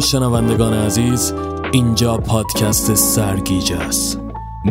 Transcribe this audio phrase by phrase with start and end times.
[0.00, 1.34] شنوندگان عزیز
[1.72, 4.20] اینجا پادکست سرگیجه است.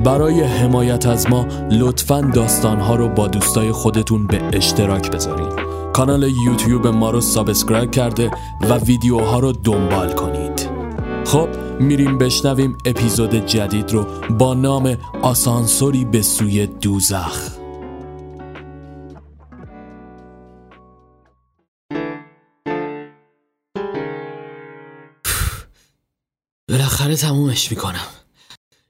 [0.06, 5.50] برای حمایت از ما لطفا داستانها رو با دوستای خودتون به اشتراک بذارین
[5.94, 8.32] کانال یوتیوب ما رو سابسکرایب کرده
[8.70, 10.70] و ویدیوها رو دنبال کنید.
[11.26, 11.48] خب
[11.80, 17.57] میریم بشنویم اپیزود جدید رو با نام آسانسوری به سوی دوزخ.
[27.08, 28.08] بالاخره تمومش می‌کنم.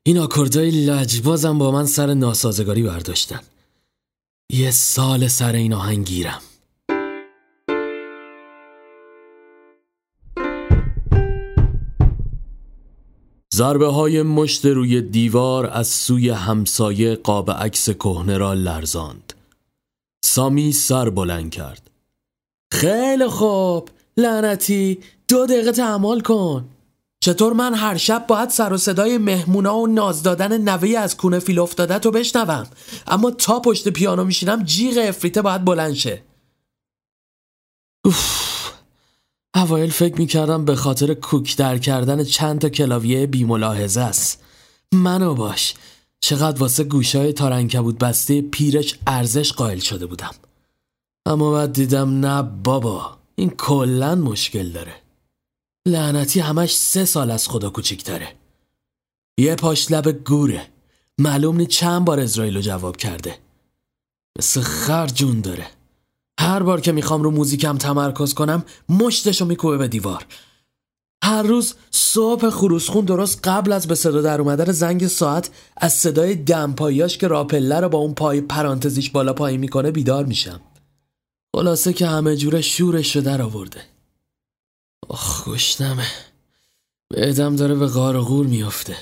[0.03, 3.39] این آکوردای لجبازم با من سر ناسازگاری برداشتن.
[4.51, 6.41] یه سال سر این آهنگ گیرم.
[13.53, 19.33] ضربه های مشت روی دیوار از سوی همسایه قاب عکس کهنه را لرزاند.
[20.25, 21.89] سامی سر بلند کرد.
[22.71, 23.89] خیلی خوب.
[24.17, 26.69] لعنتی دو دقیقه تحمل کن.
[27.19, 31.39] چطور من هر شب باید سر و صدای مهمونا و ناز دادن نوه از کونه
[31.39, 32.67] فیل افتاده تو بشنوم.
[33.07, 36.23] اما تا پشت پیانو میشینم جیغ افریته باید بلند شه.
[38.05, 38.71] اوف.
[39.55, 44.43] اوایل فکر می‌کردم به خاطر کوک در کردن چند تا کلاویه بیملاحظه است.
[44.93, 45.73] منو باش.
[46.19, 50.31] چقدر واسه گوشای تارنکبود بسته پیرش ارزش قائل شده بودم.
[51.25, 55.06] اما بعد دیدم نه بابا این کلا مشکل داره.
[55.87, 58.35] لعنتی همش سه سال از خدا کوچیکتره.
[59.39, 60.67] یه پاش لب گوره.
[61.17, 63.37] معلوم نی چند بار اسرائیل جواب کرده.
[64.39, 65.67] مثل خر جون داره.
[66.39, 70.25] هر بار که می‌خوام رو موزیکم تمرکز کنم مشتشو میکوبه به دیوار.
[71.23, 76.35] هر روز صبح خروسخون درست قبل از به صدا در اومدن زنگ ساعت از صدای
[76.35, 80.61] دمپاییاش که راپله رو با اون پای پرانتزیش بالا پایین می‌کنه بیدار میشم.
[81.55, 83.81] خلاصه که همه جوره شورش رو در آورده.
[85.09, 86.07] آخ گشتمه
[87.09, 88.97] بعدم داره به غار و غور میافته.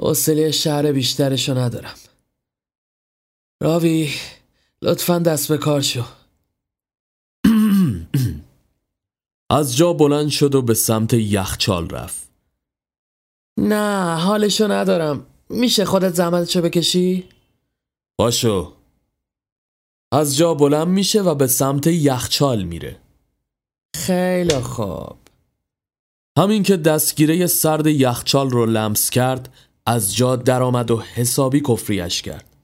[0.00, 1.98] حوصله شهر بیشترشو ندارم.
[3.62, 4.10] راوی
[4.82, 6.04] لطفا دست به کار شو.
[9.50, 12.28] از جا بلند شد و به سمت یخچال رفت.
[13.58, 15.26] نه حالشو ندارم.
[15.48, 17.28] میشه خودت زحمتشو بکشی؟
[18.18, 18.72] باشو.
[20.12, 23.00] از جا بلند میشه و به سمت یخچال میره.
[23.96, 25.16] خیلی خوب.
[26.38, 29.54] همین که دستگیره سرد یخچال رو لمس کرد
[29.86, 32.56] از جا درآمد و حسابی کفریش کرد.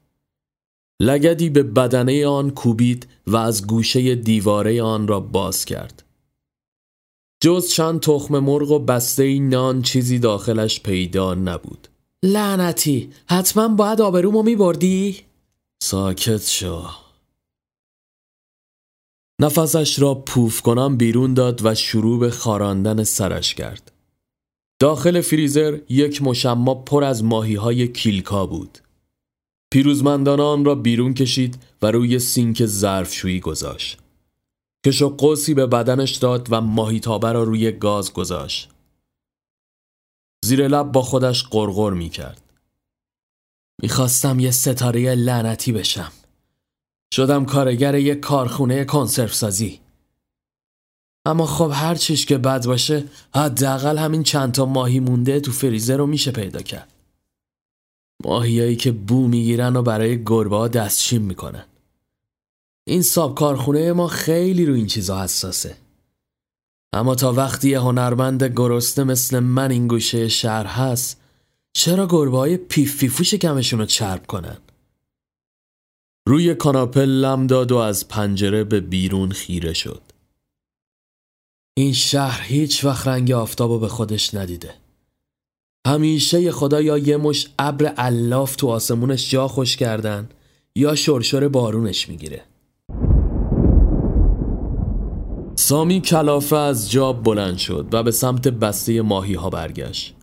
[1.01, 6.05] لگدی به بدنه آن کوبید و از گوشه دیواره آن را باز کرد.
[7.43, 11.89] جز چند تخم مرغ و بسته نان چیزی داخلش پیدا نبود.
[12.23, 15.21] لعنتی حتما باید آبرومو میبردی؟
[15.83, 17.04] ساکت شو.
[19.41, 23.93] نفسش را پوف کنم بیرون داد و شروع به خاراندن سرش کرد.
[24.81, 28.79] داخل فریزر یک مشما پر از ماهی های کیلکا بود.
[29.73, 33.99] پیروزمندان آن را بیرون کشید و روی سینک ظرفشویی گذاشت.
[34.87, 38.71] کش و قوسی به بدنش داد و ماهی تابه را روی گاز گذاشت.
[40.45, 42.41] زیر لب با خودش قرقر می کرد
[43.83, 46.13] می‌خواستم یه ستاره لعنتی بشم.
[47.15, 49.81] شدم کارگر یک کارخونه کنسرو سازی
[51.27, 53.05] اما خب هر چیش که بد باشه
[53.35, 56.93] حداقل همین چند تا ماهی مونده تو فریزر رو میشه پیدا کرد.
[58.25, 61.65] ماهیایی که بو می‌گیرن و برای گربه ها دستشیم می‌کنن.
[62.87, 65.77] این ساب کارخونه ما خیلی رو این چیزا حساسه.
[66.93, 71.21] اما تا وقتی یه هنرمند گرسنه مثل من این گوشه شهر هست
[71.73, 74.57] چرا گربه های پیف پیفوش کمشون رو چرب کنن؟
[76.29, 80.03] روی کاناپه لم داد و از پنجره به بیرون خیره شد.
[81.77, 84.75] این شهر هیچ وقت رنگ آفتاب به خودش ندیده.
[85.87, 90.29] همیشه خدا یا یه مش ابر الاف تو آسمونش جا خوش کردن
[90.77, 92.45] یا شرشر بارونش می‌گیره.
[95.55, 100.15] سامی کلافه از جاب بلند شد و به سمت بسته ماهی ها برگشت.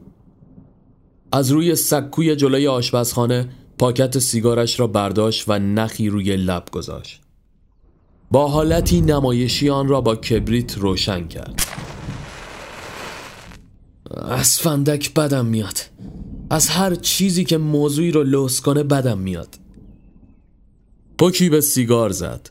[1.31, 3.49] از روی سکوی جلوی آشپزخانه
[3.81, 7.21] پاکت سیگارش را برداشت و نخی روی لب گذاشت.
[8.31, 11.61] با حالتی نمایشی آن را با کبریت روشن کرد.
[14.11, 15.77] از فندک بدم میاد.
[16.49, 19.55] از هر چیزی که موضوعی رو لوس کنه بدم میاد.
[21.17, 22.49] پوکی به سیگار زد.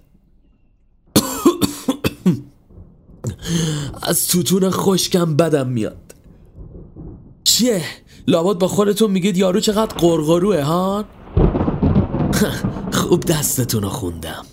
[4.03, 6.15] از توتون خشکم بدم میاد.
[7.45, 7.83] چیه؟
[8.29, 11.05] لابد با خودتون میگید یارو چقدر قرقروه ها؟
[12.93, 14.47] خوب دستتون رو خوندم.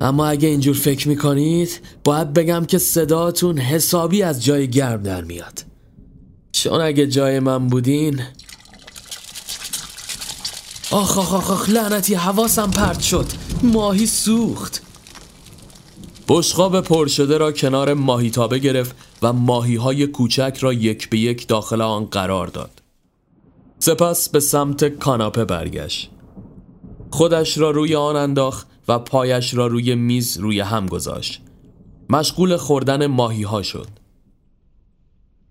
[0.00, 5.64] اما اگه اینجور فکر می‌کنید باید بگم که صداتون حسابی از جای گرم در میاد.
[6.52, 8.20] چون اگه جای من بودین
[10.90, 13.26] آخ آخ آخ, آخ لعنتی حواسم پرت شد.
[13.62, 14.82] ماهی سوخت.
[16.28, 21.48] بشقاب پر شده را کنار ماهیتابه گرفت و ماهی های کوچک را یک به یک
[21.48, 22.82] داخل آن قرار داد.
[23.78, 26.10] سپس به سمت کاناپه برگشت.
[27.14, 31.42] خودش را روی آن انداخت و پایش را روی میز روی هم گذاشت.
[32.10, 33.86] مشغول خوردن ماهی ها شد.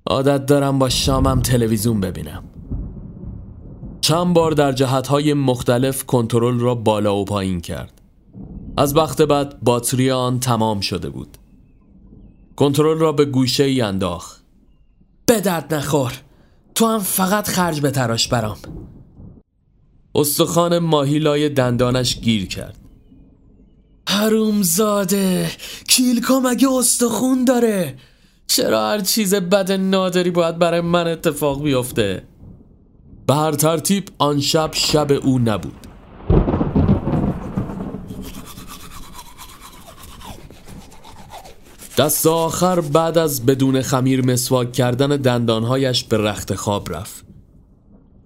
[0.08, 2.44] عادت دارم با شامم تلویزیون ببینم.
[4.02, 8.02] چند بار در جهتهای مختلف کنترل را بالا و پایین کرد.
[8.78, 11.38] از وقت بعد باتری آن تمام شده بود.
[12.56, 14.44] کنترل را به گوشه ای انداخت.
[15.26, 16.14] به درد نخور.
[16.76, 18.58] تو هم فقط خرج به تراش برام.
[20.16, 22.78] استخوان ماهی لای دندانش گیر کرد.
[24.62, 25.52] زاده
[25.88, 27.96] کیلکا مگه استخون داره؟
[28.48, 32.24] چرا هر چیز بد نادری باید برای من اتفاق بیفته؟
[33.28, 35.88] به هر ترتیب آن شب شب او نبود.
[41.98, 47.23] دست آخر بعد از بدون خمیر مسواک کردن دندانهایش به رخت خواب رفت.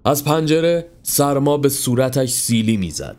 [0.08, 3.16] از پنجره سرما به صورتش سیلی می‌زد.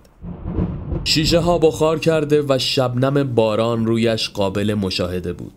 [1.04, 5.54] شیشه ها بخار کرده و شبنم باران رویش قابل مشاهده بود.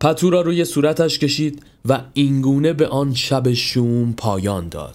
[0.00, 4.94] پتو را روی صورتش کشید و اینگونه به آن شب شوم پایان داد.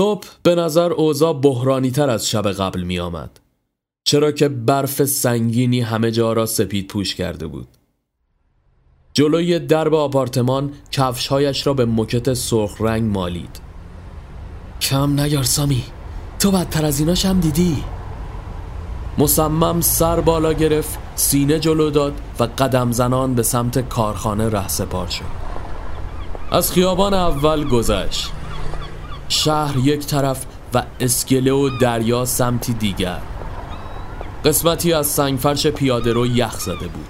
[0.00, 3.40] صبح به نظر اوضاع بحرانی تر از شب قبل می آمد.
[4.04, 7.68] چرا که برف سنگینی همه جا را سپید پوش کرده بود.
[9.14, 13.60] جلوی درب آپارتمان کفشهایش را به مکت سرخ رنگ مالید.
[14.80, 15.84] کم نیار سامی
[16.38, 17.84] تو بدتر از ایناش هم دیدی
[19.18, 25.06] مصمم سر بالا گرفت سینه جلو داد و قدم زنان به سمت کارخانه ره سپار
[25.06, 25.24] شد
[26.50, 28.39] از خیابان اول گذشت
[29.30, 30.44] شهر یک طرف
[30.74, 33.18] و اسکله و دریا سمتی دیگر.
[34.44, 37.08] قسمتی از سنگفرش پیاده رو یخ زده بود.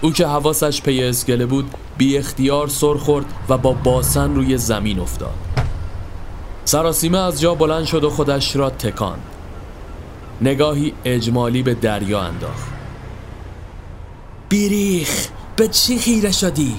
[0.00, 5.00] او که حواسش پی اسکله بود بی اختیار سر خورد و با باسن روی زمین
[5.00, 5.34] افتاد.
[6.64, 9.18] سراسیمه از جا بلند شد و خودش را تکان.
[10.40, 12.68] نگاهی اجمالی به دریا انداخت.
[14.48, 16.76] بیریخ به چی خیره شدی؟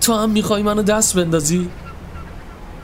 [0.00, 1.70] تو هم می‌خوای منو دست بندازی؟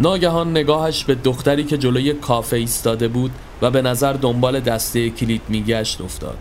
[0.00, 3.30] ناگهان نگاهش به دختری که جلوی کافه ایستاده بود
[3.62, 6.38] و به نظر دنبال دسته کلید میگشت افتاد.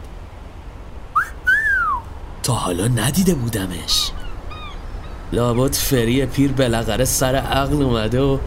[2.43, 4.11] تا حالا ندیده بودمش.
[5.33, 8.37] لابد فری پیر بالاخره سر عقل اومده و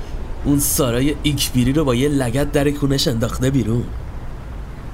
[0.44, 3.84] اون سارای ایکبیری رو با یه لگت در کونش انداخته بیرون.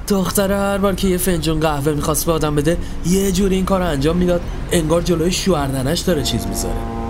[0.09, 2.77] دختره هر بار که یه فنجون قهوه می‌خواست به آدم بده
[3.07, 4.41] یه جوری این کار انجام می‌داد
[4.73, 7.02] انگار جلوی شوهردنش داره چیز می‌ذاره.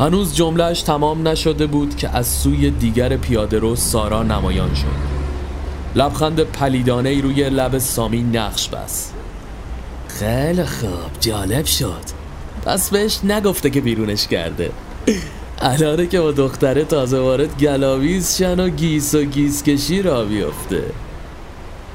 [0.00, 5.16] هنوز جملهش تمام نشده بود که از سوی دیگر پیاده رو سارا نمایان شد.
[5.94, 9.14] لبخند پلیدانه ای روی لب سامی نقش بست.
[10.08, 12.02] خیلی خوب جالب شد.
[12.64, 14.70] پس بهش نگفته که بیرونش کرده.
[15.58, 20.82] الانه که با دختره تازه وارد گلاویز شن و گیس و گیس کشی را بیفته.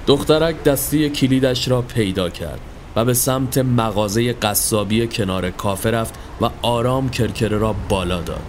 [0.07, 2.70] دخترک دسته کلیدش را پیدا کرد.
[2.95, 8.41] و به سمت مغازه قصابی کنار کافه رفت و آرام کرکره را بالا داد.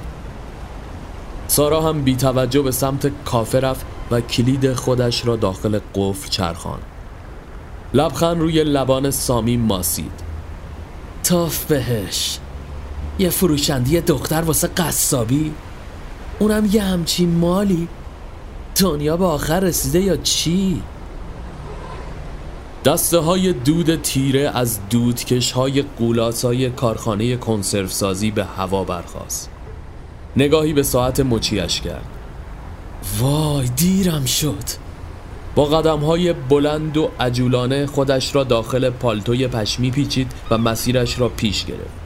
[1.47, 6.79] سارا هم بی توجه به سمت کافه رفت و کلید خودش را داخل قفل چرخان
[7.95, 10.21] لبخند روی لبان سامی ماسید.
[11.25, 12.39] تاف بهش
[13.19, 15.53] یه فروشندی دختر واسه قصابی؟
[16.39, 17.89] اونم یه همچین مالی؟
[18.77, 20.83] دنیا به آخر رسیده یا چی؟
[22.85, 29.51] دسته های دود تیره از دودکش های کارخانه کنسرو سازی به هوا برخواست
[30.37, 32.07] نگاهی به ساعت مچیش کرد.
[33.19, 34.65] وای دیرم شد.
[35.55, 41.29] با قدم های بلند و عجولانه خودش را داخل پالتوی پشمی پیچید و مسیرش را
[41.29, 42.03] پیش گرفت.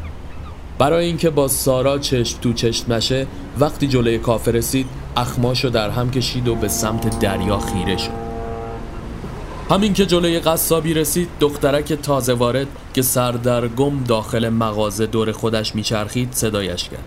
[0.78, 3.26] برای اینکه با سارا چشم تو چشم نشه
[3.60, 8.25] وقتی جلوی کافه رسید اخماشو در هم کشید و به سمت دریا خیره شد.
[9.70, 16.32] همین که جلوی قصابی رسید دخترک تازه وارد که سردرگم داخل مغازه دور خودش میچرخید
[16.32, 17.04] صدایش کرد.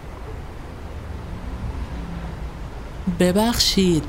[3.20, 4.04] ببخشید.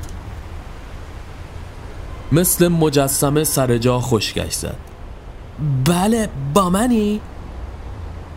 [2.31, 4.77] مثل مجسمه سر جا خشکش زد.
[5.85, 7.21] بله با منی؟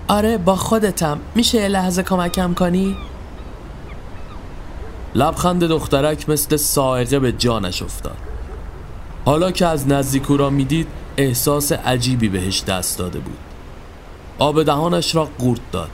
[0.09, 1.21] آره با خودتم.
[1.35, 2.97] میشه یه لحظه کمکم کنی؟
[5.15, 8.34] لبخند دخترک مثل سائقه به جانش افتاد.
[9.25, 13.39] حالا که از نزدیک را می‌دید احساس عجیبی بهش دست داده بود
[14.39, 15.91] آب دهانش را قورت داد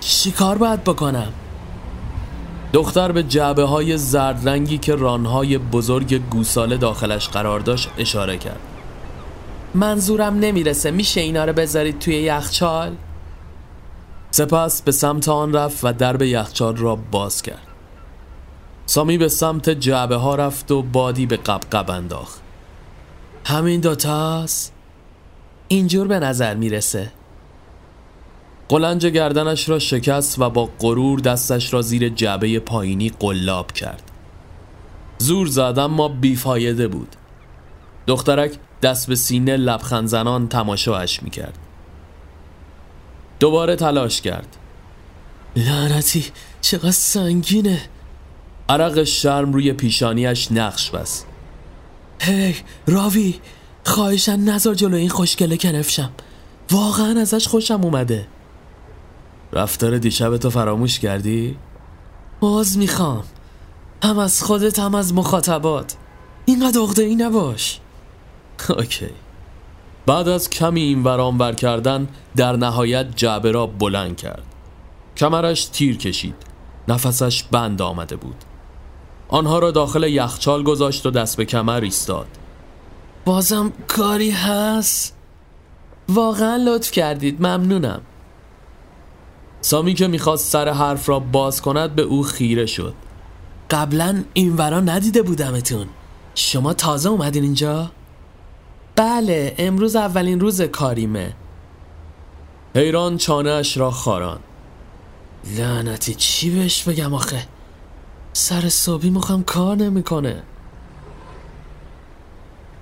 [0.00, 1.32] چی کار باید بکنم؟
[2.72, 8.60] دختر به جعبه های زرد رنگی که رانهای بزرگ گوساله داخلش قرار داشت اشاره کرد
[9.74, 12.92] منظورم نمی‌رسه میشه اینا رو بذارید توی یخچال؟
[14.30, 17.65] سپس به سمت آن رفت و درب یخچال را باز کرد
[18.86, 22.40] سامی به سمت جعبه ها رفت و بادی به قبقب انداخت.
[23.44, 24.72] همین دوتاست؟
[25.68, 27.12] اینجور به نظر می‌رسه.
[28.68, 34.02] قلنج گردنش را شکست و با غرور دستش را زیر جعبه پایینی قلاب کرد.
[35.18, 37.16] زور زد اما بیفایده بود.
[38.06, 38.52] دخترک
[38.82, 41.58] دست به سینه لبخند زنان تماشاش می‌کرد.
[43.40, 44.56] دوباره تلاش کرد.
[45.56, 46.24] لعنتی
[46.60, 47.80] چقدر سنگینه.
[48.68, 51.26] عرق شرم روی پیشانیش نقش بست.
[52.20, 52.54] هی
[52.86, 53.34] راوی
[53.84, 56.10] خواهشن نظر جلو این خوشگله کنفشم
[56.70, 58.26] واقعا ازش خوشم اومده.
[59.52, 61.56] رفتار دیشب تو فراموش کردی؟
[62.40, 63.24] باز می‌خوام.
[64.02, 65.96] هم از خودت هم از مخاطبات.
[66.44, 67.80] اینقدر اغده ای نباش.
[68.68, 69.10] اوکی.
[70.06, 74.42] بعد از کمی این ورانور کردن در نهایت جعبه را بلند کرد.
[75.16, 76.34] کمرش تیر کشید.
[76.88, 78.36] نفسش بند آمده بود.
[79.28, 82.26] آنها را داخل یخچال گذاشت و دست به کمر ایستاد.
[83.24, 85.16] بازم کاری هست؟
[86.08, 88.00] واقعا لطف کردید ممنونم.
[89.60, 92.94] سامی که می‌خواست سر حرف را باز کند به او خیره شد.
[93.70, 95.86] قبلا این ورا ندیده بودمتون.
[96.34, 97.90] شما تازه اومدین اینجا؟
[98.96, 101.34] بله امروز اولین روز کاریمه.
[102.74, 104.38] حیران چانهش را خاران
[105.58, 107.46] لعنتی چی بهش بگم آخه؟
[108.38, 110.42] سر صبحی مخم کار نمی‌کنه.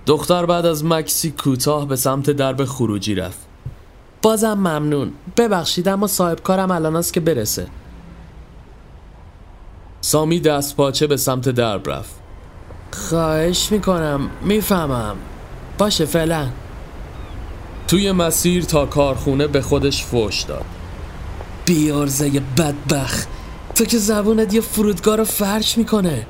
[0.06, 3.38] دختر بعد از مکسی کوتاه به سمت درب خروجی رفت.
[4.22, 5.12] بازم ممنون.
[5.36, 7.66] ببخشید اما صاحب کارم الان است که برسه.
[10.00, 12.14] سامی دست پاچه به سمت درب رفت.
[12.92, 14.30] خواهش می‌کنم.
[14.42, 15.16] می‌فهمم.
[15.78, 16.48] باشه فعلا.
[17.88, 20.64] توی مسیر تا کارخونه به خودش فوش داد.
[21.66, 23.26] بیارزه بدبخ
[23.74, 26.26] تو که زبونت یه فرودگاه رو فرش می‌کنه.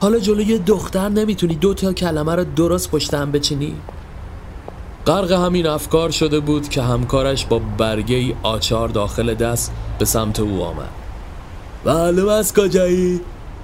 [0.00, 3.74] حالا جلوی دختر نمی‌تونی دو تا کلمه رو درست پشتم بچینی.
[5.06, 10.40] غرق همین افکار شده بود که همکارش با برگه ای آچار داخل دست به سمت
[10.40, 10.88] او آمد.
[11.84, 13.20] معلوم از کجایی؟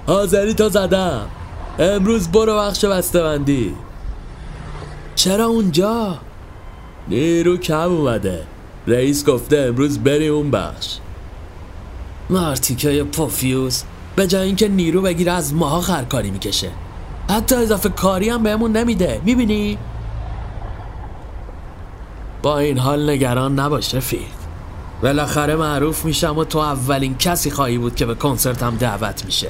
[0.07, 1.27] حاضری تا زدم.
[1.79, 3.75] امروز برو بخش بسته‌بندی.
[5.15, 6.17] چرا اونجا؟
[7.07, 8.43] نیرو کم اومده.
[8.87, 10.97] رئیس گفته امروز بری اون بخش.
[12.29, 13.83] مارتیکای پوفیوز
[14.15, 16.71] به جای اینکه نیرو بگیره از ماها خرکاری می‌کشه.
[17.29, 19.77] حتی اضافه کاری هم بهمون نمیده می‌بینی؟
[22.41, 24.19] با این حال نگران نباش رفیق.
[25.01, 29.49] بالاخره معروف میشم و تو اولین کسی خواهی بود که به کنسرتم دعوت میشه.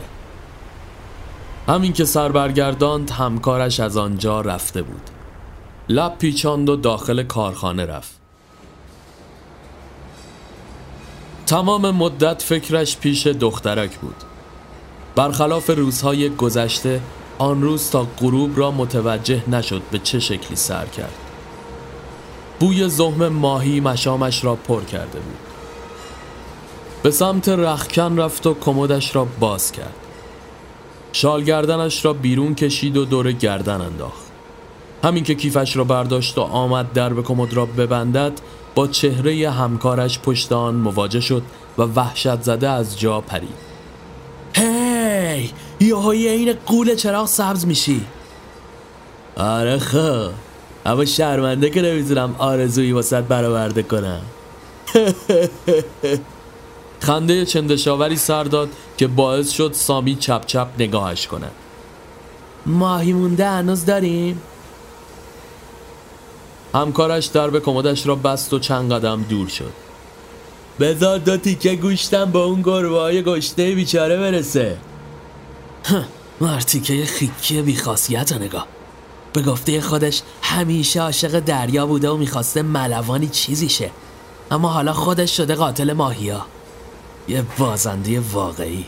[1.68, 5.02] همین که سر برگرداند همکارش از آنجا رفته بود.
[5.90, 8.19] لب پیچاند و داخل کارخانه رفت.
[11.50, 14.16] تمام مدت فکرش پیش دخترک بود.
[15.16, 17.02] برخلاف روزهای گذشته
[17.38, 21.14] آن روز تا غروب را متوجه نشد به چه شکلی سر کرد.
[22.60, 25.38] بوی زهم ماهی مشامش را پر کرده بود.
[27.04, 29.96] به سمت رخکن رفت و کمدش را باز کرد.
[31.14, 34.32] شالگردنش را بیرون کشید و دور گردن انداخت.
[35.04, 38.34] همین که کیفش را برداشت و آمد به کمد را ببندد
[38.76, 41.44] با چهره همکارش پشت آن مواجه شد
[41.78, 43.70] و وحشت زده از جا پرید.
[44.54, 48.02] هی یهویی این قول چراغ سبز میشی.
[49.38, 50.30] آره خب
[50.86, 54.22] اما شرمنده که نمی‌تونم آرزویی واسط برآورده کنم.
[57.00, 61.52] خنده چندشاوری سر داد که باعث شد سامی چپ چپ نگاهش کند.
[62.66, 64.42] ماهی مونده هنوز داریم؟
[66.74, 69.74] همکارش درب کمدش را بست و چند قدم دور شد.
[70.80, 74.78] بذار دو تیکه گوشتم با اون گربه های گشته بیچاره برسه.
[76.42, 78.68] مرتیکه خیکی بیخاصیت نگاه.
[79.34, 83.90] به گفته خودش همیشه عاشق دریا بوده و می‌خواسته ملوانی چیزی شه.
[84.52, 86.46] اما حالا خودش شده قاتل ماهیا.
[87.28, 88.86] یه بازنده واقعی.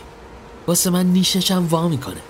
[0.67, 2.21] واسه من نیششم وا می‌کنه.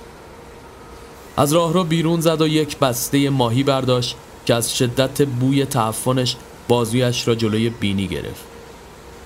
[1.37, 6.35] از راه رو بیرون زد و یک بسته ماهی برداشت که از شدت بوی تعفنش
[6.67, 8.43] بازویش را جلوی بینی گرفت.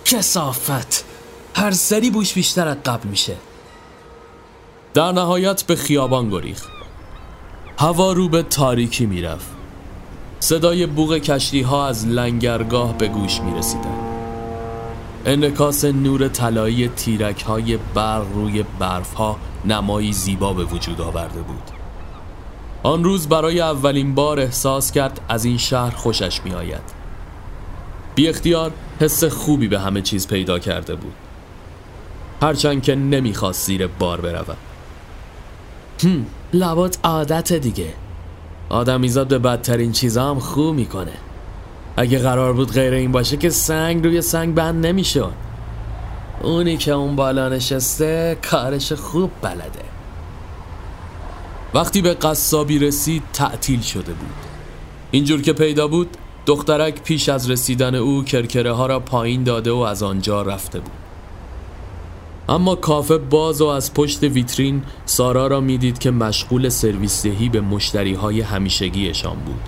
[0.05, 1.05] کسافت.
[1.55, 3.36] هر سری بوش بیشتر از قبل میشه.
[4.93, 6.67] در نهایت به خیابان گریخت.
[7.79, 9.48] هوا رو به تاریکی می‌رفت.
[10.39, 13.98] صدای بوغ کشتی ها از لنگرگاه به گوش می رسیدن.
[15.25, 21.75] انکاس نور طلایی تیرک های برق روی برف ها نمایی زیبا به وجود آورده بود.
[22.86, 26.82] آن روز برای اولین بار احساس کرد از این شهر خوشش می آید
[28.15, 31.13] بی اختیار حس خوبی به همه چیز پیدا کرده بود.
[32.42, 34.58] هرچند که نمی‌خواست زیر بار برود.
[36.04, 37.94] هم لابد عادت دیگه.
[38.70, 41.13] آدمیزاد به بدترین چیزا هم خوب می‌کنه.
[41.98, 45.34] اگه قرار بود غیر این باشه که سنگ روی سنگ بند نمی‌شد.
[46.42, 49.95] اونی که اون بالا نشسته کارش خوب بلده.
[51.75, 54.36] وقتی به قصابی رسید تعطیل شده بود.
[55.12, 59.77] اینجور که پیدا بود دخترک پیش از رسیدن او کرکره ها را پایین داده و
[59.77, 60.91] از آنجا رفته بود.
[62.50, 67.62] اما کافه باز و از پشت ویترین سارا را می‌دید که مشغول سرویس دهی به
[67.62, 69.62] مشتری های همیشگیشان بود.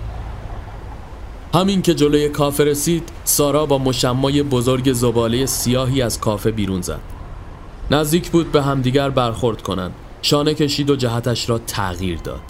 [1.53, 7.01] همین که جلوی کافه رسید سارا با مشمای بزرگ زباله سیاهی از کافه بیرون زد.
[7.91, 9.93] نزدیک بود به همدیگر برخورد کنند.
[10.21, 12.41] شانه کشید و جهتش را تغییر داد.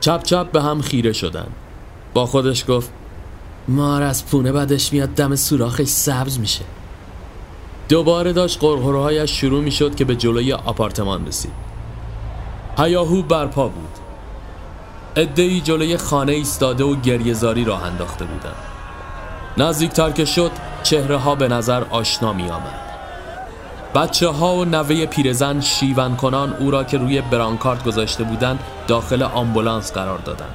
[0.00, 1.52] چپ چپ به هم خیره شدند.
[2.14, 2.90] با خودش گفت
[3.68, 6.64] مار از پونه بدش میاد دم سوراخش سبز میشه.
[7.88, 11.52] دوباره داشت قرقرهایش شروع می شد که به جلوی آپارتمان رسید.
[12.78, 13.98] هیاهو برپا بود.
[15.16, 18.56] ادهی جلوی خانه ایستاده و گریهزاری راه انداخته بودند.
[19.56, 20.50] نزدیکتر که شد
[20.82, 22.93] چهره ها به نظر آشنا می آمد
[23.94, 29.22] بچه ها و نوه پیرزن شیون کنان او را که روی برانکارت گذاشته بودند داخل
[29.22, 30.54] آمبولانس قرار دادند.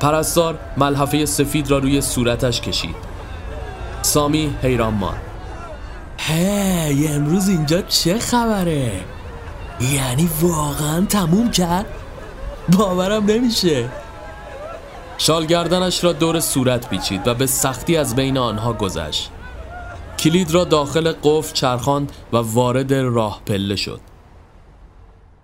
[0.00, 2.96] پرستار ملحفه سفید را روی صورتش کشید.
[4.02, 5.20] سامی حیران ماند.
[6.18, 8.92] هی امروز اینجا چه خبره؟
[9.80, 11.86] یعنی واقعا تموم کرد؟
[12.78, 13.88] باورم نمیشه.
[15.18, 19.30] شالگردنش را دور صورت پیچید و به سختی از بین آنها گذشت.
[20.24, 24.00] کلید را داخل قفل چرخاند و وارد راه پله شد.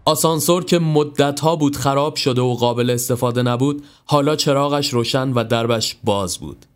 [0.04, 5.96] آسانسور که مدتها بود خراب شده و قابل استفاده نبود حالا چراغش روشن و دربش
[6.04, 6.66] باز بود.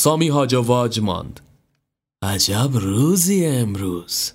[0.00, 1.40] سامی هاج و واج ماند.
[2.22, 4.32] عجب روزی امروز.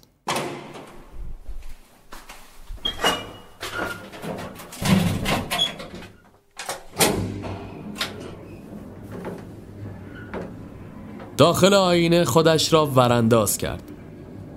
[11.40, 13.84] داخل آینه خودش را ورانداز کرد.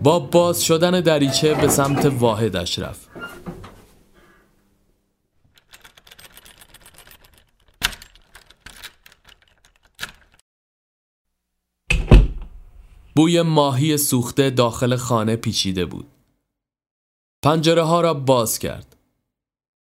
[0.03, 3.11] با باز شدن دریچه به سمت واحدش رفت.
[13.17, 16.07] بوی ماهی سوخته داخل خانه پیچیده بود.
[17.43, 18.97] پنجره ها را باز کرد.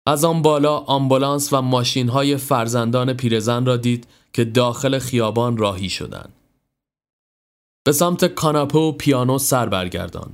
[0.05, 5.89] از آن بالا آمبولانس و ماشین های فرزندان پیرزن را دید که داخل خیابان راهی
[5.89, 6.40] شدند.
[7.83, 10.31] به سمت کاناپه و پیانو سر برگردان.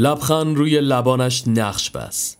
[0.00, 2.36] لبخند روی لبانش نقش بس.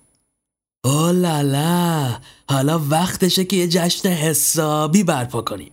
[0.85, 2.17] او لالا
[2.51, 5.73] حالا وقتشه که یه جشن حسابی برپا کنیم.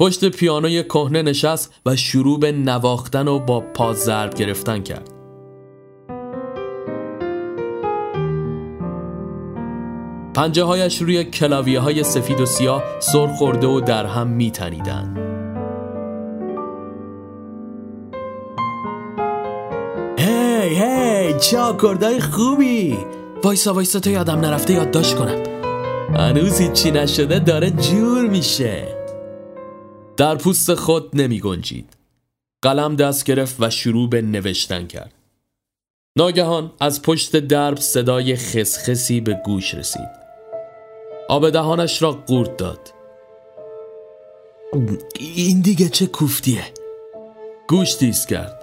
[0.00, 5.10] پشت پیانوی کهنه نشست و شروع به نواختن و با پا ضرب گرفتن کرد.
[10.34, 14.50] پنجه هایش روی کلاویه های سفید و سیاه سر خورده و در هم می
[20.74, 22.98] هی هی چه آکوردای خوبی
[23.44, 25.42] وایسا وایسا تا یادم نرفته یادداشت کنم
[26.16, 29.02] هنوز هیچی نشده داره جور میشه
[30.16, 31.96] در پوست خود نمی گنجید.
[32.62, 35.12] قلم دست گرفت و شروع به نوشتن کرد.
[36.16, 40.08] ناگهان از پشت درب صدای خسخسی به گوش رسید.
[41.28, 42.90] آب دهانش را قورت داد.
[45.18, 46.64] این دیگه چه کوفتیه؟
[47.68, 48.61] گوش تیز کرد.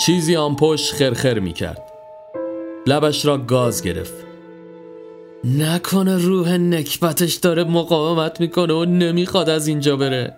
[0.00, 1.82] چیزی آن پشت خرخر می کرد.
[2.86, 4.24] لبش را گاز گرفت.
[5.44, 10.34] نکنه روح نکبتش داره مقاومت می‌کنه و نمی‌خواد از اینجا بره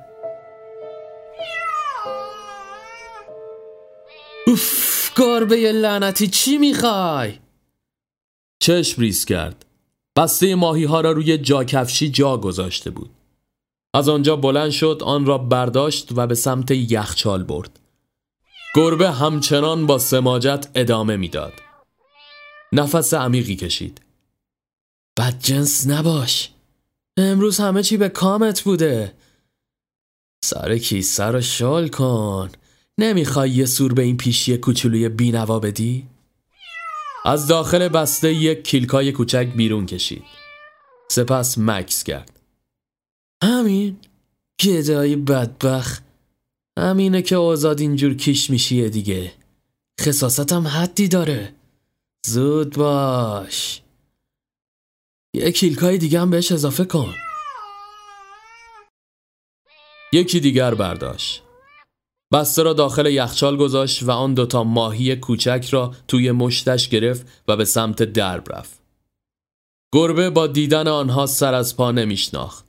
[4.46, 7.32] اوف گربه لعنتی چی می‌خوای؟
[8.62, 9.64] چشم ریز کرد
[10.16, 13.10] بسته ماهی ها را روی جاکفشی جا گذاشته بود
[13.94, 17.80] از آنجا بلند شد آن را برداشت و به سمت یخچال برد
[18.76, 21.52] گربه همچنان با سماجت ادامه می‌داد.
[22.72, 24.00] نفس عمیقی کشید.
[25.18, 26.50] بدجنس نباش.
[27.16, 29.12] امروز همه چی به کامت بوده.
[30.44, 32.50] سر کیسه رو شال کن.
[32.98, 36.06] نمی‌خوای یه سور به این پیشی کوچولوی بینوا بدی؟
[37.24, 40.24] از داخل بسته یک کیلکای کوچک بیرون کشید.
[41.10, 42.40] سپس مکس کرد.
[43.44, 43.96] همین.
[44.60, 46.00] گدایی بدبخ
[46.78, 49.32] همینه که آزاد اینجور کیش میشیه دیگه.
[50.00, 51.54] خصاستم حدی داره.
[52.26, 53.82] زود باش.
[55.34, 57.14] یه کیلکای دیگه هم بهش اضافه کن.
[60.12, 61.42] یکی دیگر برداشت.
[62.32, 67.56] بسته را داخل یخچال گذاشت و آن دوتا ماهی کوچک را توی مشتش گرفت و
[67.56, 68.80] به سمت درب رفت.
[69.92, 72.65] گربه با دیدن آنها سر از پا نمیشناخت.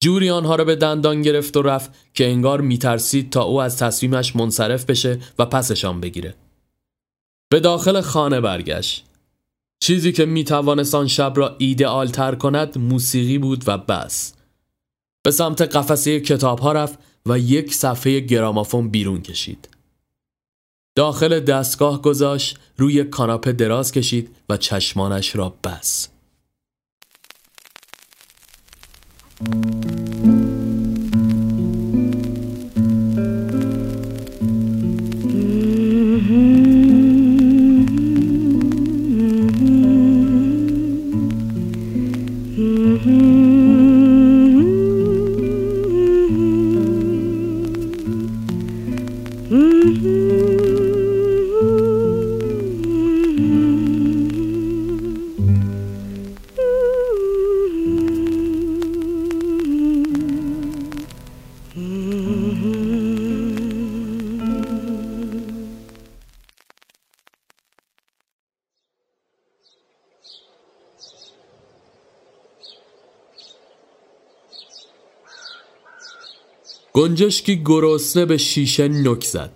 [0.00, 4.36] جوری آنها را به دندان گرفت و رفت که انگار میترسید تا او از تصمیمش
[4.36, 6.34] منصرف بشه و پسشان بگیره.
[7.50, 9.04] به داخل خانه برگشت.
[9.80, 14.34] چیزی که می‌توانست آن شب را ایدئال تر کند موسیقی بود و بس.
[15.22, 19.68] به سمت قفسه کتاب ها رفت و یک صفحه گرامافون بیرون کشید.
[20.96, 25.54] داخل دستگاه گذاشت روی کاناپه دراز کشید و چشمانش را
[29.40, 30.49] بس.
[77.00, 79.50] گنجشکی گرسنه به شیشه نک زد.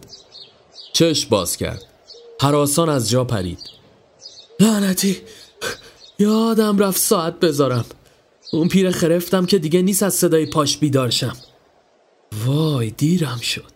[0.93, 1.83] چشم باز کرد.
[2.41, 3.59] حراسان از جا پرید.
[4.61, 5.17] لعنتی
[6.19, 7.85] یادم رفت ساعت بذارم.
[8.53, 11.37] اون پیر خرفتم که دیگه نیست از صدای پاش بیدارشم
[12.47, 13.73] وای دیرم شد.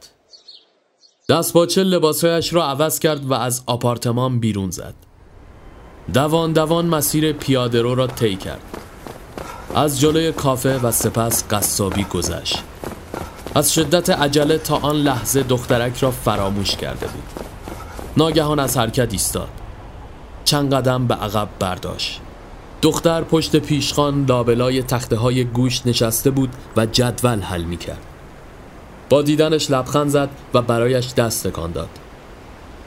[1.29, 4.95] دست باچه لباسهایش را عوض کرد و از آپارتمان بیرون زد.
[6.15, 8.63] دوان دوان مسیر پیاده رو را طی کرد.
[9.75, 12.59] از جلوی کافه و سپس قصابی گذشت.
[13.59, 17.47] از شدت عجله تا آن لحظه دخترک را فراموش کرده بود.
[18.17, 19.49] ناگهان از حرکت ایستاد.
[20.45, 22.21] چند قدم به عقب برداشت.
[22.83, 28.03] دختر پشت پیشخان لابلای تخته های گوش نشسته بود و جدول حل می کرد
[29.09, 31.91] با دیدنش لبخند زد و برایش دست تکان داد.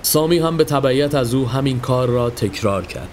[0.02, 3.10] سامی هم به تبعیت از او همین کار را تکرار کرد.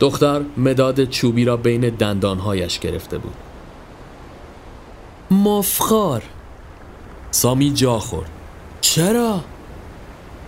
[0.00, 3.51] دختر مداد چوبی را بین دندانهایش گرفته بود.
[5.32, 6.22] مفخار.
[7.30, 8.30] سامی جا خورد.
[8.80, 9.40] چرا؟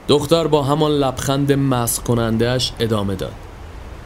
[0.09, 3.35] دختر با همان لبخند مسخ کنندهش ادامه داد.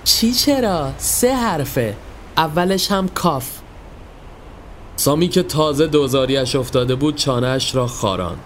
[0.05, 1.97] چی چرا؟ سه حرفه.
[2.37, 3.59] اولش هم کاف.
[4.97, 8.37] سامی که تازه دوزاریش افتاده بود چانهش را خاران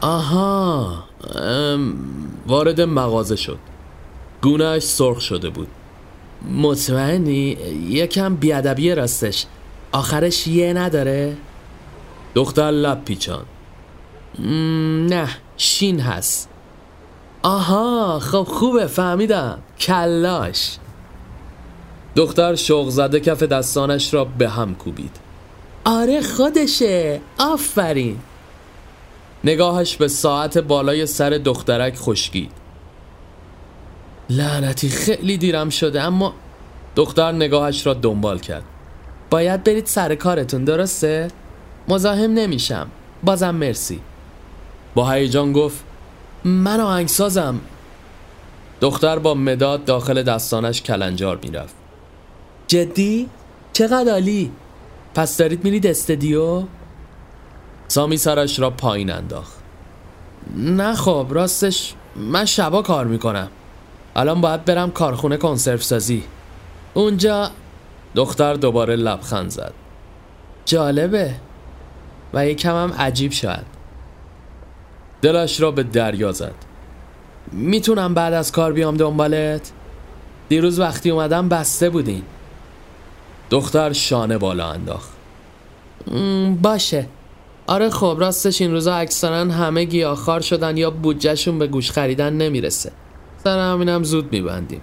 [0.00, 1.04] آها.
[2.46, 3.58] وارد مغازه شد.
[4.42, 5.68] گونهش سرخ شده بود.
[6.50, 7.56] مطمئنی؟
[7.88, 9.46] یکم بیادبی راستش.
[9.96, 11.36] آخرش یه نداره؟
[12.34, 13.44] دختر لب پیچان.
[15.08, 16.48] نه شین هست.
[17.42, 19.58] آها خب خوبه فهمیدم.
[19.80, 20.76] کلاش.
[22.16, 25.16] دختر شوق زده کف دستانش را به هم کوبید.
[25.84, 27.20] آره خودشه.
[27.38, 28.18] آفرین.
[29.44, 32.52] نگاهش به ساعت بالای سر دخترک خشکید.
[34.30, 36.34] لعنتی خیلی دیرم شده اما
[36.96, 38.64] دختر نگاهش را دنبال کرد.
[39.30, 41.28] باید برید سر کارتون درسته؟
[41.88, 42.88] مزاحم نمیشم
[43.24, 44.00] بازم مرسی
[44.94, 45.84] با هیجان گفت
[46.44, 47.60] من آهنگسازم
[48.80, 51.74] دختر با مداد داخل دستانش کلنجار می‌رفت
[52.66, 53.28] جدی؟
[53.72, 54.52] چقدر عالی؟
[55.14, 56.62] پس دارید میرید استدیو؟
[57.88, 59.56] سامی سرش را پایین انداخت
[60.56, 63.48] نه خب راستش من شبا کار می‌کنم
[64.16, 66.22] الان باید برم کارخونه کنسرف سازی
[66.94, 67.50] اونجا
[68.16, 69.72] دختر دوباره لبخند زد.
[70.64, 71.34] جالبه.
[72.34, 73.64] و یکم هم عجیب شد.
[75.22, 76.54] دلش را به دریا زد.
[77.52, 79.72] می‌تونم بعد از کار بیام دنبالت؟
[80.48, 82.22] دیروز وقتی اومدم بسته بودین.
[83.50, 85.10] دختر شانه بالا انداخت.
[86.62, 87.06] باشه.
[87.66, 92.92] آره خب راستش این روزا اکثرا همه گیاهخوار شدن یا بودجهشون به گوش خریدن نمی‌رسه.
[93.44, 94.80] سر همینم زود میبندیم.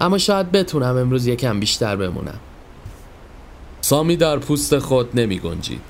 [0.00, 2.40] اما شاید بتونم امروز یکم بیشتر بمونم.
[3.80, 5.80] سامی در پوست خود نمی گنجید.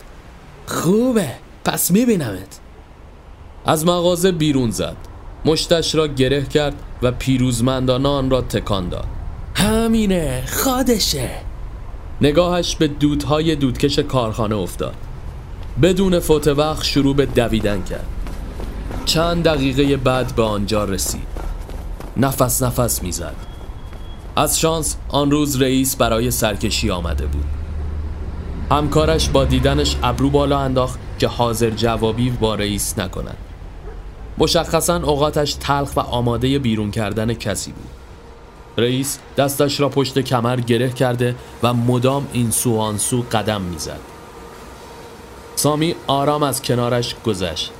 [0.67, 1.31] خوبه
[1.65, 2.61] پس میبینمت.
[3.67, 4.97] از مغازه بیرون زد.
[5.45, 9.07] مشتش را گره کرد و پیروزمندانه آن را تکان داد.
[9.55, 11.31] همینه خادشه.
[12.21, 14.95] نگاهش به دودهای دودکش کارخانه افتاد.
[15.83, 18.07] بدون فوت وقت شروع به دویدن کرد.
[19.05, 21.27] چند دقیقه بعد به آنجا رسید.
[22.17, 23.54] نفس نفس می‌زد.
[24.37, 27.45] از شانس آن روز رئیس برای سرکشی آمده بود.
[28.71, 33.37] همکارش با دیدنش ابرو بالا انداخت که حاضر جوابی با رئیس نکند.
[34.39, 37.89] مشخصا اوقاتش تلخ و آماده بیرون کردن کسی بود.
[38.79, 42.99] رئیس دستش را پشت کمر گره کرده و مدام این سو آن
[43.33, 44.01] قدم می‌زد.
[45.57, 47.71] سامی آرام از کنارش گذشت.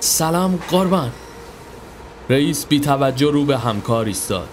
[0.00, 1.10] سلام قربان.
[2.30, 4.48] رئیس بی توجه رو به همکار ایستاد.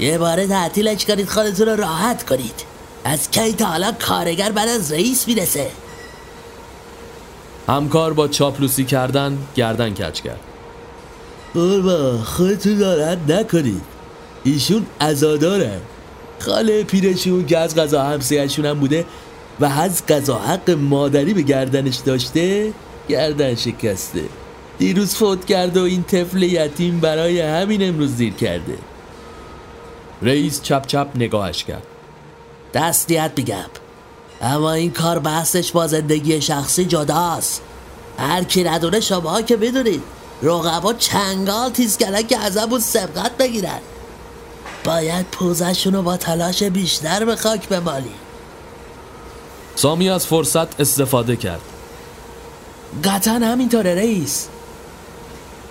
[0.00, 2.64] یه باره تعطیلش کنید خودتون رو راحت کنید.
[3.04, 5.66] از کی تا حالا کارگر بعد از رئیس می‌رسه؟
[7.68, 10.40] همکار با چاپلوسی کردن گردن کچ کرد.
[11.54, 13.82] قربان خودتون ناراحت نکنید.
[14.44, 15.80] ایشون ازاداره.
[16.38, 19.04] خاله پیرشون که از غذا همسیهشون هم بوده
[19.60, 22.72] و از غذا حق مادری به گردنش داشته
[23.08, 24.24] گردن شکسته.
[24.78, 28.78] دیروز فوت کرده و این طفل یتیم برای همین امروز دیر کرده.
[30.22, 31.82] رئیس چپ چپ نگاهش کرد.
[32.74, 33.70] دستیت میگم
[34.40, 37.62] اما این کار بحثش با زندگی شخصی جداست.
[38.18, 40.02] هر کی ندونه شما که بدونید
[40.42, 43.80] رقبا چنگال تیز کردن که ازمون سبقت بگیرن.
[44.84, 48.14] باید پوزشون رو با تلاش بیشتر به خاک بمالی
[49.74, 51.60] سامی از فرصت استفاده کرد.
[53.04, 54.48] قطعا همینطوره رئیس.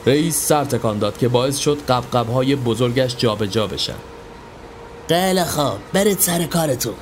[0.06, 3.94] رئیس سر تکان داد که باعث شد قبقب های بزرگش جابجا جا بشن.
[5.08, 5.78] خیلی خوب.
[5.94, 6.94] برید سر کارتون.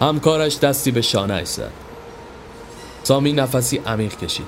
[0.00, 1.72] همکارش دستی به شانه زد.
[3.02, 4.46] سامی نفسی عمیق کشید.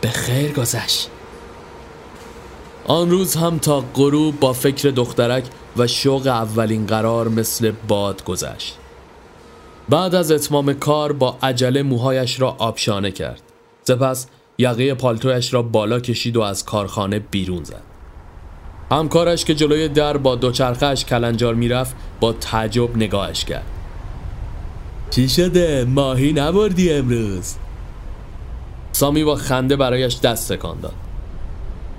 [0.00, 1.10] به خیر گذشت.
[2.86, 5.44] آن روز هم تا غروب با فکر دخترک
[5.76, 8.76] و شوق اولین قرار مثل باد گذشت.
[9.88, 13.42] بعد از اتمام کار با عجله موهایش را آبشانه کرد.
[13.82, 14.26] سپس
[14.58, 17.97] یقه پالتویش را بالا کشید و از کارخانه بیرون زد.
[18.90, 23.66] همکارش که جلوی در با دوچرخهش کلنجار می‌رفت با تعجب نگاهش کرد.
[25.10, 27.54] چی شده؟ ماهی نبردی امروز؟
[28.92, 30.94] سامی با خنده برایش دست تکان داد.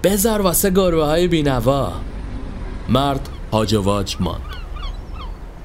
[0.03, 1.91] بذار واسه گربه های بینوا.
[2.89, 4.41] مرد هاجواج ماند.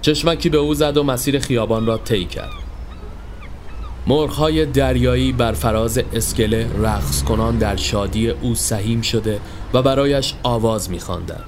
[0.00, 2.63] چشمکی به او زد و مسیر خیابان را طی کرد.
[4.06, 9.40] مرغهای دریایی بر فراز اسکله رقص کنان در شادی او سهیم شده
[9.74, 11.44] و برایش آواز میخواندند.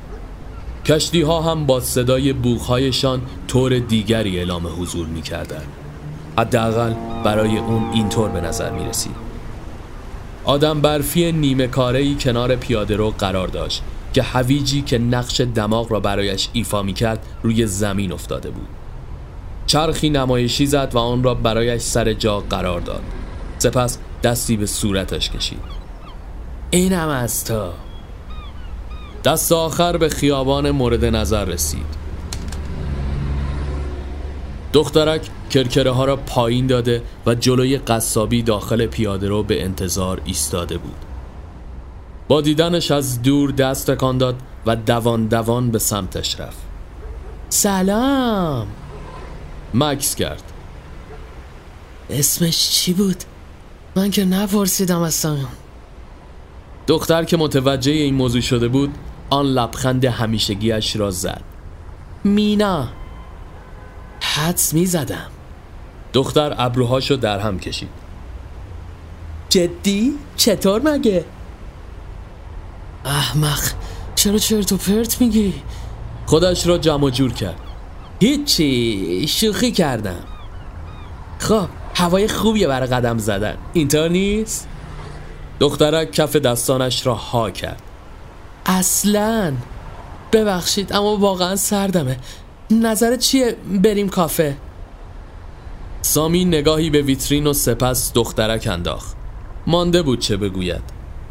[0.85, 5.67] کشتی ها هم با صدای بوغهایشان طور دیگری اعلام حضور می‌کردند.
[6.39, 9.17] حداقل برای اون اینطور به نظر می رسید.
[10.45, 16.01] آدم برفی نیمه کاره کنار پیاده رو قرار داشت که هویجی که نقش دماغ را
[16.01, 18.69] برایش ایفا می کرد روی زمین افتاده بود
[19.67, 23.03] چرخی نمایشی زد و آن را برایش سر جا قرار داد.
[23.59, 25.61] سپس دستی به صورتش کشید.
[26.71, 27.69] اینم از تو.
[29.25, 32.07] دست آخر به خیابان مورد نظر رسید.
[34.73, 40.79] دخترک کرکره ها را پایین داده و جلوی قصابی داخل پیاده رو به انتظار ایستاده
[40.79, 40.97] بود.
[42.29, 46.59] با دیدنش از دور دست تکان داد و دوان دوان به سمتش رفت.
[47.49, 48.67] سلام!
[49.75, 50.43] مکس کرد
[52.11, 53.17] اسمش چی بود؟
[53.97, 55.37] من که نپرسیدم اصلا
[56.87, 58.95] دختر که متوجه این موضوع شده بود
[59.31, 61.43] آن لبخند همیشگیش را زد
[62.25, 62.89] مینا
[64.21, 65.31] حدس می زدم
[66.13, 67.89] دختر ابروهاشو در هم کشید
[69.49, 71.25] جدی؟ چطور مگه؟
[73.05, 73.61] احمق
[74.15, 75.55] چرا چرت و پرت میگی؟
[76.27, 77.61] خودش را جمع جور کرد
[78.21, 80.25] هیچی شوخی کردم.
[81.39, 83.57] خب هوای خوبیه برای قدم زدن.
[83.73, 84.69] اینطور نیست؟
[85.61, 87.83] دخترک کف دستانش را ها کرد.
[88.67, 89.53] اصلا.
[90.33, 92.17] ببخشید اما واقعا سردمه.
[92.71, 94.57] نظرت چیه؟ بریم کافه.
[96.03, 99.17] سامی نگاهی به ویترین و سپس دخترک انداخت.
[99.67, 100.83] مانده بود چه بگوید.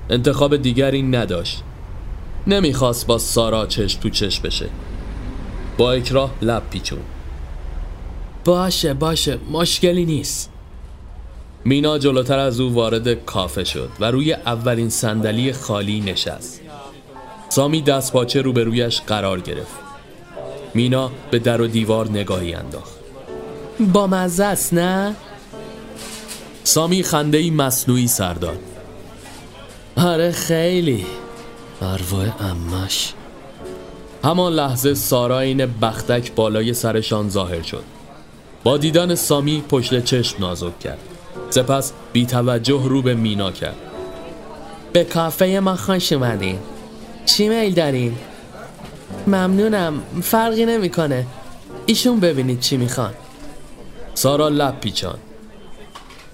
[0.09, 1.63] انتخاب دیگری نداشت.
[2.47, 4.69] نمی‌خواست با سارا چشم تو چشم بشه.
[5.77, 6.99] با اکراه لب پیچون.
[8.45, 10.49] باشه باشه مشکلی نیست.
[11.65, 16.61] مینا جلوتر از او وارد کافه شد و روی اولین صندلی خالی نشست.
[17.49, 19.75] سامی دست پاچه روبرویش قرار گرفت.
[20.73, 22.95] مینا به در و دیوار نگاهی انداخت.
[23.93, 25.15] با مزه است نه؟
[26.63, 28.59] سامی خنده ای مصنوعی سر داد.
[29.97, 31.05] آره خیلی.
[31.81, 33.13] ارواح امش
[34.25, 37.83] همان لحظه سارا این بختک بالای سرشان ظاهر شد.
[38.63, 40.97] با دیدن سامی پشت چشم نازک کرد.
[41.49, 43.75] سپس بی توجه رو به مینا کرد.
[44.93, 46.59] به کافه ما خوش اومدین.
[47.25, 48.17] چی میل دارین؟
[49.27, 51.25] ممنونم فرقی نمی‌کنه.
[51.85, 53.13] ایشون ببینید چی می‌خوان.
[54.13, 55.17] سارا لب پیچان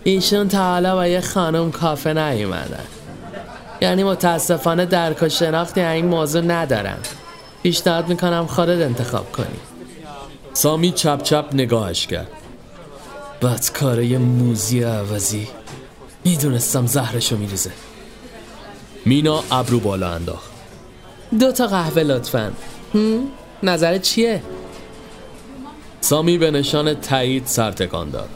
[0.03, 2.85] ایشون تا حالا با یه خانم کافه نیومدن.
[3.81, 6.99] یعنی متاسفانه درک و شناختی این موضوع ندارم
[7.63, 9.59] پیشنهاد می‌کنم خودت انتخاب کنی.
[10.53, 12.31] سامی چپ چپ نگاهش کرد.
[13.41, 15.47] بدکاره موزی عوضی
[16.25, 17.71] می‌دونستم زهرشو میریزه.
[19.05, 20.51] مینا ابرو بالا انداخت.
[21.39, 22.51] دو تا قهوه لطفا.
[23.63, 24.43] نظرت چیه؟
[26.01, 28.29] سامی به نشان تایید سر تکان داد.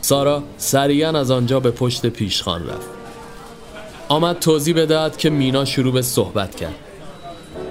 [0.00, 2.88] سارا سریعا از آنجا به پشت پیشخان رفت.
[4.08, 6.74] آمد توضیح بدهد که مینا شروع به صحبت کرد.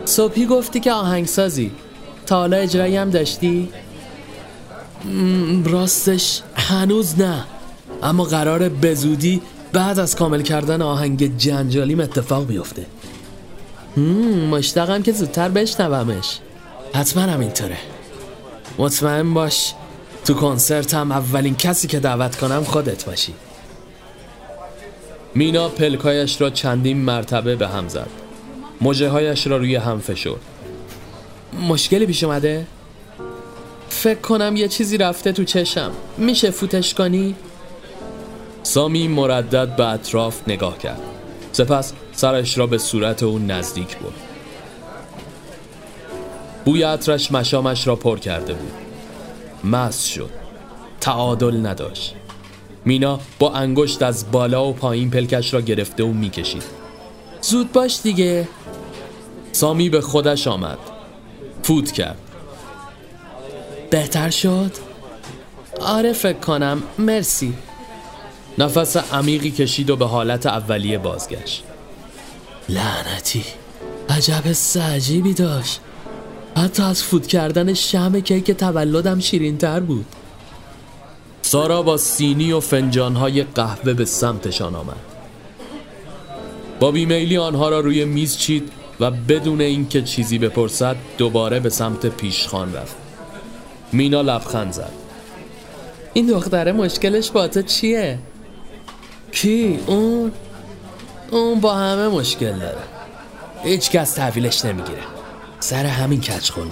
[0.06, 1.72] صبحی گفتی که آهنگسازی.
[2.26, 3.70] تا حالا اجرایی هم داشتی؟
[5.66, 7.44] راستش هنوز نه.
[8.04, 9.42] اما قرار به زودی
[9.74, 12.86] بعد از کامل کردن آهنگ جنجالیم اتفاق بیفته.
[14.52, 16.40] مشتاقم که زودتر بشنومش.
[16.94, 17.78] حتما همینطوره
[18.78, 19.74] مطمئن باش
[20.26, 23.34] تو کنسرت هم اولین کسی که دعوت کنم خودت باشی.
[25.36, 28.08] مینا پلکایش را چندین مرتبه به هم زد.
[28.82, 30.42] مجه هایش را روی هم فشرد.
[31.68, 32.66] مشکلی پیش اومده؟
[33.90, 35.92] فکر کنم یه چیزی رفته تو چشم.
[36.18, 37.36] میشه فوتش کنی؟
[38.64, 41.02] سامی مردد به اطراف نگاه کرد.
[41.52, 44.14] سپس سرش را به صورت او نزدیک برد.
[46.66, 48.72] بوی عطرش مشامش را پر کرده بود.
[49.64, 50.30] مس شد.
[51.02, 52.16] تعادل نداشت.
[52.86, 56.81] مینا با انگشت از بالا و پایین پلکش را گرفته و می‌کشید.
[57.42, 58.48] زود باش دیگه.
[59.52, 60.78] سامی به خودش آمد.
[61.64, 62.18] فوت کرد.
[63.90, 64.72] بهتر شد؟
[65.82, 66.84] آره فکر کنم.
[67.00, 67.54] مرسی.
[68.58, 71.64] نفس عمیقی کشید و به حالت اولیه بازگشت.
[72.70, 73.44] لعنتی.
[74.10, 74.44] عجب
[74.82, 75.80] عجیبی داشت.
[76.58, 80.06] حتی از فوت کردن شم کیک تولدم شیرین تر بود.
[81.42, 85.11] سارا با سینی و فنجانهای قهوه به سمتشان آمد.
[86.82, 92.06] با بیمیلی آنها را روی میز چید و بدون اینکه چیزی بپرسد دوباره به سمت
[92.06, 92.96] پیشخان رفت.
[93.92, 94.92] مینا لبخند زد.
[96.14, 98.20] این دختره مشکلش با تو چیه؟
[99.32, 100.32] کی؟ اون؟
[101.32, 102.84] اون با همه مشکل داره.
[103.64, 105.04] هیچ کس تحویلش نمی‌گیره.
[105.60, 106.68] سر همین کچ خلقه.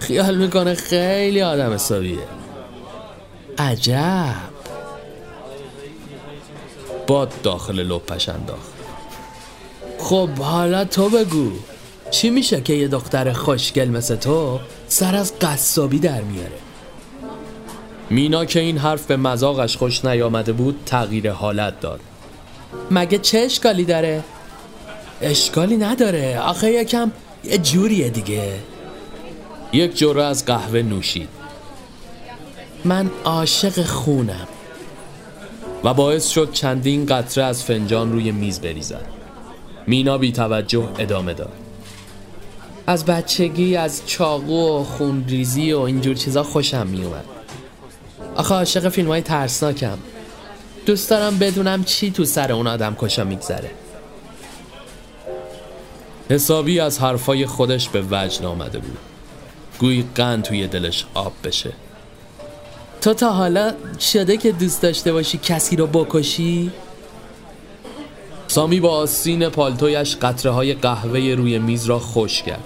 [0.00, 2.18] خیال می‌کنه خیلی آدم حسابیه.
[3.58, 4.34] عجب.
[7.06, 8.77] باد داخل لپش انداخت.
[9.98, 11.50] خب حالا تو بگو.
[12.10, 16.58] چی میشه که یه دختر خوشگل مثل تو سر از قصابی در میاره؟
[18.10, 22.00] مینا که این حرف به مزاقش خوش نیامده بود تغییر حالت داد.
[22.90, 24.24] مگه چه اشکالی داره؟
[25.22, 26.40] اشکالی نداره.
[26.40, 27.12] آخه یکم
[27.44, 28.52] یه جوریه دیگه.
[29.72, 31.28] یک جوره از قهوه نوشید.
[32.84, 34.48] من عاشق خونم.
[35.84, 39.17] و باعث شد چندین قطره از فنجان روی میز بریزد.
[39.88, 41.52] مینا بی توجه ادامه داد.
[42.86, 47.24] از بچگی از چاقو و خونریزی و اینجور چیزا خوشم میومد.
[48.34, 49.98] آخه عاشق فیلم های ترسناکم.
[50.86, 53.70] دوست دارم بدونم چی تو سر اون آدم کشا میگذره.
[56.30, 58.98] حسابی از حرفای خودش به وجد آمده بود.
[59.78, 61.72] گویی قند توی دلش آب بشه.
[63.00, 66.72] تو تا حالا شده که دوست داشته باشی کسی رو بکشی؟
[68.48, 72.64] سامی با آسین پالتویش قطره های قهوه روی میز را خوش کرد.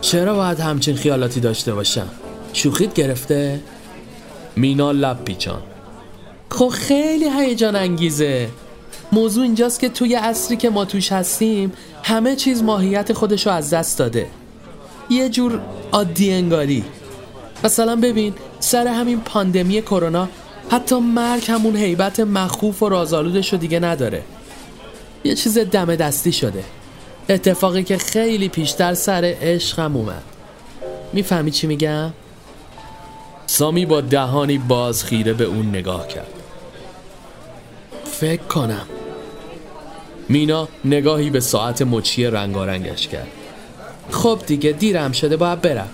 [0.00, 2.08] چرا باید همچین خیالاتی داشته باشم؟
[2.52, 3.60] شوخیت گرفته؟
[4.56, 5.62] مینا لب پیچان
[6.50, 8.48] خب خیلی هیجان انگیزه.
[9.12, 11.72] موضوع اینجاست که توی عصری که ما توش هستیم
[12.02, 14.26] همه چیز ماهیت خودش رو از دست داده.
[15.10, 15.60] یه جور
[15.92, 16.84] عادی انگاری.
[17.64, 20.28] مثلا ببین سر همین پاندمی کرونا
[20.70, 24.22] حتی مرگ همون حیبت مخوف و رازآلودش رو دیگه نداره.
[25.24, 26.64] یه چیز دم دستی شده.
[27.28, 30.22] اتفاقی که خیلی پیشتر سر عشقم اومد.
[31.12, 32.12] می‌فهمی چی میگم؟
[33.46, 36.32] سامی با دهانی باز خیره به اون نگاه کرد.
[38.04, 38.86] فکر کنم.
[40.28, 43.28] مینا نگاهی به ساعت مچی رنگارنگش کرد.
[44.10, 45.88] خب دیگه دیرم شده باید برم.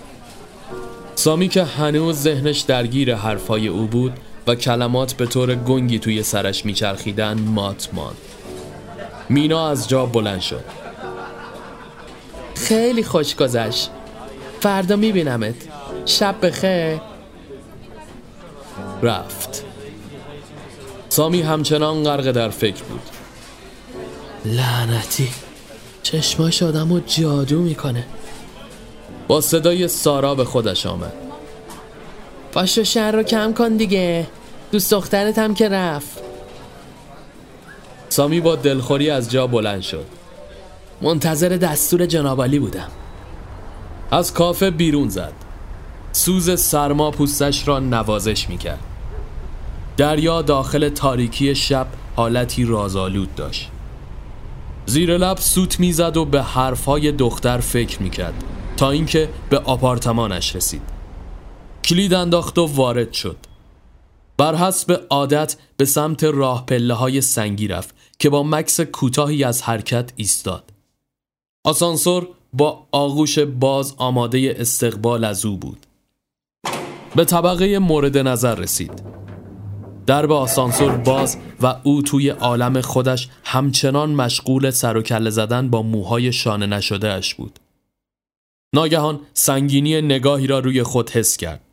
[1.14, 4.12] سامی که هنوز ذهنش درگیر حرفای او بود
[4.46, 8.16] و کلمات به طور گنگی توی سرش میچرخیدن مات ماند.
[9.28, 10.64] مینا از جا بلند شد.
[12.54, 13.90] خیلی خوش گذشت.
[14.60, 15.54] فردا میبینمت.
[16.06, 17.00] شب بخیر.
[19.02, 19.64] رفت.
[21.08, 23.00] سامی همچنان غرق در فکر بود.
[24.44, 25.28] لعنتی.
[26.02, 28.06] چشماش آدم رو جادو می‌کنه.
[29.28, 31.12] با صدای سارا به خودش آمد.
[32.52, 34.26] پاشو شهر رو کم کن دیگه.
[34.72, 36.25] دوست دخترت هم که رفت.
[38.16, 40.04] سامی با دلخوری از جا بلند شد.
[41.02, 42.88] منتظر دستور جنابالی بودم.
[44.10, 45.32] از کافه بیرون زد.
[46.12, 48.78] سوز سرما پوستش را نوازش می‌کرد.
[49.96, 51.86] دریا داخل تاریکی شب
[52.16, 53.70] حالتی رازآلود داشت.
[54.86, 58.44] زیر لب سوت می‌زد و به حرفهای دختر فکر می‌کرد
[58.76, 60.82] تا اینکه به آپارتمانش رسید.
[61.84, 63.36] کلید انداخت و وارد شد.
[64.38, 67.95] بر حسب عادت به سمت راه پله های سنگی رفت.
[68.18, 70.72] که با مکس کوتاهی از حرکت ایستاد.
[71.64, 75.86] آسانسور با آغوش باز آماده استقبال از او بود.
[77.16, 79.02] به طبقه مورد نظر رسید.
[80.06, 85.82] درب آسانسور باز و او توی عالم خودش همچنان مشغول سر و کله زدن با
[85.82, 87.58] موهای شانه نشده اش بود.
[88.74, 91.65] ناگهان سنگینی نگاهی را روی خود حس کرد.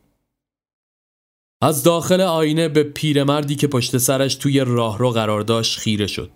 [1.62, 6.30] از داخل آینه به پیرمردی که پشت سرش توی راهرو قرار داشت خیره شد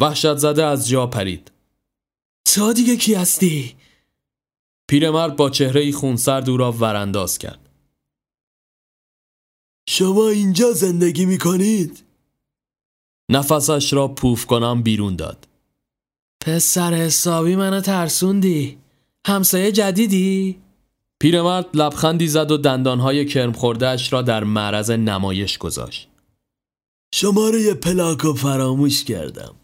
[0.00, 1.52] وحشت زده از جا پرید
[2.44, 3.76] تا دیگه کی هستی؟
[4.88, 7.68] پیرمرد با چهره خونسرد او را ورانداز کرد
[9.88, 12.04] شما اینجا زندگی می‌کنید؟
[13.30, 15.48] نفسش را پوف کنم بیرون داد
[16.40, 18.78] پسر حسابی منو ترسوندی
[19.26, 20.63] همسایه جدیدی؟
[21.24, 26.08] پیرمرد لبخندی زد و دندانهای کرم خوردهش را در معرض نمایش گذاشت.
[27.14, 29.54] شماره پلاکو فراموش کردم.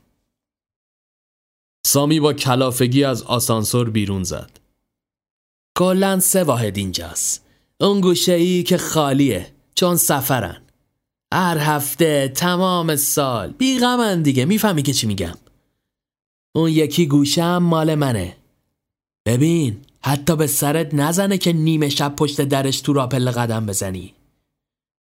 [1.87, 4.51] سامی با کلافگی از آسانسور بیرون زد.
[5.79, 7.47] کلا سه واحد اینجاست.
[7.81, 10.63] اون گوشه ای که خالیه چون سفرن.
[11.35, 13.51] هر هفته تمام سال.
[13.51, 15.35] بیغمن دیگه می‌فهمی که چی میگم.
[16.55, 18.37] اون یکی گوشه هم مال منه.
[19.27, 24.15] ببین حتی به سرت نزنه که نیمه شب پشت درش تو راپل قدم بزنی.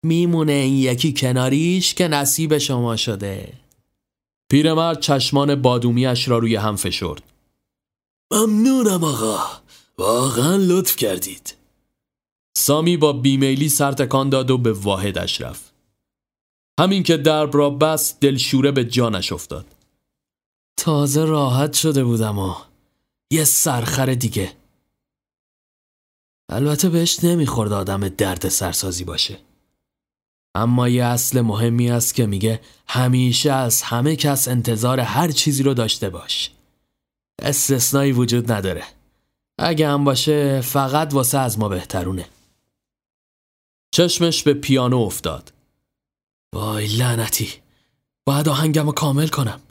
[0.04, 3.54] میمونه این یکی کناریش که نصیب شما شده.
[4.52, 7.24] پیرمرد چشمان بادومیش را روی هم فشرد.
[8.32, 9.40] ممنونم آقا.
[9.98, 11.56] واقعا لطف کردید.
[12.58, 15.74] سامی با بیمیلی سر تکان داد و به واحدش رفت.
[16.80, 19.66] همین که درب را بس دلشوره به جانش افتاد.
[20.78, 22.56] تازه راحت شده بودم و
[23.32, 24.61] یه سرخر دیگه.
[26.52, 29.38] البته بهش نمی‌خورد آدم درد سرسازی باشه.
[30.56, 35.74] اما یه اصل مهمی است که میگه همیشه از همه کس انتظار هر چیزی رو
[35.74, 36.52] داشته باش.
[37.42, 38.84] استثنایی وجود نداره.
[39.60, 42.26] اگه هم باشه فقط واسه از ما بهترونه.
[43.92, 45.54] چشمش به پیانو افتاد.
[46.56, 47.50] وای لعنتی.
[48.26, 49.62] باید آهنگم کامل کنم.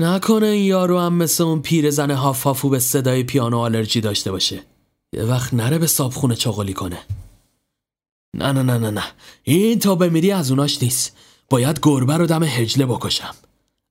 [0.00, 4.69] نکنه این یارو هم مثل اون پیرزن هاف به صدای پیانو آلرژی داشته باشه.
[5.12, 6.98] یه وقت نره به صابخونه چغلی کنه.
[8.36, 9.04] نه نه نه نه نه.
[9.42, 11.16] این تا بمیری از اوناش نیست.
[11.50, 13.34] باید گربه رو دم هجله بکشم.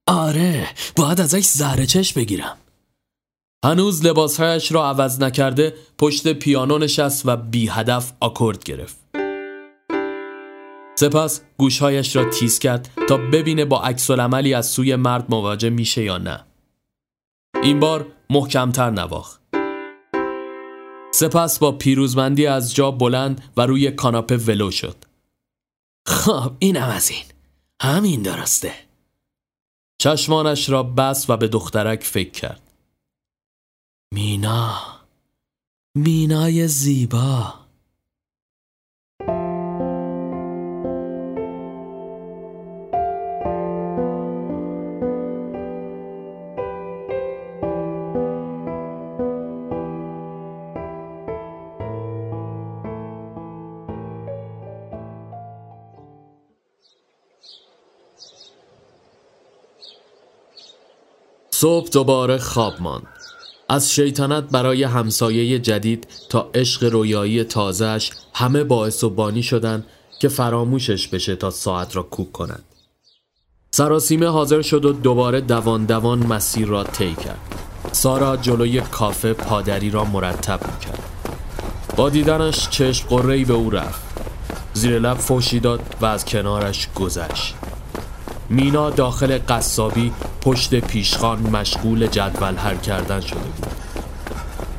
[0.08, 2.58] آره باید ازش زهره چش بگیرم.
[3.66, 9.00] هنوز لباسهایش را عوض نکرده پشت پیانو نشست و بی هدف آکورد گرفت.
[11.00, 16.04] سپس گوشهایش را تیز کرد تا ببینه با عکس عملی از سوی مرد مواجه میشه
[16.04, 16.46] یا نه.
[17.64, 19.39] این بار محکمتر نواخت.
[21.12, 24.96] سپس با پیروزمندی از جا بلند و روی کاناپه ولو شد.
[26.08, 27.26] خب اینم از این.
[27.82, 28.74] همین درسته.
[30.02, 32.62] چشمانش را بس و به دخترک فکر کرد.
[34.14, 34.82] مینا
[35.96, 37.54] مینای زیبا.
[61.62, 63.08] صبح دوباره خواب ماند.
[63.70, 69.86] از شیطنت برای همسایه جدید تا عشق رویایی تازهش همه باعث و بانی شدن
[70.22, 72.64] که فراموشش بشه تا ساعت را کوک کند.
[73.72, 77.56] سراسیمه حاضر شد و دوباره دوان دوان مسیر را طی کرد.
[77.92, 81.04] سارا جلوی کافه پادری را مرتب می‌کرد.
[81.96, 84.02] با دیدنش چشم قرهی به او رفت.
[84.74, 87.56] زیر لب فوشی داد و از کنارش گذشت.
[88.50, 93.68] مینا داخل قصابی پشت پیشخان مشغول جدول حل کردن شده بود.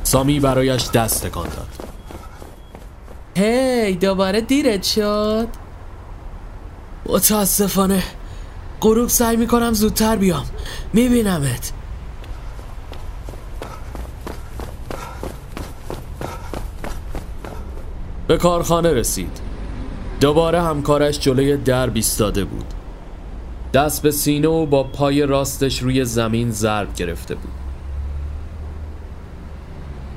[0.03, 1.67] سامی برایش دست تکان داد.
[3.37, 5.47] هی دوباره دیرت شد؟
[7.05, 8.03] متاسفانه
[8.81, 10.45] غروب سعی می‌کنم زودتر بیام.
[10.93, 11.71] میبینمت.
[18.27, 19.39] به کارخانه رسید.
[20.19, 22.80] دوباره همکارش جلوی در ایستاده بود.
[23.73, 27.51] دست به سینه و با پای راستش روی زمین ضرب گرفته بود.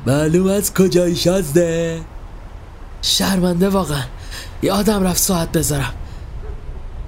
[0.07, 2.01] معلوم از کجایی شازده؟
[3.03, 4.03] شرمنده واقعا.
[4.63, 5.95] یادم رفت ساعت بذارم.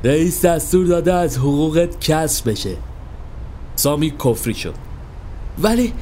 [0.05, 2.77] رئیس دستور داده از حقوقت کسر بشه.
[3.77, 4.75] سامی کفری شد.
[5.59, 5.93] ولی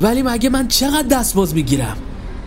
[0.00, 1.96] ولی مگه من چقدر دستمزد می‌گیرم؟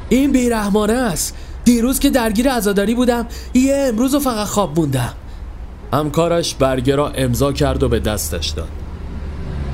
[0.09, 1.35] این بیرحمانه است.
[1.63, 5.13] دیروز که درگیر عزاداری بودم یه امروز و فقط خواب موندم.
[5.93, 8.69] همکارش برگه را امضا کرد و به دستش داد.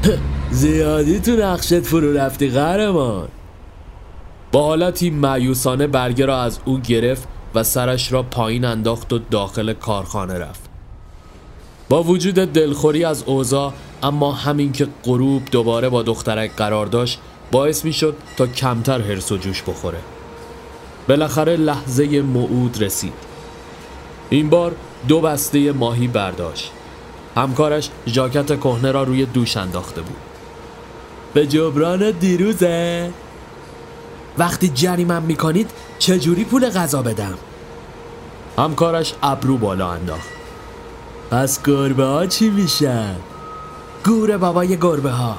[0.51, 3.28] زیادی تو نقشت فرو رفتی قهرمان.
[4.51, 9.74] با حالتی معیوسانه برگه را از او گرفت و سرش را پایین انداخت و داخل
[9.74, 10.62] کارخانه رفت.
[11.89, 17.20] با وجود دلخوری از اوضاع اما همین که غروب دوباره با دخترک قرار داشت
[17.51, 19.97] باعث می شد تا کمتر هرس و جوش بخوره.
[21.07, 23.14] بالاخره لحظه موعود رسید.
[24.30, 24.76] این بار
[25.08, 26.72] دو بسته ماهی برداشت.
[27.36, 30.18] همکارش ژاکت کهنه را روی دوش انداخته بود.
[31.34, 33.12] به جبران دیروزه.
[34.38, 37.38] وقتی جریمم می‌کنید چجوری پول غذا بدم؟
[38.58, 40.30] همکارش ابرو بالا انداخت.
[41.32, 43.16] پس گربه ها چی میشن؟
[44.06, 45.38] گور بابای گربه ها.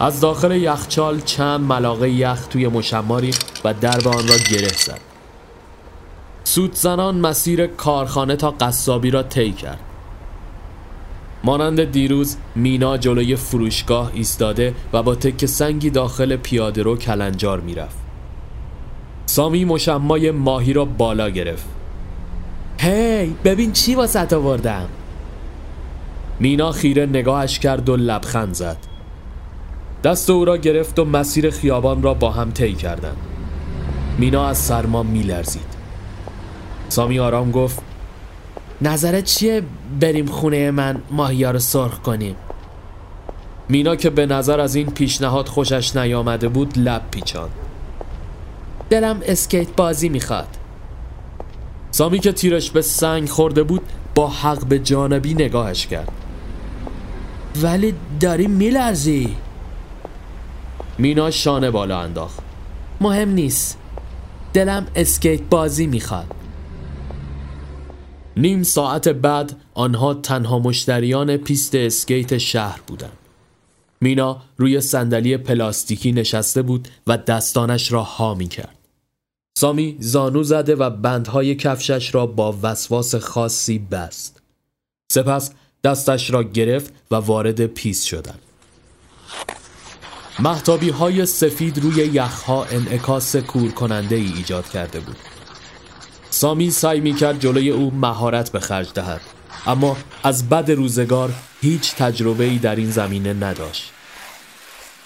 [0.00, 3.34] از داخل یخچال چند ملاقه یخ توی مشماری
[3.64, 5.13] و درب آن را گره زد.
[6.44, 9.80] سودزنان مسیر کارخانه تا قصابی را طی کرد.
[11.44, 17.96] مانند دیروز مینا جلوی فروشگاه ایستاده و با تک سنگی داخل پیاده رو کلنجار می‌رفت.
[19.26, 21.66] سامی مشمای ماهی را بالا گرفت.
[22.78, 24.88] هی ببین چی واسه آوردم.
[26.40, 28.76] مینا خیره نگاهش کرد و لبخند زد.
[30.04, 33.16] دست او را گرفت و مسیر خیابان را با هم طی کردند.
[34.18, 35.73] مینا از سرما میلرزید.
[36.94, 37.78] سامی آرام گفت
[38.82, 39.62] نظرت چیه
[40.00, 42.36] بریم خونه من ماهیا رو سرخ کنیم؟
[43.68, 47.48] مینا که به نظر از این پیشنهاد خوشش نیامده بود لب پیچان
[48.90, 50.48] دلم اسکیت بازی می‌خواد.
[51.90, 53.82] سامی که تیرش به سنگ خورده بود
[54.14, 56.12] با حق به جانبی نگاهش کرد.
[57.62, 59.36] ولی داری میلرزی.
[60.98, 62.38] مینا شانه بالا انداخت.
[63.00, 63.78] مهم نیست.
[64.52, 66.26] دلم اسکیت بازی می‌خواد.
[68.36, 73.18] نیم ساعت بعد آنها تنها مشتریان پیست اسکیت شهر بودند.
[74.00, 78.78] مینا روی صندلی پلاستیکی نشسته بود و دستانش را ها می کرد.
[79.58, 84.42] سامی زانو زده و بندهای کفشش را با وسواس خاصی بست.
[85.12, 85.52] سپس
[85.84, 88.38] دستش را گرفت و وارد پیست شدند.
[90.38, 95.16] مهتابی های سفید روی یخها انعکاس کور کننده ای ایجاد کرده بود.
[96.34, 99.20] سامی سعی می کرد جلوی او مهارت به خرج دهد.
[99.66, 103.92] اما از بد روزگار هیچ تجربه ای در این زمینه نداشت.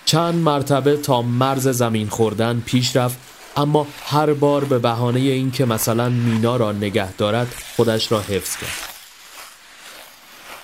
[0.04, 3.18] چند مرتبه تا مرز زمین خوردن پیش رفت
[3.56, 8.88] اما هر بار به بهانه اینکه مثلا مینا را نگه دارد خودش را حفظ کرد.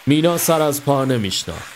[0.07, 1.75] مینا سر از پا نمیشناخت.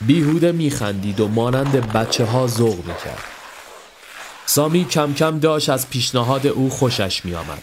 [0.00, 3.24] بیهوده میخندید و مانند بچه ها ذوق می‌کرد.
[4.46, 7.62] سامی کم کم داشت از پیشنهاد او خوشش میآمد.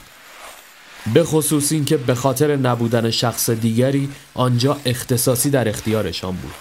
[1.14, 6.54] به خصوص اینکه به خاطر نبودن شخص دیگری آنجا اختصاصی در اختیارشان بود.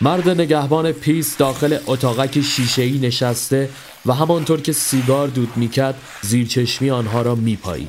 [0.00, 3.70] مرد نگهبان پیس داخل اتاقک شیشه‌ای نشسته
[4.06, 7.88] و همانطور که سیگار دود می‌کرد زیر چشمی آنها را میپایی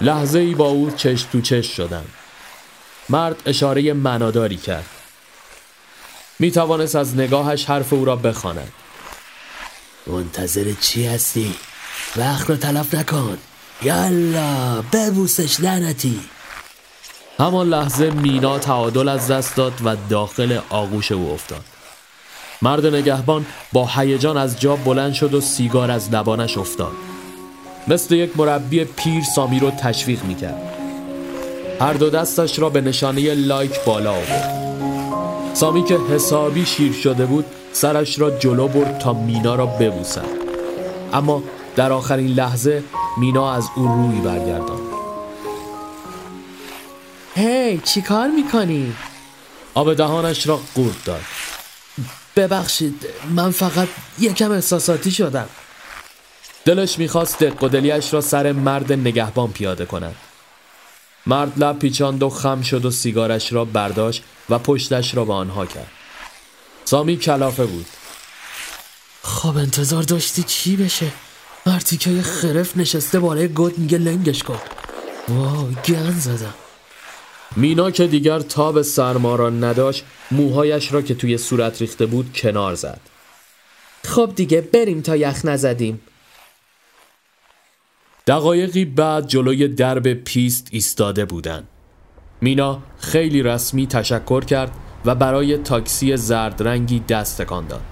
[0.00, 2.08] لحظه ای با او چشم تو چشم شدند.
[3.08, 4.86] مرد اشاره مناداری کرد.
[6.38, 8.72] می توانست از نگاهش حرف او را بخواند.
[10.06, 11.54] منتظر چی هستی؟
[12.16, 13.38] وقت را تلف نکن.
[13.82, 16.20] یالا ببوسش لعنتی.
[17.38, 21.64] همان لحظه مینا تعادل از دست داد و داخل آغوش او افتاد.
[22.62, 26.92] مرد نگهبان با هیجان از جا بلند شد و سیگار از لبانش افتاد.
[27.88, 30.62] مثل یک مربی پیر سامی رو تشویق می‌کرد.
[31.80, 34.54] هر دو دستش را به نشانه لایک بالا آورد.
[35.54, 40.28] سامی که حسابی شیر شده بود سرش را جلو برد تا مینا را ببوسد.
[41.12, 41.42] اما
[41.76, 42.82] در آخرین لحظه
[43.18, 44.88] مینا از او روی برگرداند
[47.34, 48.94] هی چی کار می‌کنی؟
[49.74, 51.24] آب دهانش را قورت داد.
[52.36, 53.88] ببخشید من فقط
[54.18, 55.48] یکم احساساتی شدم.
[56.64, 60.16] دلش می‌خواست دق را سر مرد نگهبان پیاده کند.
[61.26, 65.66] مرد لب پیچاند و خم شد و سیگارش را برداشت و پشتش را به آنها
[65.66, 65.90] کرد.
[66.84, 67.86] سامی کلافه بود.
[69.22, 71.12] خب انتظار داشتی چی بشه؟
[71.68, 74.58] مرتیکه خرف نشسته بالای گد میگه لنگش کن
[75.28, 76.54] وای گن زدم
[77.56, 82.74] مینا که دیگر تاب سرما را نداشت موهایش را که توی صورت ریخته بود کنار
[82.74, 83.00] زد
[84.04, 86.00] خب دیگه بریم تا یخ نزدیم
[88.26, 91.68] دقایقی بعد جلوی درب پیست ایستاده بودند.
[92.40, 94.70] مینا خیلی رسمی تشکر کرد
[95.04, 97.84] و برای تاکسی زرد رنگی دست تکان داد.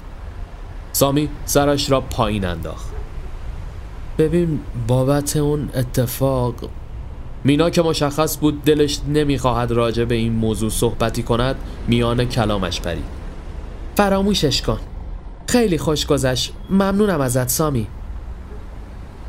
[0.92, 2.95] سامی سرش را پایین انداخت.
[4.18, 6.54] ببین بابت اون اتفاق
[7.44, 11.56] مینا که مشخص بود دلش نمی‌خواهد راجع به این موضوع صحبتی کند
[11.88, 13.04] میان کلامش پرید.
[13.96, 14.78] فراموشش کن.
[15.48, 16.52] خیلی خوش گذشت.
[16.70, 17.86] ممنونم ازت سامی.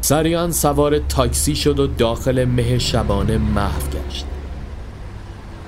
[0.02, 4.26] سریعا سوار تاکسی شد و داخل مه شبانه محو گشت.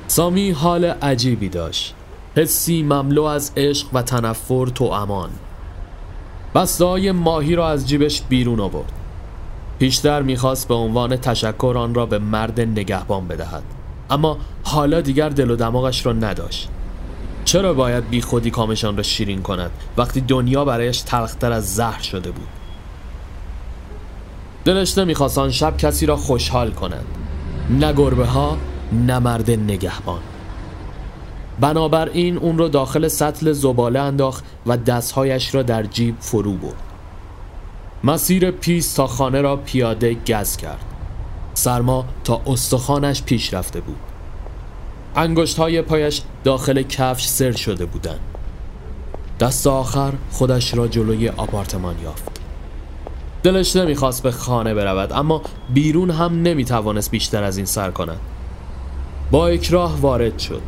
[0.07, 1.95] سامی حال عجیبی داشت.
[2.35, 5.29] حسی مملو از عشق و تنفر تو امان.
[6.55, 8.98] بسته ماهی را از جیبش بیرون آورد.
[9.79, 13.63] پیشتر می‌خواست به عنوان تشکر آن را به مرد نگهبان بدهد.
[14.09, 16.69] اما حالا دیگر دل و دماغش را نداشت.
[17.45, 22.31] چرا باید بی خودی کامشان را شیرین کند وقتی دنیا برایش تلختر از زهر شده
[22.31, 22.47] بود؟
[24.65, 27.05] دلش نمی‌خواست آن شب کسی را خوشحال کند.
[27.69, 28.57] نه گربه ها
[29.07, 30.19] نه مرد نگهبان.
[31.59, 36.88] بنابراین اون را داخل سطل زباله انداخت و دستهایش را در جیب فرو برد.
[38.03, 40.85] مسیر پیس تا خانه را پیاده گز کرد.
[41.53, 43.99] سرما تا استخوانش پیش رفته بود.
[45.15, 48.19] انگشت های پایش داخل کفش سر شده بودند.
[49.39, 52.29] دست آخر خودش را جلوی آپارتمان یافت.
[53.43, 55.41] دلش نمی‌خواست به خانه برود اما
[55.73, 58.19] بیرون هم نمی‌توانست بیشتر از این سر کند.
[59.31, 60.61] با اکراه وارد شد.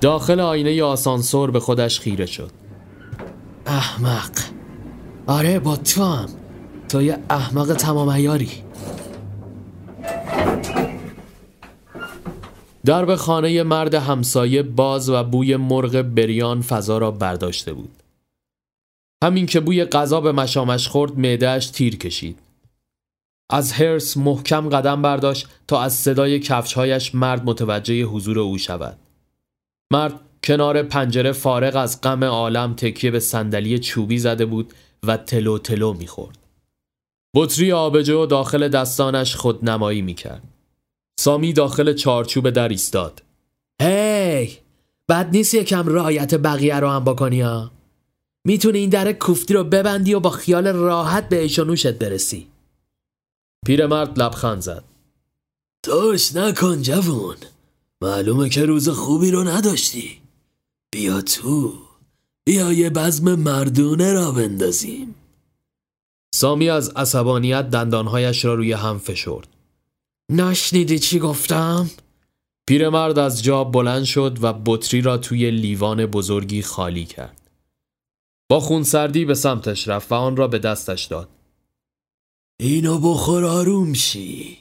[0.00, 2.50] داخل آینه آسانسور به خودش خیره شد.
[3.66, 4.57] احمق!
[5.28, 6.28] آره با تو هم.
[6.88, 8.50] تو یه احمق تمام ایاری
[12.84, 18.02] درب خانه مرد همسایه باز و بوی مرغ بریان فضا را برداشته بود.
[19.24, 22.38] همین که بوی غذا به مشامش خورد معدهش تیر کشید.
[23.50, 28.98] از هرس محکم قدم برداشت تا از صدای کفشهایش مرد متوجه حضور او شود.
[29.92, 35.58] مرد کنار پنجره فارغ از غم عالم تکیه به صندلی چوبی زده بود و تلو
[35.58, 36.38] تلو می‌خورد.
[37.34, 40.42] بطری آبجو داخل دستانش خود نمایی می‌کرد.
[41.20, 43.22] سامی داخل چارچوب در ایستاد.
[43.82, 44.58] هی!
[45.08, 47.70] بد نیست یکم رایت بقیه رو هم بکنی ها؟
[48.46, 52.46] می‌تونی این در کوفتی رو ببندی و با خیال راحت به ایشونوشت برسی.
[53.66, 54.84] پیرمرد لبخند زد.
[55.82, 57.36] توش نکن جوون.
[58.02, 60.20] معلومه که روز خوبی رو نداشتی.
[60.92, 61.87] بیا تو.
[62.48, 65.14] بیا یه بزم مردونه را بندازیم.
[66.34, 69.48] سامی از عصبانیت دندانهایش را روی هم فشرد.
[70.32, 71.90] نشنیدی چی گفتم؟
[72.68, 77.50] پیرمرد از جا بلند شد و بطری را توی لیوان بزرگی خالی کرد.
[78.50, 81.28] با خونسردی به سمتش رفت و آن را به دستش داد.
[82.60, 84.58] اینو بخور آروم شی.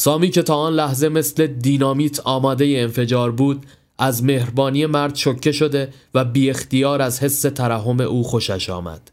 [0.00, 3.66] سامی که تا آن لحظه مثل دینامیت آماده انفجار بود
[4.02, 9.10] از مهربانی مرد چکه شده و بی اختیار از حس ترحم او خوشش آمد.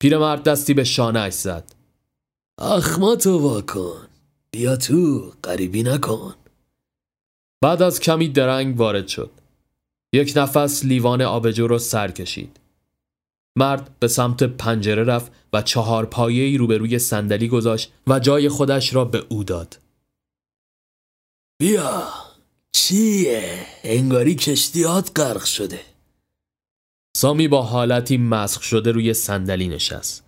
[0.00, 1.74] پیرمرد دستی به شانهش زد.
[2.58, 4.08] اخماتو واکن.
[4.50, 6.34] بیا تو قریبی نکن.
[7.60, 9.30] بعد از کمی درنگ وارد شد.
[10.12, 12.60] یک نفس لیوان آبجو رو سر کشید.
[13.56, 19.04] مرد به سمت پنجره رفت و چهار پایه‌ای روبروی صندلی گذاشت و جای خودش را
[19.04, 19.78] به او داد.
[21.58, 22.27] بیا.
[22.78, 23.42] چیه؟
[23.84, 25.80] انگاری کشتیات غرق شده
[27.16, 30.24] سامی با حالتی مسخ شده روی صندلی نشست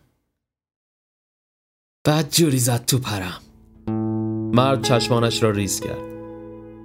[2.04, 3.40] بعد جوری زد تو پرم
[4.54, 6.02] مرد چشمانش را ریز کرد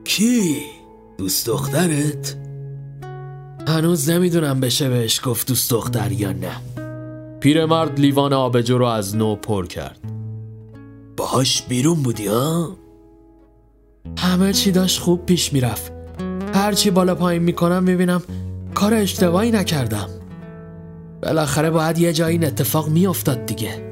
[0.03, 0.61] کی؟
[1.17, 2.37] دوست دخترت؟
[3.67, 6.61] هنوز نمی‌دونم بشه بهش گفت دوست دختر یا نه
[7.39, 9.99] پیرمرد لیوان آبجو رو از نو پر کرد
[11.17, 12.84] باهاش بیرون بودی ها؟
[14.17, 15.91] همه چی داشت خوب پیش می‌رفت.
[16.53, 18.21] هرچی بالا پایین می‌کنم می‌بینم
[18.73, 20.09] کار اشتباهی نکردم.
[21.23, 23.85] بالاخره باید یه جایی این اتفاق میافتاد دیگه.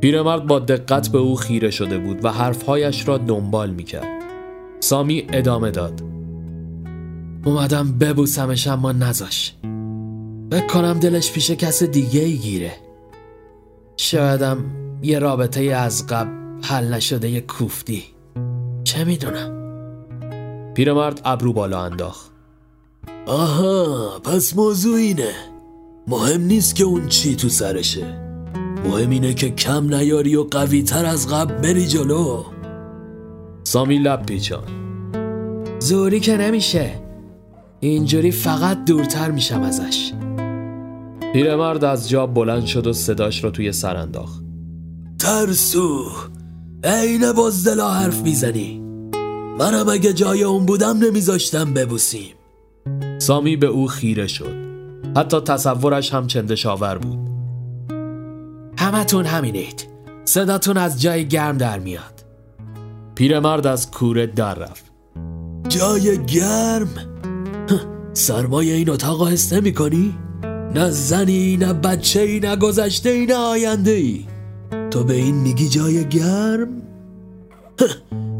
[0.00, 4.08] پیرمرد با دقت به او خیره شده بود و حرفهایش را دنبال می‌کرد.
[4.80, 6.02] سامی ادامه داد.
[7.44, 9.54] اومدم ببوسمش اما نزاش
[10.50, 12.72] بکنم دلش پیش کس دیگه ای گیره.
[13.96, 14.58] شایدم
[15.02, 16.30] یه رابطه از قبل
[16.62, 18.04] حل نشده یه کوفتی.
[18.88, 19.52] چه می‌دونم؟
[20.74, 22.30] پیرمرد ابرو بالا انداخت.
[23.26, 25.32] آها پس موضوع اینه.
[26.06, 28.20] مهم نیست که اون چی تو سرشه.
[28.84, 32.44] مهم اینه که کم نیاری و قوی تر از قبل بری جلو.
[33.64, 34.64] سامی لب پیچان
[35.78, 36.90] زوری که نمیشه.
[37.80, 40.12] اینجوری فقط دورتر میشم ازش.
[41.32, 44.42] پیرمرد از جا بلند شد و صداش رو توی سر انداخت.
[45.18, 46.04] ترسو.
[46.84, 48.80] عین بازدلا حرف می‌زنی؟
[49.58, 52.34] منم اگه جای اون بودم نمیذاشتم ببوسیم.
[53.18, 54.54] سامی به او خیره شد.
[55.16, 57.18] حتی تصورش هم چندشاور بود.
[58.78, 59.88] همتون همینید.
[60.24, 62.24] صداتون از جای گرم در میاد.
[63.14, 64.84] پیرمرد از کوره در رفت.
[65.68, 66.88] جای گرم؟
[68.12, 70.14] سرمایه این اتاق حس نمی کنی؟
[70.74, 74.24] نه زنی نه بچه ای نه گذشته ای نه آینده ای
[74.90, 76.82] تو به این میگی جای گرم؟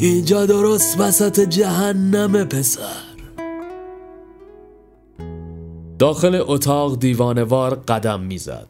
[0.01, 3.09] اینجا درست وسط جهنم پسر.
[5.99, 8.69] داخل اتاق دیوانوار قدم می‌زد.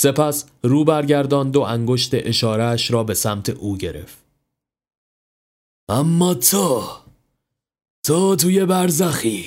[0.00, 4.18] سپس رو برگرداند و انگشت اشارهش را به سمت او گرفت.
[5.88, 6.82] اما تو
[8.06, 9.44] تو توی برزخی.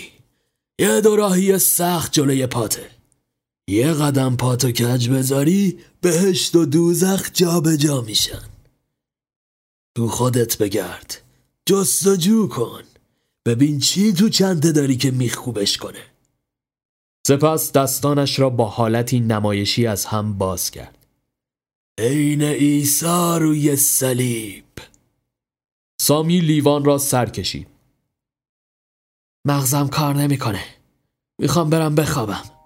[0.80, 2.98] یه دوراهی سخت جلوی پاته
[3.70, 8.49] یه قدم پاتو کج بذاری بهشت و دوزخ جا به جا میشن.
[9.95, 11.22] تو خودت بگرد
[11.65, 12.84] جستجو کن.
[13.45, 16.03] ببین چی تو چنده داری که میخوبش کنه.
[17.28, 20.97] سپس دستانش را با حالتی نمایشی از هم باز کرد.
[21.97, 24.65] عین عیسی روی صلیب.
[26.01, 27.67] سامی لیوان را سر کشید.
[29.45, 30.63] مغزم کار نمی‌کنه.
[31.41, 32.59] می‌خوام برم بخوابم.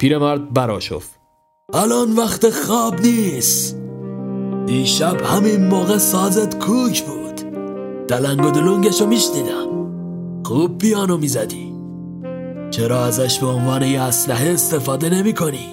[0.00, 1.20] پیرمرد براشفت
[1.74, 3.76] الان وقت خواب نیست.
[4.66, 7.34] دیشب همین موقع سازت کوک بود.
[8.08, 9.66] دلنگ و دلونگشو میشنیدم.
[10.44, 11.72] خوب پیانو می‌زدی.
[12.70, 15.68] چرا ازش به عنوان یه اسلحه استفاده نمی کنی؟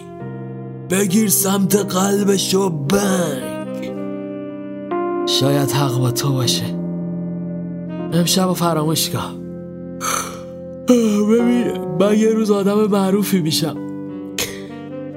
[0.90, 3.92] بگیر سمت قلبش و بنگ.
[5.30, 6.66] شاید حق با تو باشه.
[8.14, 9.44] امشب و فراموش کن
[11.32, 13.83] ببین من یه روز آدم معروفی میشم.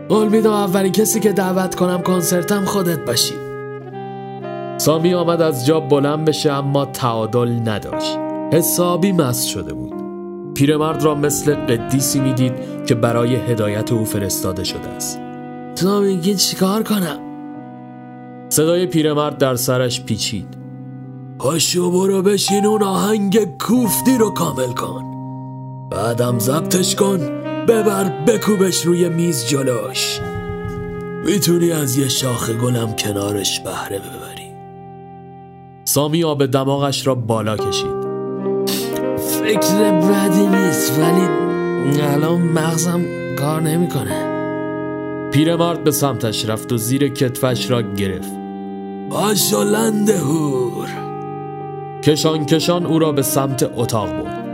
[0.08, 3.34] قول میدم اولین کسی که دعوت کنم کنسرتم خودت باشی.
[4.78, 8.18] سامی آمد از جا بلند بشه اما تعادل نداشت.
[8.52, 9.92] حسابی مست شده بود.
[10.54, 12.52] پیرمرد را مثل قدیسی می‌دید
[12.86, 15.20] که برای هدایت او فرستاده شده است.
[15.76, 17.18] تو میگی چیکار کنم؟
[18.48, 20.56] صدای پیرمرد در سرش پیچید.
[21.38, 25.04] پاشو برو بشین اون آهنگ کوفتی رو کامل کن.
[25.90, 27.20] بعدم ضبطش کن.
[27.68, 30.20] ببر بکوبش روی میز جلوش.
[31.24, 34.50] می‌تونی از یه شاخ گلم کنارش بهره ببری.
[35.84, 38.06] سامی آب دماغش را بالا کشید.
[39.16, 41.28] فکر بدی نیست ولی
[42.02, 43.04] الان مغزم
[43.38, 44.36] کار نمی‌کنه.
[45.30, 48.32] پیرمرد به سمتش رفت و زیر کتفش را گرفت.
[49.52, 50.88] لنده هور
[52.02, 54.45] کشان کشان او را به سمت اتاق برد.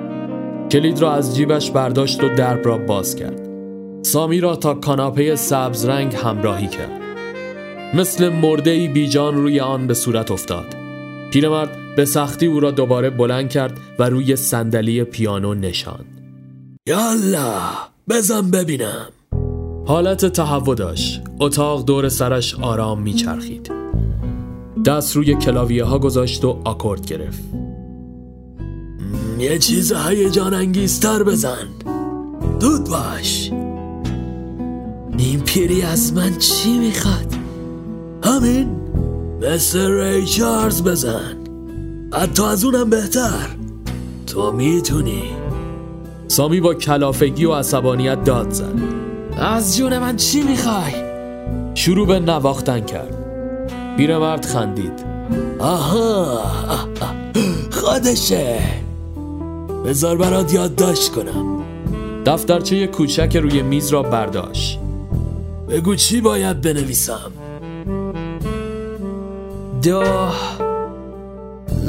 [0.72, 3.48] کلید را از جیبش برداشت و درب را باز کرد.
[4.02, 7.00] سامی را تا کاناپه سبز رنگ همراهی کرد.
[7.94, 10.76] مثل مرده بیجان روی آن به صورت افتاد.
[11.32, 16.06] پیرمرد به سختی او را دوباره بلند کرد و روی صندلی پیانو نشاند.
[16.88, 17.60] یالا
[18.08, 19.08] بزن ببینم.
[19.86, 21.20] حالت تهوع داشت.
[21.40, 23.72] اتاق دور سرش آرام میچرخید.
[24.86, 27.61] دست روی کلاویه ها گذاشت و آکورد گرفت.
[29.42, 31.68] یه چیز هیجان انگیزتر بزن.
[32.60, 33.50] دود باش.
[35.18, 37.34] این پیری از من چی می‌خواد؟
[38.24, 38.70] همین
[39.40, 41.36] مثل ری چارز بزن.
[42.12, 43.48] حتی از اونم بهتر.
[44.26, 45.22] تو می‌تونی.
[46.28, 48.74] سامی با کلافگی و عصبانیت داد زد.
[49.38, 50.92] از جون من چی می‌خوای؟
[51.74, 53.18] شروع به نواختن کرد.
[53.96, 55.04] پیرمرد خندید.
[55.58, 56.40] آها.
[57.70, 58.81] خودشه.
[59.84, 61.62] بذار برات یادداشت کنم.
[62.26, 64.78] دفترچه کوچک روی میز را برداشت.
[65.68, 67.32] بگو چی باید بنویسم؟
[69.82, 70.02] دو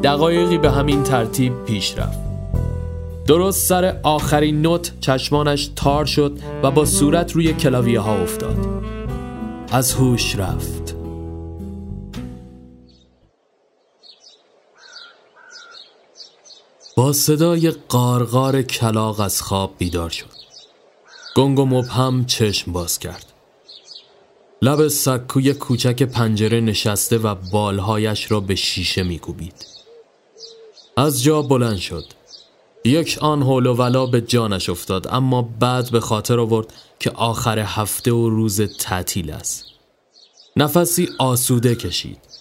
[0.03, 2.19] دقایقی به همین ترتیب پیش رفت.
[3.27, 8.57] درست سر آخرین نوت چشمانش تار شد و با صورت روی کلاویه ها افتاد.
[9.71, 10.84] از هوش رفت.
[16.97, 20.35] با صدای قارقار کلاق از خواب بیدار شد.
[21.37, 23.33] گنگ و مبهم چشم باز کرد.
[24.63, 29.67] لب سکوی کوچک پنجره نشسته و بالهایش را به شیشه میکوبید.
[30.97, 32.05] از جا بلند شد.
[32.85, 37.59] یک آن حول و ولا به جانش افتاد اما بعد به خاطر آورد که آخر
[37.59, 39.65] هفته و روز تعطیل است.
[40.57, 42.34] نفسی آسوده کشید.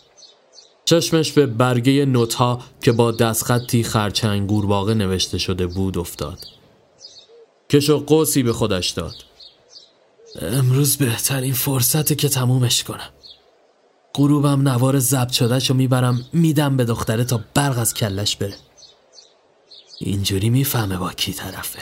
[0.94, 6.40] چشمش به برگه نوتها که با دستخطی خرچنگ گورباغه نوشته شده بود افتاد.
[7.70, 9.16] کش و قوسی به خودش داد.
[10.42, 13.10] امروز بهترین فرصته که تمومش کنم.
[14.16, 18.56] غروبم نوار ضبط شدهش رو می‌برم میدم به دختره تا برق از کلش بره.
[20.00, 21.80] اینجوری می‌فهمه با کی طرفه.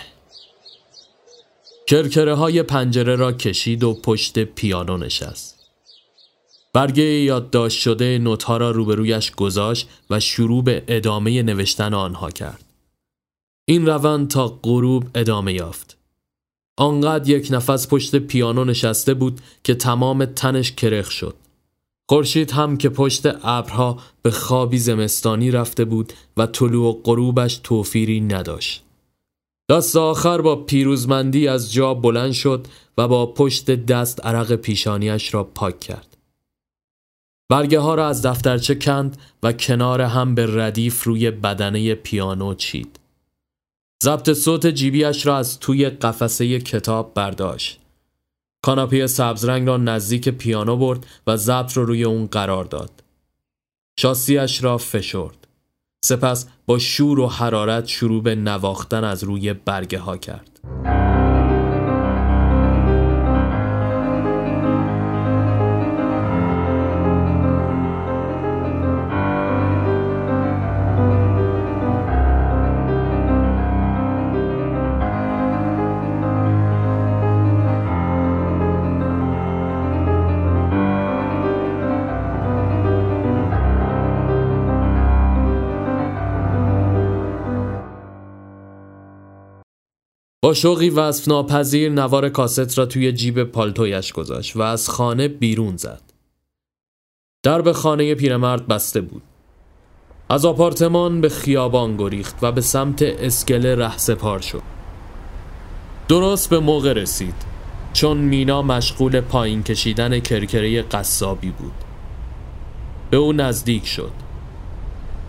[1.87, 5.50] کرکره های پنجره را کشید و پشت پیانو نشست.
[6.73, 12.63] برگه یادداشت شده نوتها را روبرویش گذاشت و شروع به ادامه نوشتن آنها کرد
[13.65, 15.97] این روند تا غروب ادامه یافت
[16.77, 21.35] آنقدر یک نفس پشت پیانو نشسته بود که تمام تنش کرخ شد
[22.09, 28.21] خورشید هم که پشت ابرها به خوابی زمستانی رفته بود و طلوع و غروبش توفیری
[28.21, 28.83] نداشت.
[29.69, 32.65] دست آخر با پیروزمندی از جا بلند شد
[32.97, 36.10] و با پشت دست عرق پیشانیش را پاک کرد.
[37.51, 42.99] برگه ها را از دفترچه کند و کنار هم به ردیف روی بدنه پیانو چید.
[44.03, 47.79] ضبط صوت جیبیش را از توی قفسه کتاب برداشت.
[48.65, 53.03] کاناپه سبزرنگ را نزدیک پیانو برد و ضبط را روی اون قرار داد.
[53.99, 55.47] شاسیش را فشرد.
[56.05, 60.59] سپس با شور و حرارت شروع به نواختن از روی برگه ها کرد.
[90.51, 95.77] با شوقی وصف ناپذیر نوار کاست را توی جیب پالتویش گذاشت و از خانه بیرون
[95.77, 96.01] زد.
[97.43, 99.21] درب خانه پیرمرد بسته بود.
[100.29, 104.61] از آپارتمان به خیابان گریخت و به سمت اسکله ره سپار شد.
[106.07, 107.35] درست به موقع رسید
[107.93, 111.73] چون مینا مشغول پایین کشیدن کرکره قصابی بود.
[113.09, 114.13] به او نزدیک شد.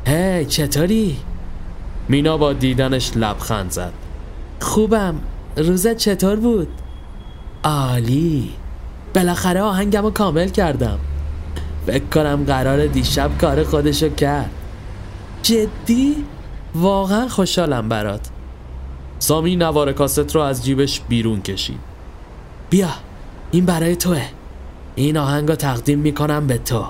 [0.07, 1.17] هی چطوری؟
[2.09, 4.02] مینا با دیدنش لبخند زد.
[4.63, 5.15] خوبم.
[5.57, 6.69] روزت چطور بود؟
[7.65, 8.51] عالی.
[9.15, 10.99] بالاخره آهنگم رو کامل کردم.
[11.87, 14.51] فکر کنم قرار دیشب کار خودشو کرد.
[15.43, 16.17] جدی؟
[16.75, 18.29] واقعا خوشحالم برات.
[19.19, 21.81] سامی نوار کاست رو از جیبش بیرون کشید.
[22.71, 22.89] بیا
[23.51, 24.23] این برای توه.
[24.95, 26.85] این آهنگ رو تقدیم می‌کنم به تو.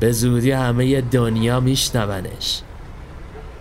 [0.00, 2.62] به زودی همه دنیا میشنونش.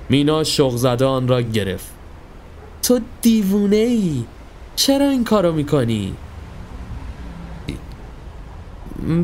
[0.10, 1.93] مینا شوق زده آن را گرفت.
[2.84, 4.24] تو دیوونه ای
[4.76, 6.16] چرا این کارو می‌کنی؟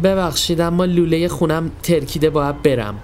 [0.03, 2.99] ببخشید اما لوله خونم ترکیده باید برم.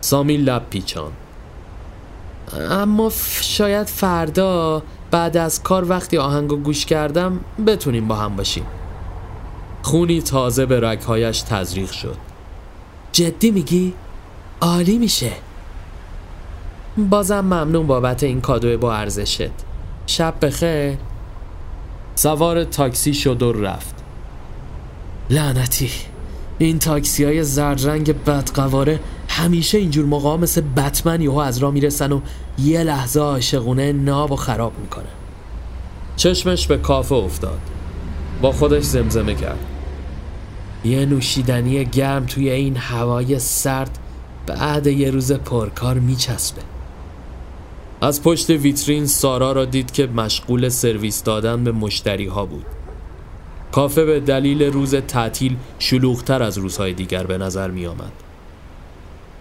[0.00, 1.12] سامی لب پیچان
[2.70, 8.66] اما شاید فردا بعد از کار وقتی آهنگو گوش کردم بتونیم با هم باشیم.
[9.82, 12.16] خونی تازه به رگهایش تزریق شد.
[13.12, 13.94] جدی میگی؟
[14.60, 15.32] عالی میشه.
[16.96, 19.50] بازم ممنون بابت این کادو با ارزشت.
[20.06, 20.98] شب بخیر.
[22.14, 23.94] سوار تاکسی شد و رفت.
[25.30, 25.90] لعنتی
[26.58, 32.12] این تاکسی های زرد رنگ بدقواره همیشه اینجور موقع مثل بتمن یهو از را می‌رسن
[32.12, 32.20] و
[32.58, 35.08] یه لحظه عاشقونه ناب و خراب می‌کنه.
[36.16, 37.60] چشمش به کافه افتاد.
[38.42, 39.58] با خودش زمزمه کرد.
[40.84, 43.98] یه نوشیدنی گرم توی این هوای سرد
[44.46, 46.62] بعد یه روز پرکار میچسبه.
[48.02, 52.66] از پشت ویترین سارا را دید که مشغول سرویس دادن به مشتری ها بود.
[53.72, 58.12] کافه به دلیل روز تعطیل شلوغتر از روزهای دیگر به نظر می آمد.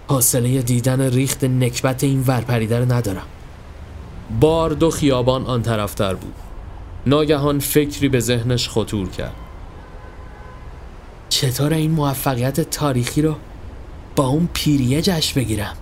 [0.07, 3.27] حاصله دیدن ریخت نکبت این ورپریده رو ندارم.
[4.39, 6.33] بار دو خیابان آن طرفتر بود.
[7.05, 9.35] ناگهان فکری به ذهنش خطور کرد.
[11.29, 13.35] چطور این موفقیت تاریخی رو
[14.15, 15.77] با اون پیریه جشن بگیرم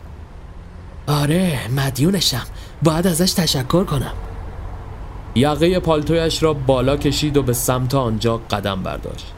[1.07, 2.47] آره مدیونشم
[2.83, 4.13] باید ازش تشکر کنم.
[5.35, 9.33] یقه پالتویش را بالا کشید و به سمت آنجا قدم برداشت.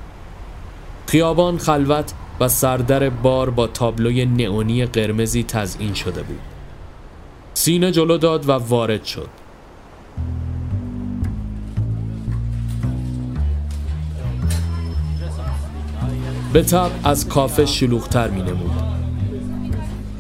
[1.08, 6.40] خیابان خلوت و سردر بار با تابلوی نئونی قرمزی تزئین شده بود.
[7.54, 9.30] سینه جلو داد و وارد شد.
[16.54, 18.84] به تب از کافه شلوغتر می نمود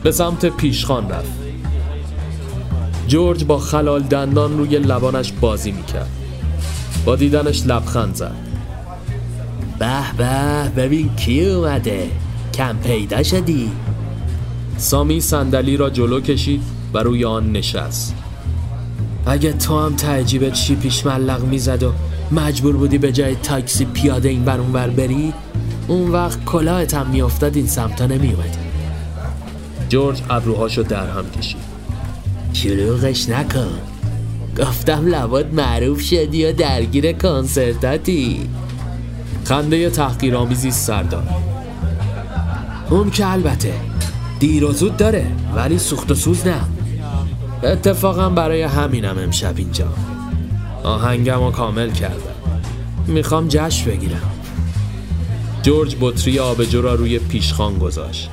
[0.03, 1.50] به سمت پیشخان رفت.
[3.11, 6.09] جورج با خلال دندان روی لبانش بازی می‌کرد.
[7.05, 8.35] با دیدنش لبخند زد.
[9.79, 12.09] به به ببین کی اومده.
[12.53, 13.71] کم پیدا شدی.
[14.77, 16.61] سامی صندلی را جلو کشید
[16.93, 18.15] و روی آن نشست.
[19.25, 21.93] اگه تو هم تعجیبت چی پیش ملق می‌زد و
[22.31, 25.33] مجبور بودی به جای تاکسی پیاده این بر اون بری
[25.87, 28.59] اون وقت کلاهت هم میافتاد این سمتا نمیومدی
[29.89, 31.70] جورج ابروهاشو در هم کشید.
[32.53, 33.79] شلوغش نکن.
[34.57, 38.49] گفتم لبات معروف شدی و درگیر کنسرتاتی.
[39.43, 41.27] خنده تحقیرآمیزی سردار.
[42.89, 43.73] اون که البته
[44.39, 46.61] دیر و زود داره ولی سوخت و سوز نه.
[47.63, 49.93] اتفاقا برای همینم امشب اینجا.
[50.83, 52.17] آهنگم رو کامل کردم.
[53.07, 54.31] می‌خوام جشن بگیرم.
[55.63, 58.29] جورج بطری آبجو را روی پیشخان گذاشت.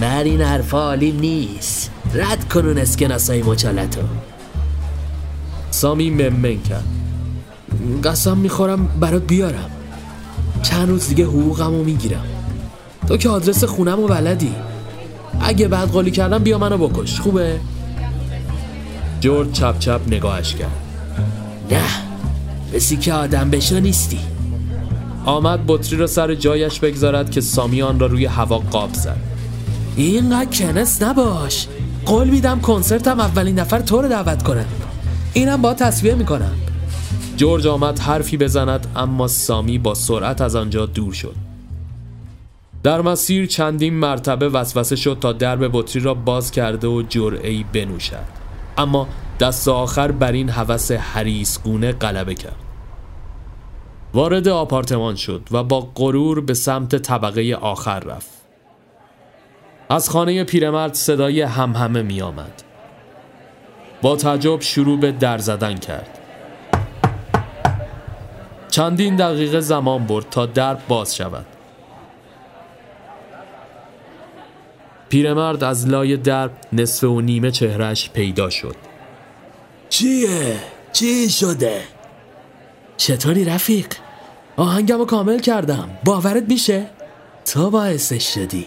[0.00, 1.90] من این حرفا عالیم نیست.
[2.14, 4.00] رد کنون اسکناسای مچالتو
[5.70, 6.84] سامی ممن کرد.
[8.04, 9.70] قسم می‌خورم برات بیارم.
[10.62, 12.24] چند روز دیگه حقوقمو می‌گیرم.
[13.08, 14.54] تو که آدرس خونم و بلدی.
[15.40, 17.20] اگه بعد قالی کردم بیا منو بکش.
[17.20, 17.60] خوبه؟
[19.20, 20.76] جورج چپ چپ نگاهش کرد.
[21.70, 21.82] نه
[22.74, 24.18] بسی که آدم بشو نیستی.
[25.24, 29.16] آمد بطری را سر جایش بگذارد که سامی آن را روی هوا قاب زد.
[29.96, 31.66] اینقدر کنس نباش.
[32.06, 34.66] قول میدم کنسرتم اولین نفر تو رو دعوت کنم
[35.32, 36.54] اینم با تصویه می‌کنم.
[37.36, 41.34] جورج آمد حرفی بزند اما سامی با سرعت از آنجا دور شد.
[42.82, 48.42] در مسیر چندین مرتبه وسوسه شد تا درب بطری را باز کرده و جرعی بنوشد.
[48.78, 49.08] اما
[49.40, 52.56] دست آخر بر این هوس حریسگونه غلبه کرد.
[54.14, 58.41] وارد آپارتمان شد و با غرور به سمت طبقه آخر رفت.
[59.88, 62.62] از خانه پیرمرد صدای همهمه می آمد.
[64.02, 66.18] با تعجب شروع به در زدن کرد
[68.68, 71.46] چندین دقیقه زمان برد تا در باز شود
[75.08, 78.76] پیرمرد از لای در نصف و نیمه چهرش پیدا شد
[79.88, 80.56] چیه؟
[80.92, 81.80] چی شده؟
[82.96, 83.86] چطوری رفیق؟
[84.56, 86.86] آهنگم کامل کردم باورت میشه؟
[87.44, 88.66] تو باعثش شدی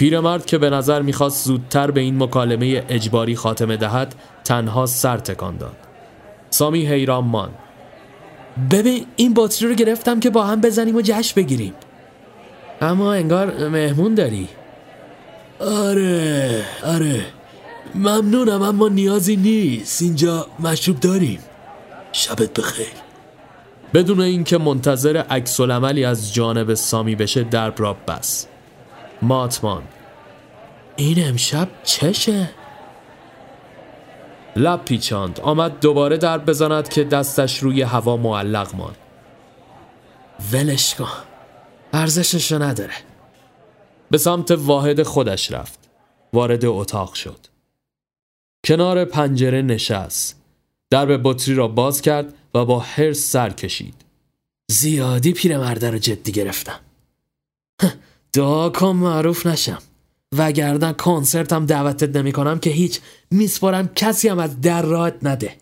[0.00, 5.56] پیرمرد که به نظر می‌خواست زودتر به این مکالمه اجباری خاتمه دهد تنها سر تکان
[5.56, 5.76] داد.
[6.50, 7.50] سامی حیران مان
[8.70, 11.74] ببین این بطری رو گرفتم که با هم بزنیم و جشن بگیریم.
[12.80, 14.48] اما انگار مهمون داری.
[15.60, 17.26] آره آره.
[17.94, 20.02] ممنونم اما نیازی نیست.
[20.02, 21.38] اینجا مشروب داریم.
[22.12, 22.86] شبت بخیر.
[23.94, 28.46] بدون اینکه منتظر عکس عملی از جانب سامی بشه درب را بس.
[29.22, 29.82] ماتمان.
[30.96, 32.50] این امشب چشه؟
[34.56, 35.40] لب پیچاند.
[35.40, 38.96] آمد دوباره درب بزند که دستش روی هوا معلق ماند.
[40.52, 41.08] ولش کن.
[41.92, 42.94] ارزششو نداره.
[44.10, 45.78] به سمت واحد خودش رفت.
[46.32, 47.46] وارد اتاق شد.
[48.64, 50.42] کنار پنجره نشست.
[50.90, 53.94] درب بطری را باز کرد و با حرس سر کشید.
[54.70, 56.80] زیادی پیرمرده رو جدی گرفتم.
[58.32, 59.82] دعا کن معروف نشم.
[60.38, 63.00] وگرنه کنسرتم دعوتت نمی کنم که هیچ
[63.30, 65.56] میسپارم کسی هم از در راحت نده.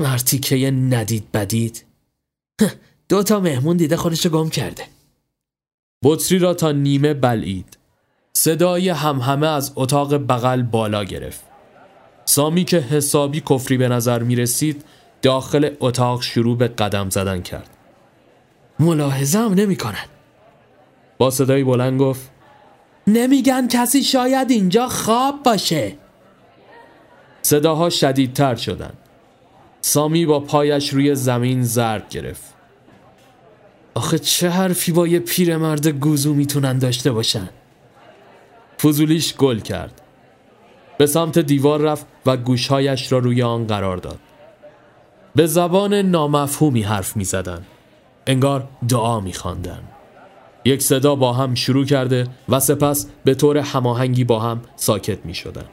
[0.00, 1.84] مرتیکه ندید بدید.
[3.08, 4.84] دو تا مهمون دیده خودشو گم کرده.
[6.04, 7.78] بطری را تا نیمه بلعید.
[8.32, 11.44] صدای همهمه از اتاق بغل بالا گرفت.
[12.24, 14.84] سامی که حسابی کفری به نظر می رسید
[15.22, 17.76] داخل اتاق شروع به قدم زدن کرد.
[18.78, 20.17] ملاحظه هم نمی کنن.
[21.18, 22.30] با صدای بلند گفت
[23.06, 25.96] نمیگن کسی شاید اینجا خواب باشه.
[27.42, 28.98] صداها شدیدتر شدند.
[29.80, 32.54] سامی با پایش روی زمین ضرب گرفت.
[33.94, 37.48] آخه چه حرفی با یه پیرمرد گوزو می‌تونن داشته باشن؟
[38.82, 40.00] فضولیش گل کرد.
[40.98, 44.18] به سمت دیوار رفت و گوشهایش را روی آن قرار داد.
[45.34, 47.62] به زبان نامفهومی حرف می زدن.
[48.26, 49.82] انگار دعا میخواندن.
[50.64, 55.34] یک صدا با هم شروع کرده و سپس به طور هماهنگی با هم ساکت می
[55.34, 55.64] شدن.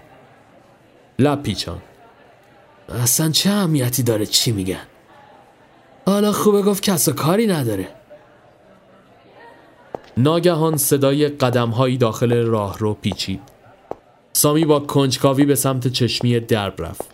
[1.20, 1.82] لب پیچان.
[2.90, 4.88] اصلا چه اهمیتی داره چی میگن؟
[6.06, 7.88] حالا خوبه گفت کس و کاری نداره.
[10.18, 13.42] ناگهان صدای قدمهایی داخل راه رو پیچید.
[14.34, 17.10] سامی با کنجکاوی به سمت چشمی درب رفت.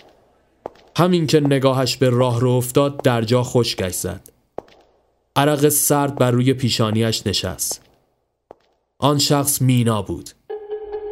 [0.97, 4.30] همین که نگاهش به راه رو افتاد در جا خشکش زد.
[5.35, 7.81] عرق سرد بر روی پیشانیش نشست.
[8.99, 10.29] آن شخص مینا بود.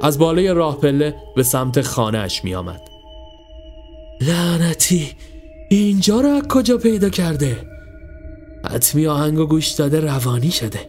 [0.02, 2.82] از بالای راه پله به سمت خانهش می آمد
[4.22, 5.12] لعنتی
[5.70, 7.58] اینجا رو از کجا پیدا کرده؟
[8.72, 10.80] حتمی آهنگ و گوش داده روانی شده.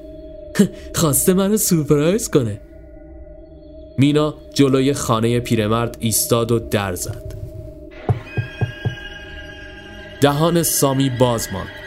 [1.01, 2.61] خواسته منو سورپرایز کنه.
[3.99, 7.35] مینا جلوی خانه پیرمرد ایستاد و در زد.
[10.21, 11.80] دهان سامی باز ماند.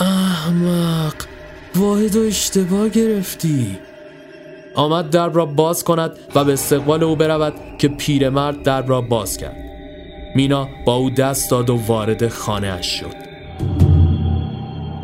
[0.00, 1.14] احمق
[1.76, 3.78] واحد و اشتباه گرفتی
[4.74, 9.36] آمد درب را باز کند و به استقبال او برود که پیرمرد درب را باز
[9.36, 9.56] کرد
[10.34, 13.16] مینا با او دست داد و وارد خانه اش شد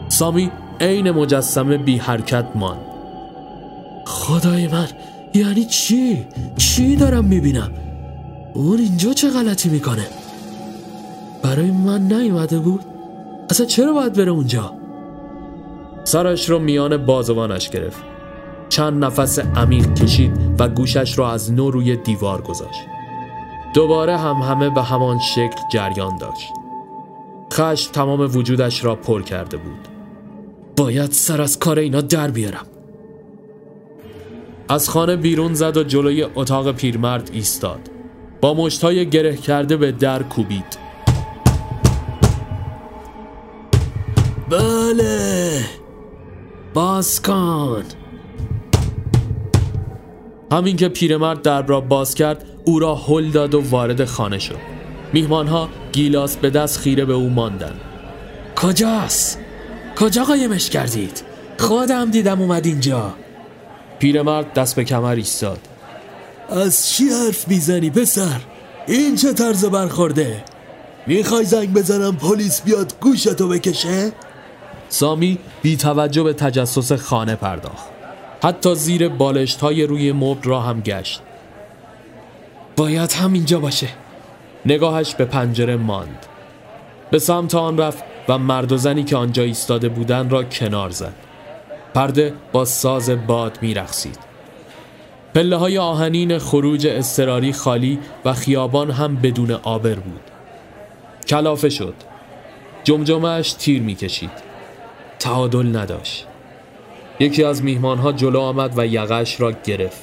[0.09, 2.81] سامی عین مجسمه بی حرکت ماند
[4.07, 4.89] خدای من
[5.35, 6.27] یعنی چی؟
[6.57, 7.71] چی دارم می‌بینم؟
[8.55, 10.07] اون اینجا چه غلطی می‌کنه؟
[11.43, 12.81] برای من نیومده بود؟
[13.51, 14.78] اصلا چرا باید بره اونجا؟
[16.05, 18.03] سرش رو میان بازوانش گرفت.
[18.69, 22.81] چند نفس عمیق کشید و گوشش را از نو روی دیوار گذاشت.
[23.75, 26.53] دوباره هم همه به همان شکل جریان داشت.
[27.53, 29.89] خشم تمام وجودش را پر کرده بود.
[30.77, 32.67] باید سر از کار اینا در بیارم.
[34.69, 37.81] از خانه بیرون زد و جلوی اتاق پیرمرد ایستاد.
[38.41, 40.79] با مشتای گره کرده به در کوبید.
[44.51, 45.78] بله.
[46.75, 47.85] باز کن
[50.53, 54.59] همین که پیرمرد در را باز کرد او را هل داد و وارد خانه شد
[55.13, 57.75] میهمانها گیلاس به دست خیره به او ماندن
[58.57, 59.39] کجاست؟
[59.97, 61.23] کجا قایمش کردید؟
[61.59, 63.15] خودم دیدم اومد اینجا
[63.99, 65.61] پیرمرد دست به کمر ایستاد
[66.49, 68.41] از چی حرف می‌زنی پسر؟
[68.87, 70.45] این چه طرز برخورده؟
[71.07, 74.13] می‌خوای زنگ بزنم پلیس بیاد گوشتو بکشه؟
[74.89, 77.89] سامی بی توجه به تجسس خانه پرداخت.
[78.43, 81.21] حتی زیر بالشت های روی مبل را هم گشت.
[82.77, 83.89] باید هم اینجا باشه.
[84.67, 86.27] نگاهش به پنجره ماند.
[87.11, 91.15] به سمت آن رفت و مرد و زنی که آنجا ایستاده بودند را کنار زد.
[91.95, 94.19] پرده با ساز باد میرقصید.
[95.35, 100.21] پله های آهنین خروج استراری خالی و خیابان هم بدون آبر بود.
[101.29, 101.95] کلافه شد.
[102.85, 104.48] جمجمهش تیر می‌کشید.
[105.19, 106.27] تعادل نداشت.
[107.21, 110.03] یکی از میهمانها جلو آمد و یقش را گرفت.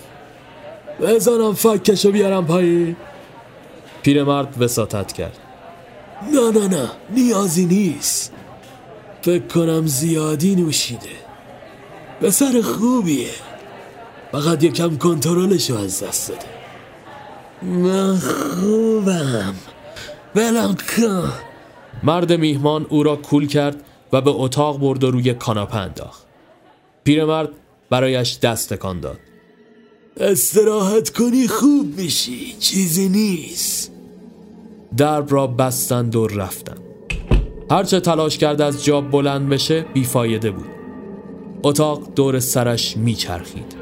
[1.01, 2.95] بزنم فکشو بیارم پایین.
[4.03, 5.37] پیرمرد وساطت کرد.
[6.33, 8.33] نه نه نه نیازی نیست.
[9.21, 11.09] فکر کنم زیادی نوشیده.
[12.21, 13.29] پسر خوبیه.
[14.31, 16.45] فقط یکم کنترلشو از دست داده.
[17.61, 19.55] من خوبم.
[20.35, 21.31] بلم کن.
[22.03, 23.75] مرد میهمان او را کول کرد
[24.15, 26.25] و به اتاق برد و روی کاناپه انداخت.
[27.03, 27.49] پیرمرد
[27.89, 29.19] برایش دست تکان داد.
[30.17, 33.91] استراحت کنی خوب میشی چیزی نیست.
[34.97, 36.79] درب را بستند و رفتند.
[37.71, 40.69] هرچه تلاش کرد از جاب بلند بشه بیفایده بود.
[41.63, 43.75] اتاق دور سرش میچرخید.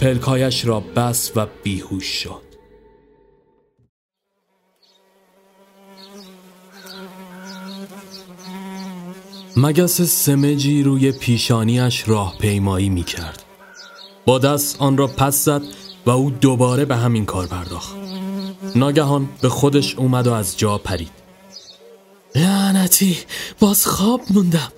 [0.00, 2.47] پلکایش را بس و بیهوش شد.
[9.60, 13.42] مگس سمجی روی پیشانیش راه پیمایی می کرد.
[14.26, 15.62] با دست آن را پس زد
[16.06, 17.96] و او دوباره به همین کار پرداخت.
[18.76, 21.10] ناگهان به خودش اومد و از جا پرید.
[22.34, 23.18] لعنتی
[23.60, 24.72] باز خواب موندم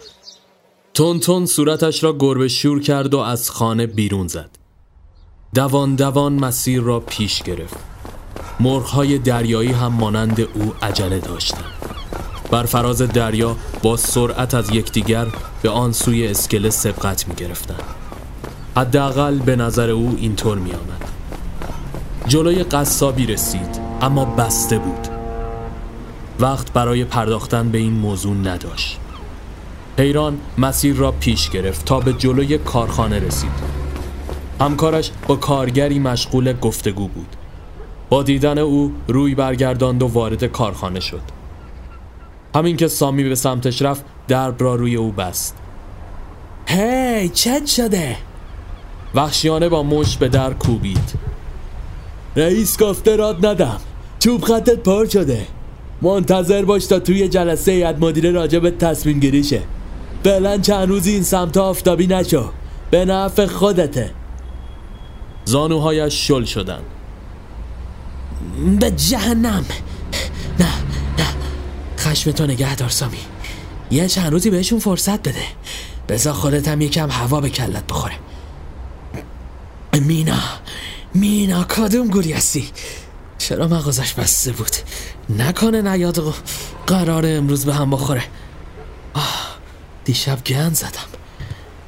[0.94, 4.51] تون تون صورتش را گربه شور کرد و از خانه بیرون زد.
[5.55, 7.77] دوان دوان مسیر را پیش گرفت.
[8.61, 11.80] مرغهای دریایی هم مانند او عجله داشتند.
[12.51, 15.27] بر فراز دریا با سرعت از یکدیگر
[15.62, 17.74] به آن سوی اسکله سبقت می گرفتن.
[18.77, 21.10] حداقل به نظر او اینطور می آمد.
[22.27, 25.09] جلوی قصابی رسید اما بسته بود.
[26.40, 28.98] وقت برای پرداختن به این موضوع نداشت.
[29.98, 33.81] حیران مسیر را پیش گرفت تا به جلوی کارخانه رسید.
[34.60, 37.36] همکارش با کارگری مشغول گفتگو بود.
[38.09, 41.39] با دیدن او روی برگرداند و وارد کارخانه شد.
[42.55, 45.56] همین که سامی به سمتش رفت درب را روی او بست.
[46.66, 48.16] هی چت شده؟
[49.14, 51.12] وحشیانه با مش به در کوبید.
[52.36, 53.81] رئیس گفته راد ندم.
[54.18, 55.47] چوب خطت پر شده.
[56.02, 59.62] منتظر باش تا توی جلسه هیئت مدیره راجع به تصمیم گیریشه.
[60.24, 62.51] فعلا چند روزی این سمت آفتابی نشو.
[62.90, 64.10] به نفع خودته.
[65.44, 66.81] زانوهایش شل شدن
[68.81, 69.64] به جهنم.
[70.60, 70.66] نه.
[72.11, 73.19] خشمتو نگه دار سامی.
[73.91, 75.45] یه چند روزی بهشون فرصت بده.
[76.09, 78.15] بذار خودت هم یکم هوا به کلت بخوره.
[80.01, 80.39] مینا
[81.15, 82.69] مینا کدوم گوری هستی؟
[83.39, 84.70] چرا مغازش بسته بود؟
[85.39, 86.35] نکنه نیاد و
[86.87, 88.24] قرار امروز به هم بخوره.
[89.15, 89.57] آه
[90.05, 91.09] دیشب گند زدم.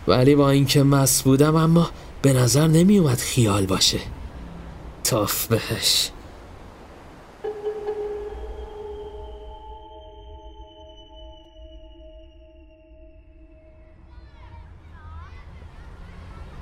[0.08, 1.90] ولی با اینکه مس بودم اما
[2.22, 3.98] به نظر نمی اومد خیال باشه.
[5.04, 6.10] تاف بهش.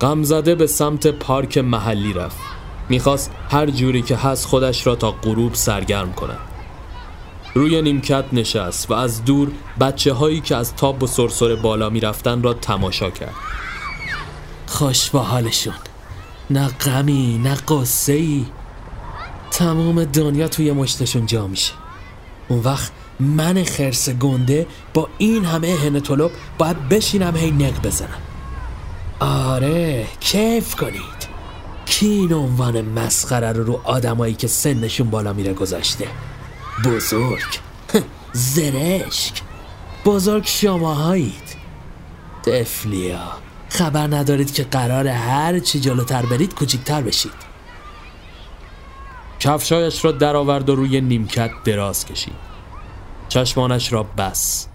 [0.01, 2.37] غمزده به سمت پارک محلی رفت.
[2.89, 6.39] می‌خواست هر جوری که هست خودش را تا غروب سرگرم کند.
[7.53, 12.43] روی نیمکت نشست و از دور بچه هایی که از تاب و سرسره بالا می‌رفتن
[12.43, 13.33] را تماشا کرد.
[14.67, 15.73] خوش با حالشون
[16.49, 18.45] نه غمی نه قصه ای
[19.51, 21.73] تمام دنیا توی مشتشون جا میشه.
[22.47, 28.30] اون وقت من خرس گنده با این همه هنه طلب باید بشینم هی نق بزنم.
[29.21, 31.31] آره کیف کنید.
[31.85, 36.07] کی این عنوان مسخره رو رو آدمایی که سنشون بالا میره گذاشته؟
[36.85, 37.59] بزرگ.
[38.33, 39.41] زرشک.
[40.05, 41.55] بزرگ شماهایید.
[42.43, 43.31] تفلیا
[43.69, 47.51] خبر ندارید که قرار هر چی جلوتر برید کوچیکتر بشید.
[49.39, 52.51] کفشایش را درآورد و روی نیمکت دراز کشید.
[53.29, 54.67] چشمانش را بس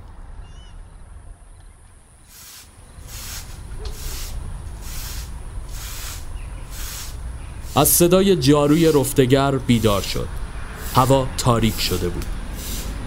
[7.77, 10.28] از صدای جاروی رفتگر بیدار شد.
[10.94, 12.24] هوا تاریک شده بود.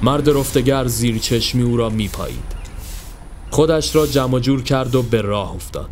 [0.04, 2.56] مرد رفتگر زیر چشمی او را میپایید.
[3.52, 5.90] خودش را جمع جور کرد و به راه افتاد.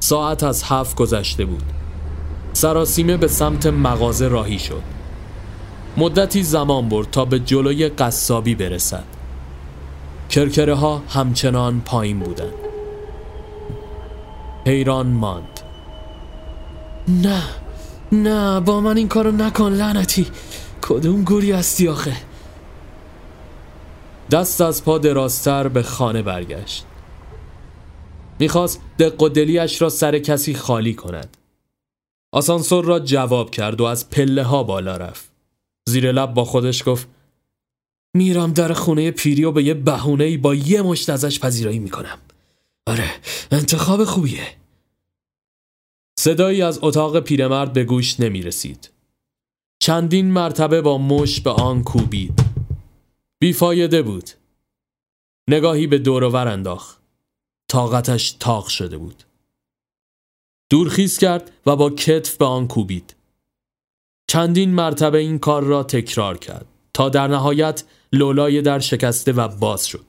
[0.00, 1.62] ساعت از هفت گذشته بود.
[2.52, 4.82] سراسیمه به سمت مغازه راهی شد.
[5.96, 9.04] مدتی زمان برد تا به جلوی قصابی برسد.
[10.30, 12.52] کرکره ها همچنان پایین بودند.
[14.66, 15.60] حیران ماند.
[17.08, 17.61] نه!
[18.12, 20.26] نه با من این کارو نکن لعنتی.
[20.82, 22.16] کدوم گوری هستی آخه؟
[24.30, 26.84] دست از پا دراستر به خانه برگشت.
[28.38, 31.36] می‌خواست دق و دلیش را سر کسی خالی کند.
[32.32, 35.30] آسانسور را جواب کرد و از پله ها بالا رفت.
[35.88, 37.08] زیر لب با خودش گفت
[38.16, 42.18] میرم در خونه پیری و به یه بهونه با یه مشت ازش پذیرایی می‌کنم.
[42.86, 43.10] آره
[43.50, 44.61] انتخاب خوبیه.
[46.24, 48.90] صدایی از اتاق پیرمرد به گوش نمی رسید.
[49.82, 52.44] چندین مرتبه با مش به آن کوبید.
[53.40, 54.30] بیفایده بود.
[55.48, 57.00] نگاهی به دورور انداخت.
[57.68, 59.22] طاقتش تاق شده بود.
[60.70, 63.16] دورخیز کرد و با کتف به آن کوبید.
[64.30, 69.86] چندین مرتبه این کار را تکرار کرد تا در نهایت لولای در شکسته و باز
[69.86, 70.06] شد.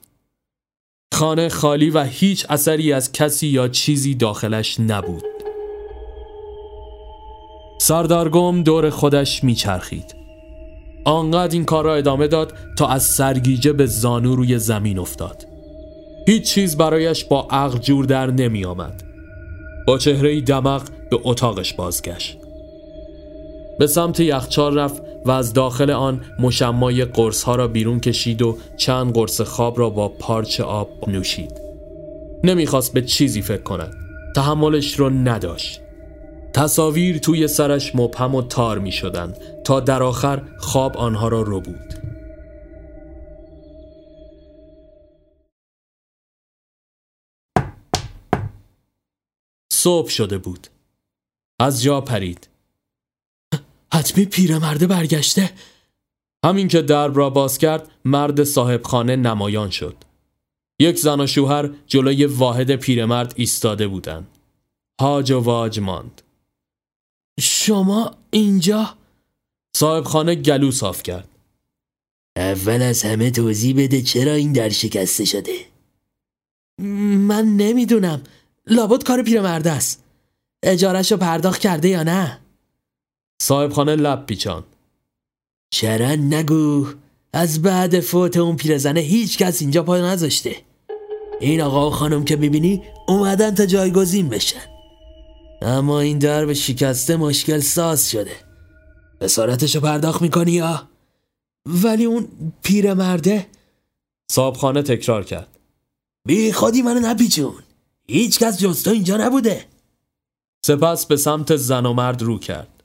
[1.14, 5.33] خانه خالی و هیچ اثری از کسی یا چیزی داخلش نبود.
[7.86, 10.14] سردارگم دور خودش میچرخید.
[11.04, 15.46] آنقدر این کار را ادامه داد تا از سرگیجه به زانو روی زمین افتاد.
[16.26, 19.02] هیچ چیز برایش با عقل جور در نمی آمد
[19.86, 22.38] با چهره دمق به اتاقش بازگشت.
[23.78, 28.58] به سمت یخچال رفت و از داخل آن مشمای قرص ها را بیرون کشید و
[28.76, 31.60] چند قرص خواب را با پارچ آب نوشید.
[32.44, 33.94] نمی‌خواست به چیزی فکر کند.
[34.36, 35.83] تحملش رو نداشت.
[36.54, 39.34] تصاویر توی سرش مبهم و تار می شدن.
[39.64, 41.94] تا در آخر خواب آنها را رو بود.
[49.72, 50.68] صبح شده بود.
[51.60, 52.48] از جا پرید.
[53.94, 55.50] حتمی پیرمرده برگشته.
[56.44, 59.96] همین که درب را باز کرد مرد صاحب خانه نمایان شد.
[60.80, 64.26] یک زن و شوهر جلوی واحد پیرمرد ایستاده بودند.
[65.00, 66.22] هاج و واج ماند.
[67.40, 68.94] شما اینجا؟
[69.76, 71.28] صاحب خانه گلو صاف کرد.
[72.36, 75.52] اول از همه توضیح بده چرا این در شکسته شده.
[77.18, 78.22] من نمی‌دونم.
[78.66, 80.04] لابد کار پیرمرده است.
[80.62, 82.40] اجارش رو پرداخت کرده یا نه؟
[83.42, 84.64] صاحب خانه لب پیچان
[85.70, 86.86] چرا نگو.
[87.32, 90.56] از بعد فوت اون پیرزنه هیچ کس اینجا پای نذاشته.
[91.40, 94.73] این آقا و خانم که می‌بینی اومدن تا جایگزین بشن.
[95.64, 98.36] اما این درب شکسته مشکل ساز شده.
[99.20, 100.88] اسارتشو پرداخت می‌کنی یا؟
[101.66, 102.28] ولی اون
[102.62, 103.46] پیرمرده؟
[104.30, 105.48] صابخانه تکرار کرد.
[106.26, 107.54] بی خودی منو نپیچون.
[108.06, 109.64] هیچ کس جز تو اینجا نبوده.
[110.66, 112.82] سپس به سمت زن و مرد رو کرد.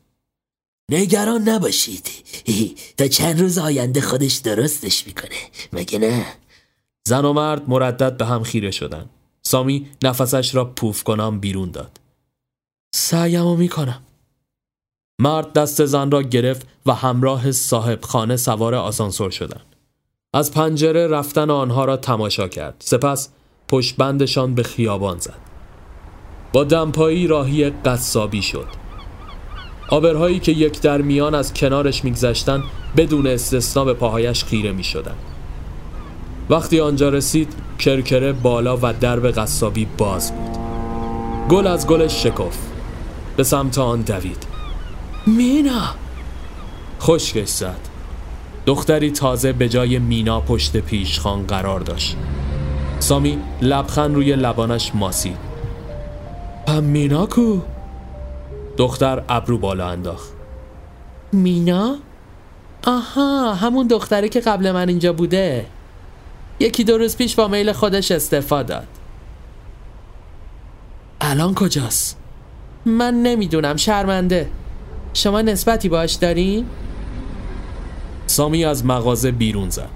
[0.91, 2.10] نگران نباشید.
[2.97, 5.35] تا چند روز آینده خودش درستش می‌کنه.
[5.73, 6.26] مگه نه؟
[7.07, 9.10] زن و مرد مردد به هم خیره شدن.
[9.43, 11.98] سامی نفسش را پوف کنم بیرون داد.
[12.95, 14.01] سعیمو می‌کنم.
[15.21, 19.75] مرد دست زن را گرفت و همراه صاحب خانه سوار آسانسور شدند.
[20.33, 22.75] از پنجره رفتن آنها را تماشا کرد.
[22.79, 23.29] سپس
[23.67, 25.39] پشت بندشان به خیابان زد.
[26.53, 28.67] با دمپایی راهی قصابی شد.
[29.89, 32.63] آبرهایی که یک در میان از کنارش میگذشتند
[32.97, 35.15] بدون استثنا به پاهایش خیره می شدن.
[36.49, 40.57] وقتی آنجا رسید کرکره بالا و درب قصابی باز بود.
[41.49, 42.78] گل از گلش شکفت.
[43.39, 44.47] به سمت آن دوید.
[45.25, 45.95] مینا!
[47.01, 47.79] خشکش زد.
[48.65, 52.17] دختری تازه به جای مینا پشت پیشخان قرار داشت.
[52.99, 55.37] سامی لبخند روی لبانش ماسید.
[56.67, 57.61] پم مینا کو؟
[58.77, 60.33] دختر ابرو بالا انداخت.
[61.31, 61.95] مینا؟
[62.87, 65.65] آها همون دختری که قبل من اینجا بوده.
[66.59, 68.87] یکی دو روز پیش با میل خودش استفاده داد.
[71.21, 72.18] الان کجاست؟
[72.85, 74.49] من نمی‌دونم شرمنده.
[75.14, 76.65] شما نسبتی باش دارین؟
[78.27, 79.89] سامی از مغازه بیرون زد.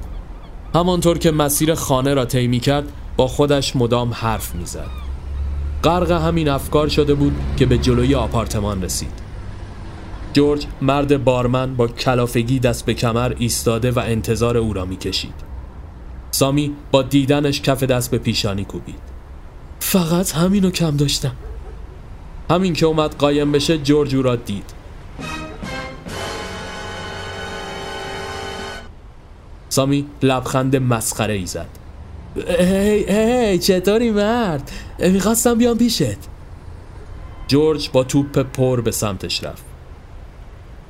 [0.76, 2.84] همانطور که مسیر خانه را طی کرد
[3.18, 4.88] با خودش مدام حرف می‌زد.
[5.84, 9.24] غرق همین افکار شده بود که به جلوی آپارتمان رسید.
[10.34, 15.34] جورج مرد بارمن با کلافگی دست به کمر ایستاده و انتظار او را می‌کشید.
[16.32, 19.00] سامی با دیدنش کف دست به پیشانی کوبید.
[19.80, 21.36] فقط همینو کم داشتم.
[22.50, 24.74] همین که اومد قایم بشه جورج او را دید.
[29.70, 31.70] سامی لبخند مسخره ای زد.
[32.60, 36.18] هی هی چطوری مرد؟ می‌خواستم بیام پیشت.
[37.48, 39.64] جورج با توپ پر به سمتش رفت.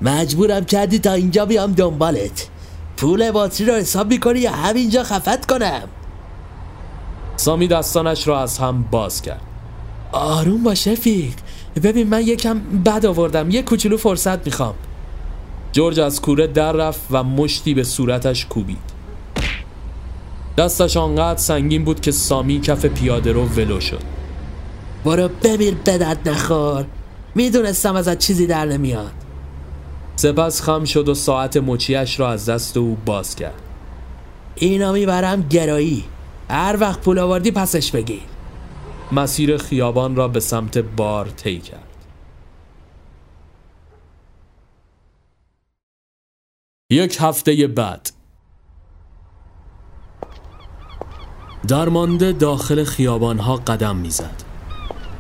[0.02, 2.48] مجبورم کردی تا اینجا بیام دنبالت.
[2.98, 5.88] پول باتری رو حساب می‌کنی یا همینجا خفت کنم؟
[7.36, 9.42] سامی دستانش را از هم باز کرد.
[10.12, 11.34] آروم باش فیق
[11.76, 13.50] ببین من یکم بد آوردم.
[13.50, 14.76] یه کوچولو فرصت می‌خوام.
[15.72, 18.94] جورج از کوره در رفت و مشتی به صورتش کوبید.
[20.58, 24.02] دستش آنقدر سنگین بود که سامی کف پیاده رو ولو شد.
[25.06, 26.86] برو بمیر بدرد نخور.
[27.36, 29.12] می‌دونستم ازت چیزی در نمیاد.
[30.16, 33.62] سپس خم شد و ساعت مچیش را از دست او باز کرد.
[34.56, 36.04] اینا می‌برم گرایی.
[36.50, 38.20] هر وقت پول آوردی پسش بگی
[39.12, 41.94] مسیر خیابان را به سمت بار طی کرد
[46.90, 48.10] یک هفته بعد
[51.68, 54.44] درمانده داخل خیابانها قدم می‌زد.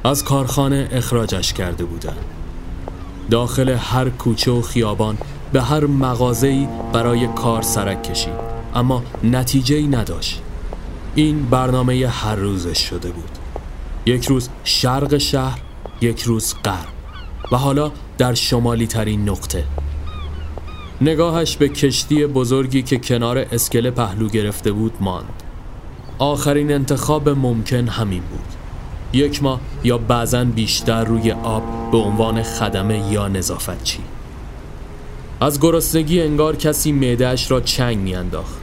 [0.03, 2.25] از کارخانه اخراجش کرده بودند.
[3.31, 5.17] داخل هر کوچه و خیابان
[5.53, 8.33] به هر مغازه‌ای برای کار سرک کشید
[8.75, 10.41] اما نتیجه ای نداشت
[11.15, 13.42] این برنامه هر روزش شده بود
[14.05, 15.59] یک روز شرق شهر
[16.01, 16.93] یک روز غرب
[17.51, 19.63] و حالا در شمالی ترین نقطه.
[21.01, 25.43] نگاهش به کشتی بزرگی که کنار اسکله پهلو گرفته بود ماند.
[26.19, 28.45] آخرین انتخاب ممکن همین بود.
[29.13, 33.99] یک ماه یا بعضا بیشتر روی آب به عنوان خدمه یا نظافتچی.
[35.41, 38.57] از گرسنگی انگار کسی معدهش را چنگ میانداخت.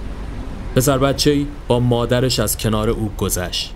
[0.77, 3.75] پسر بچه با مادرش از کنار او گذشت.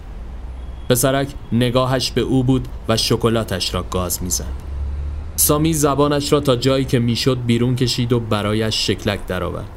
[0.89, 4.45] پسرک نگاهش به او بود و شکلاتش را گاز می‌زد.
[5.37, 9.69] سامی زبانش را تا جایی که می‌شد بیرون کشید و برایش شکلک درآورد.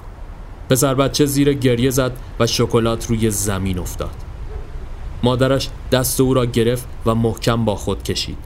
[0.70, 4.16] پسر بچه زیر گریه زد و شکلات روی زمین افتاد.
[5.24, 8.38] مادرش دست او را گرفت و محکم با خود کشید.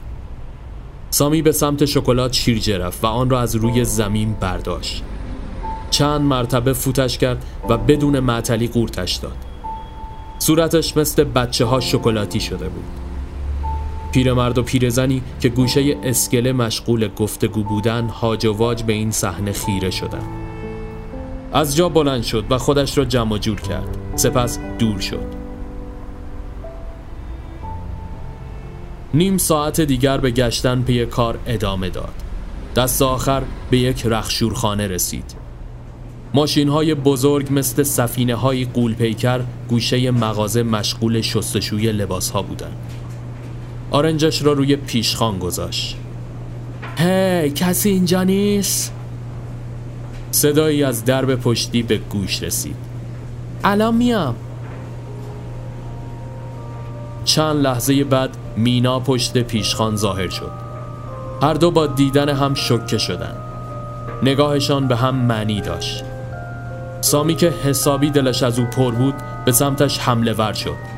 [1.10, 5.02] سامی به سمت شکلات شیرجه رفت و آن را از روی زمین برداشت.
[5.90, 9.36] چند مرتبه فوتش کرد و بدون معطلی قورتش داد.
[10.42, 12.84] صورتش مثل بچه ها شکلاتی شده بود.
[14.12, 19.52] پیرمرد و پیرزنی که گوشه اسکله مشغول گفتگو بودن هاج و واج به این صحنه
[19.52, 20.28] خیره شدند
[21.52, 23.96] از جا بلند شد و خودش را جمع جور کرد.
[24.16, 25.26] سپس دور شد.
[29.14, 32.14] نیم ساعت دیگر به گشتن پی کار ادامه داد.
[32.76, 35.41] دست آخر به یک رخشورخانه رسید.
[36.34, 42.72] ماشین های بزرگ مثل سفینه های قول پیکر گوشه مغازه مشغول شستشوی لباس ها بودن
[43.92, 45.96] آرنجش را روی پیشخان گذاشت.
[46.96, 48.92] هی کسی اینجا نیست؟
[50.30, 52.76] صدایی از درب پشتی به گوش رسید.
[53.64, 54.34] الان میام.
[57.24, 60.52] چند لحظه بعد مینا پشت پیشخان ظاهر شد.
[61.42, 63.36] هر دو با دیدن هم شکه شدند.
[64.22, 66.04] نگاهشان به هم معنی داشت.
[67.02, 69.14] سامی که حسابی دلش از او پر بود
[69.44, 70.92] به سمتش حمله ور شد.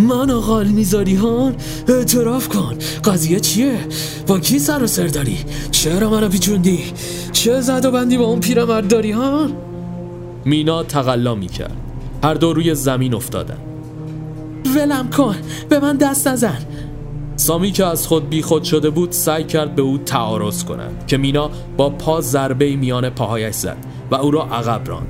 [0.00, 1.54] من آقا می‌ذاری هان
[1.88, 2.74] اعتراف کن.
[3.04, 3.78] قضیه چیه؟
[4.26, 5.38] با کی سر و سر داری؟
[5.70, 6.80] چرا منو پیچوندی؟
[7.32, 9.52] چه زد و بندی با اون پیرمرد داری هان
[10.44, 11.76] مینا تقلا می‌کرد.
[12.24, 13.58] هر دو روی زمین افتادن.
[14.76, 15.36] ولم کن.
[15.68, 16.58] به من دست نزن.
[17.42, 21.16] سامی که از خود بی خود شده بود سعی کرد به او تعارض کند که
[21.16, 23.76] مینا با پا ضربه میان پاهایش زد
[24.10, 25.06] و او را عقب راند.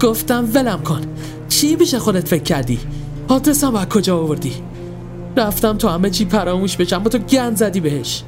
[0.00, 1.00] گفتم ولم کن.
[1.48, 2.78] چی بیشه خودت فکر کردی؟
[3.28, 4.52] آتسم از کجا آوردی؟
[5.36, 8.22] رفتم تو همه چی پراموش بشم با تو گند زدی بهش.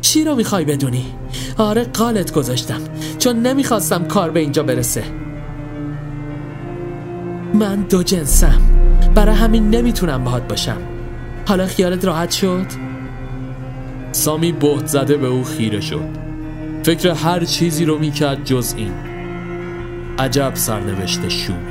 [0.00, 1.06] چی رو می‌خوای بدونی؟
[1.58, 2.80] آره قالت گذاشتم
[3.18, 5.04] چون نمی‌خواستم کار به اینجا برسه.
[7.54, 8.60] من دو جنسم.
[9.14, 10.99] برای همین نمی‌تونم باهات باشم.
[11.46, 12.66] حالا خیالت راحت شد؟
[14.12, 16.08] سامی بهت زده به او خیره شد.
[16.82, 18.92] فکر هر چیزی رو می‌کرد جز این.
[20.18, 21.66] عجب سرنوشت شوم.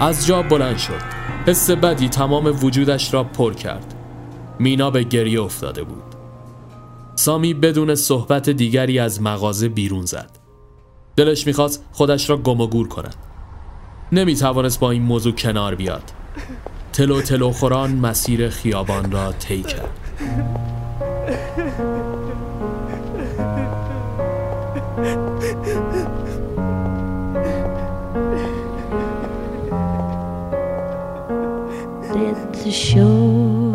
[0.00, 1.18] از جا بلند شد.
[1.46, 3.94] حس بدی تمام وجودش را پر کرد.
[4.58, 6.02] مینا به گریه افتاده بود.
[7.14, 10.30] سامی بدون صحبت دیگری از مغازه بیرون زد.
[11.16, 13.16] دلش می‌خواست خودش را گم و گور کند.
[14.12, 16.12] نمی‌توانست با این موضوع کنار بیاد.
[16.98, 19.90] تلو تلو خوران مسیر خیابان را طی کرد
[32.64, 33.72] the show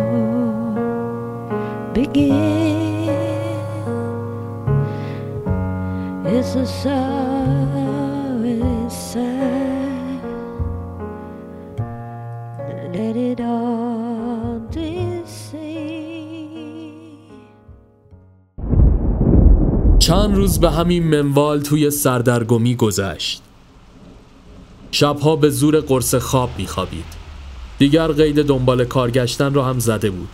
[1.93, 3.09] begin.
[6.25, 6.65] It's a
[20.14, 23.41] چند روز به همین منوال توی سردرگمی گذشت.
[24.91, 27.06] شبها به زور قرص خواب میخوابید.
[27.77, 30.30] دیگر قید دنبال کارگشتن را هم زده بود.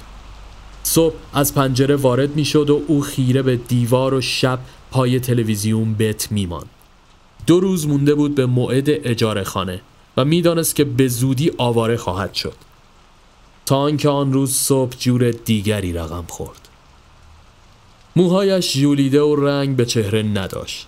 [0.83, 4.59] صبح از پنجره وارد می شد و او خیره به دیوار و شب
[4.91, 6.65] پای تلویزیون بت میمان
[7.47, 9.81] دو روز مونده بود به موعد اجاره خانه
[10.17, 12.55] و می‌دانست که به زودی آواره خواهد شد.
[13.65, 16.68] تا آنکه آن روز صبح جور دیگری رقم خورد.
[18.15, 20.87] موهایش ژولیده و رنگ به چهره نداشت.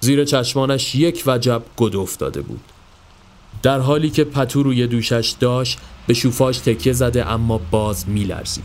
[0.00, 2.60] زیر چشمانش یک وجب گد افتاده بود.
[3.62, 8.64] در حالی که پتو روی دوشش داشت به شوفاش تکیه زده اما باز میلرزید.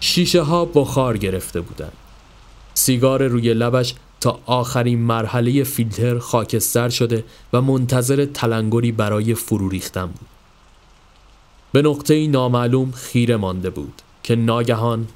[0.00, 1.92] شیشه ها بخار گرفته بودند.
[2.74, 10.06] سیگار روی لبش تا آخرین مرحله فیلتر خاکستر شده و منتظر تلنگری برای فرو ریختن
[10.06, 10.28] بود.
[11.72, 15.06] به نقطه نامعلوم خیره مانده بود که ناگهان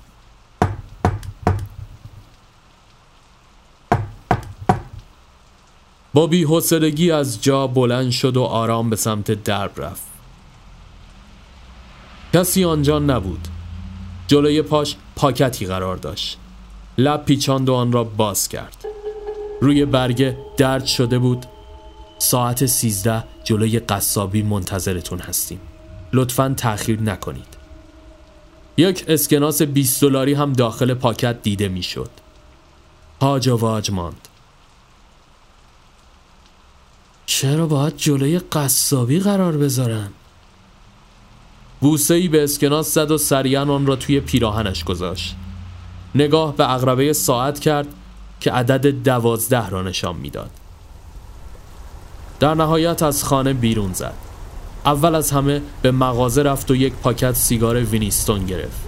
[6.15, 10.03] با بیحسدگی از جا بلند شد و آرام به سمت درب رفت.
[12.35, 13.49] کسی آنجا نبود.
[14.27, 16.39] جلوی پاش پاکتی قرار داشت.
[16.99, 18.85] لب پیچاند و آن را باز کرد.
[19.61, 21.47] روی برگه درد شده بود.
[22.19, 25.61] ساعت سیزده جلوی قصابی منتظرتون هستیم.
[26.13, 27.57] لطفا تأخیر نکنید.
[28.77, 32.11] یک اسکناس 20 دلاری هم داخل پاکت دیده می‌شد.
[33.23, 34.29] هاج و ماند.
[37.35, 40.09] چرا باید جلوی قصابی قرار بذارن؟
[41.81, 45.37] بوسه ای به اسکناس زد و سریعا آن را توی پیراهنش گذاشت
[46.15, 47.87] نگاه به اقربه ساعت کرد
[48.41, 50.51] که عدد دوازده را نشان می‌داد.
[52.41, 54.15] در نهایت از خانه بیرون زد
[54.87, 58.81] اول از همه به مغازه رفت و یک پاکت سیگار وینیستون گرفت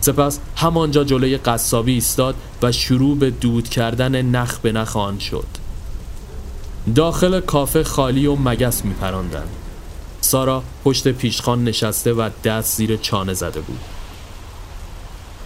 [0.00, 5.59] سپس همانجا جلوی قصابی ایستاد و شروع به دود کردن نخ به نخ آن شد
[6.94, 9.48] داخل کافه خالی و مگس میپراندند
[10.20, 13.78] سارا پشت پیشخان نشسته و دست زیر چانه زده بود.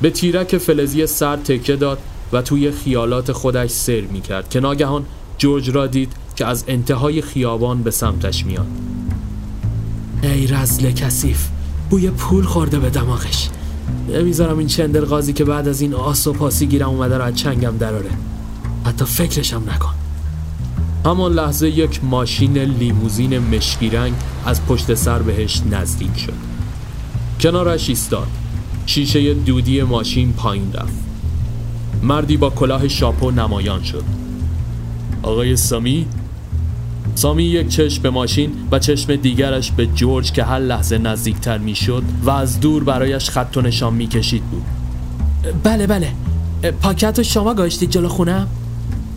[0.01, 1.98] به تیرک فلزی سر تکه داد
[2.32, 5.06] و توی خیالات خودش سر می‌کرد که ناگهان
[5.39, 8.66] جورج را دید که از انتهای خیابان به سمتش میاد.
[10.23, 11.48] ای رزل کثیف
[11.90, 13.48] بوی پول خورده به دماغش.
[14.09, 17.36] نمی‌ذارم این چندر قاضی که بعد از این آس و پاسی گیرم اومده رو از
[17.36, 18.11] چنگم دراره.
[18.85, 19.94] حتی فکرشم نکن.
[21.06, 24.12] همان لحظه یک ماشین لیموزین مشکی رنگ
[24.47, 26.32] از پشت سر بهش نزدیک شد.
[27.40, 28.26] کنارش ایستاد.
[28.86, 30.94] شیشه دودی ماشین پایین رفت.
[32.02, 34.05] مردی با کلاه شاپو نمایان شد.
[35.22, 36.06] آقای سامی؟
[37.14, 42.02] سامی یک چشم به ماشین و چشم دیگرش به جورج که هر لحظه نزدیکتر می‌شد
[42.24, 44.64] و از دور برایش خط و نشان می‌کشید بود.
[45.62, 46.12] بله بله.
[46.81, 48.48] پاکت رو شما گاشتید جلو خونم؟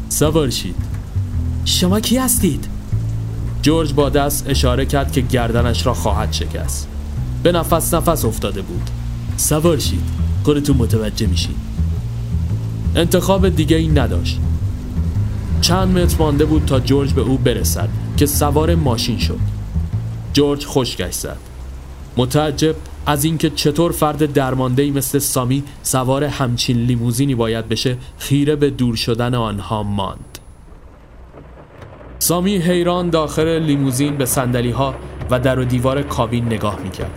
[0.09, 0.96] سوار شید
[1.67, 2.67] شما کی هستید؟
[3.61, 6.87] جورج با دست اشاره کرد که گردنش را خواهد شکست.
[7.43, 8.89] به نفس نفس افتاده بود.
[9.37, 10.03] سوار شید.
[10.43, 11.55] خودتون متوجه میشید.
[12.95, 14.39] انتخاب دیگه ای نداشت.
[15.61, 19.39] چند متر مانده بود تا جورج به او برسد که سوار ماشین شد.
[20.33, 21.37] جورج خوشگشت زد.
[22.17, 22.75] متعجب
[23.05, 28.95] از اینکه چطور فرد درمانده مثل سامی سوار همچین لیموزینی باید بشه خیره به دور
[28.95, 30.36] شدن آنها ماند.
[32.19, 34.95] سامی حیران داخل لیموزین به سندلی ها
[35.29, 37.11] و در و دیوار کابین نگاه می‌کرد.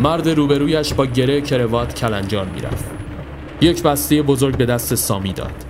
[0.00, 2.84] مرد روبرویش با گره کروات کلنجار می‌رفت.
[3.60, 5.64] یک بسته بزرگ به دست سامی داد.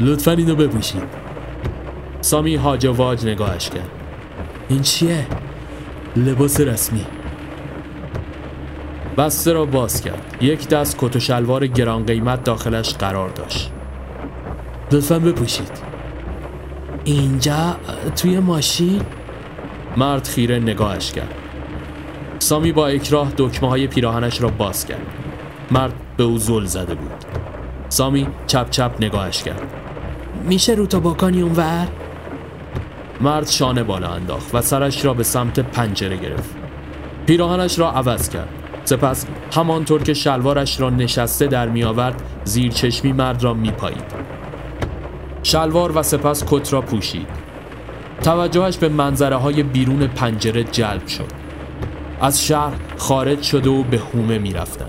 [0.00, 1.02] لطفا اینو بپوشید.
[2.20, 3.90] سامی هاج واج نگاهش کرد.
[4.68, 5.26] این چیه؟
[6.16, 7.06] لباس رسمی.
[9.18, 10.36] بسته را باز کرد.
[10.40, 13.70] یک دست کت و شلوار گران قیمت داخلش قرار داشت.
[14.92, 15.83] لطفا بپوشید.
[17.04, 17.76] اینجا
[18.16, 19.02] توی ماشین؟
[19.96, 21.34] مرد خیره نگاهش کرد.
[22.38, 25.06] سامی با اکراه دکمه های پیراهنش را باز کرد.
[25.70, 27.24] مرد به او زل زده بود.
[27.88, 29.62] سامی چپ چپ نگاهش کرد.
[30.44, 31.88] میشه رو تا باکانی اونور؟
[33.20, 36.54] مرد شانه بالا انداخت و سرش را به سمت پنجره گرفت.
[37.26, 38.48] پیراهنش را عوض کرد.
[38.84, 44.04] سپس همانطور که شلوارش را نشسته در می آورد زیر چشمی مرد را می پایید.
[45.44, 47.26] شلوار و سپس کت را پوشید
[48.22, 51.26] توجهش به منظره های بیرون پنجره جلب شد
[52.20, 54.86] از شهر خارج شده و به هومه می رفتن.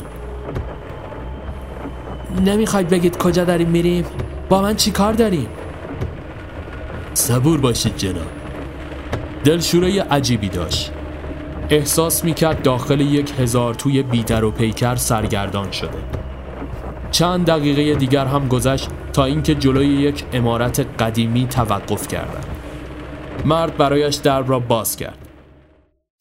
[2.45, 4.05] نمی‌خواید بگید کجا داریم میریم؟
[4.49, 5.47] با من چی کار داریم؟
[7.13, 8.31] صبور باشید جناب
[9.43, 10.91] دلشوره عجیبی داشت
[11.69, 15.97] احساس می‌کرد داخل یک هزار توی بیدر و پیکر سرگردان شده
[17.11, 22.45] چند دقیقه دیگر هم گذشت تا اینکه جلوی یک امارت قدیمی توقف کردند.
[23.45, 25.17] مرد برایش درب را باز کرد.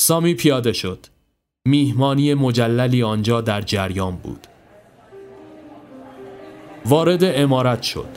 [0.01, 1.07] سامی پیاده شد.
[1.69, 4.47] میهمانی مجللی آنجا در جریان بود.
[6.87, 8.09] وارد امارت شد.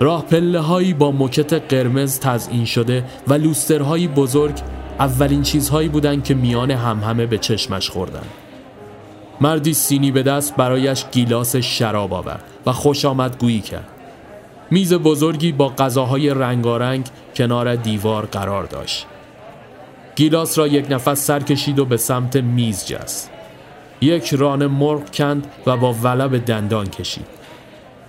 [0.00, 4.58] راه پله هایی با موکت قرمز تزئین شده و لوسترهایی بزرگ
[4.98, 8.24] اولین چیزهایی بودند که میان همهمه به چشمش خوردن
[9.40, 13.88] مردی سینی به دست برایش گیلاس شراب آورد و خوش آمد گویی کرد.
[14.70, 17.06] میز بزرگی با غذاهای رنگارنگ
[17.36, 19.06] کنار دیوار قرار داشت.
[20.16, 23.30] گیلاس را یک نفس سر کشید و به سمت میز جست.
[24.00, 27.26] یک ران مرغ کند و با ولب دندان کشید.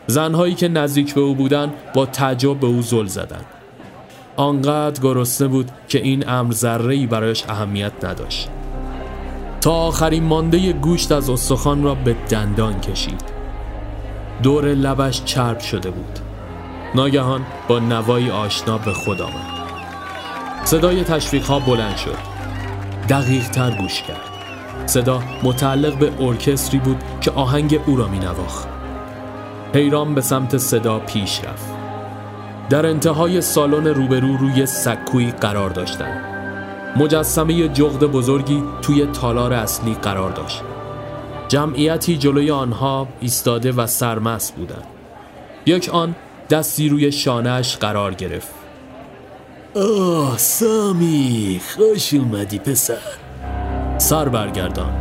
[0.07, 3.45] زنهایی که نزدیک به او بودند با تعجب به او زل زدند.
[4.35, 8.49] آنقدر گرسنه بود که این امر ذره برایش اهمیت نداشت.
[9.63, 13.21] تا آخرین مانده گوشت از استخوان را به دندان کشید.
[14.43, 16.19] دور لبش چرب شده بود.
[16.95, 19.63] ناگهان با نوایی آشنا به خود آمد.
[20.63, 22.17] صدای تشویق ها بلند شد.
[23.09, 24.29] دقیق تر گوش کرد.
[24.85, 28.67] صدا متعلق به ارکستری بود که آهنگ او را می نواخت
[29.73, 31.67] حیران به سمت صدا پیش رفت.
[32.69, 36.32] در انتهای سالن روبرو روی سکوی قرار داشتند.
[36.95, 40.61] مجسمه جغد بزرگی توی تالار اصلی قرار داشت.
[41.47, 44.83] جمعیتی جلوی آنها ایستاده و سرمست بودند.
[45.65, 46.15] یک آن
[46.49, 48.53] دستی روی شانهش قرار گرفت.
[49.75, 52.97] آه سامی خوش اومدی پسر.
[53.97, 54.93] سر برگردان.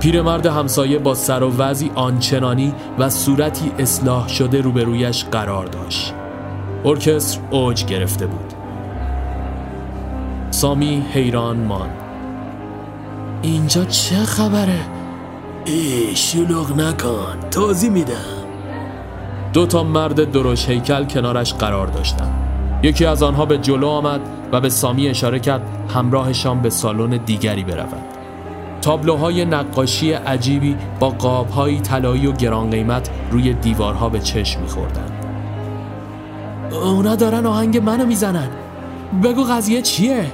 [0.00, 6.14] پیرمرد همسایه با سر و وضعی آنچنانی و صورتی اصلاح شده روبرویش قرار داشت.
[6.84, 8.49] ارکستر اوج گرفته بود.
[10.50, 11.90] سامی حیران مان
[13.42, 14.80] اینجا چه خبره؟
[15.64, 17.50] ای شلوغ نکن.
[17.50, 18.14] توضیح میدم.
[19.52, 22.34] دو تا مرد درش هیکل کنارش قرار داشتند.
[22.82, 24.20] یکی از آنها به جلو آمد
[24.52, 25.62] و به سامی اشاره کرد
[25.94, 28.04] همراهشان به سالن دیگری برود
[28.82, 35.24] تابلوهای نقاشی عجیبی با قابهای طلایی و گران قیمت روی دیوارها به چشم میخوردند.
[36.72, 38.48] اونا دارن آهنگ منو می‌زنن.
[39.22, 40.26] بگو قضیه چیه؟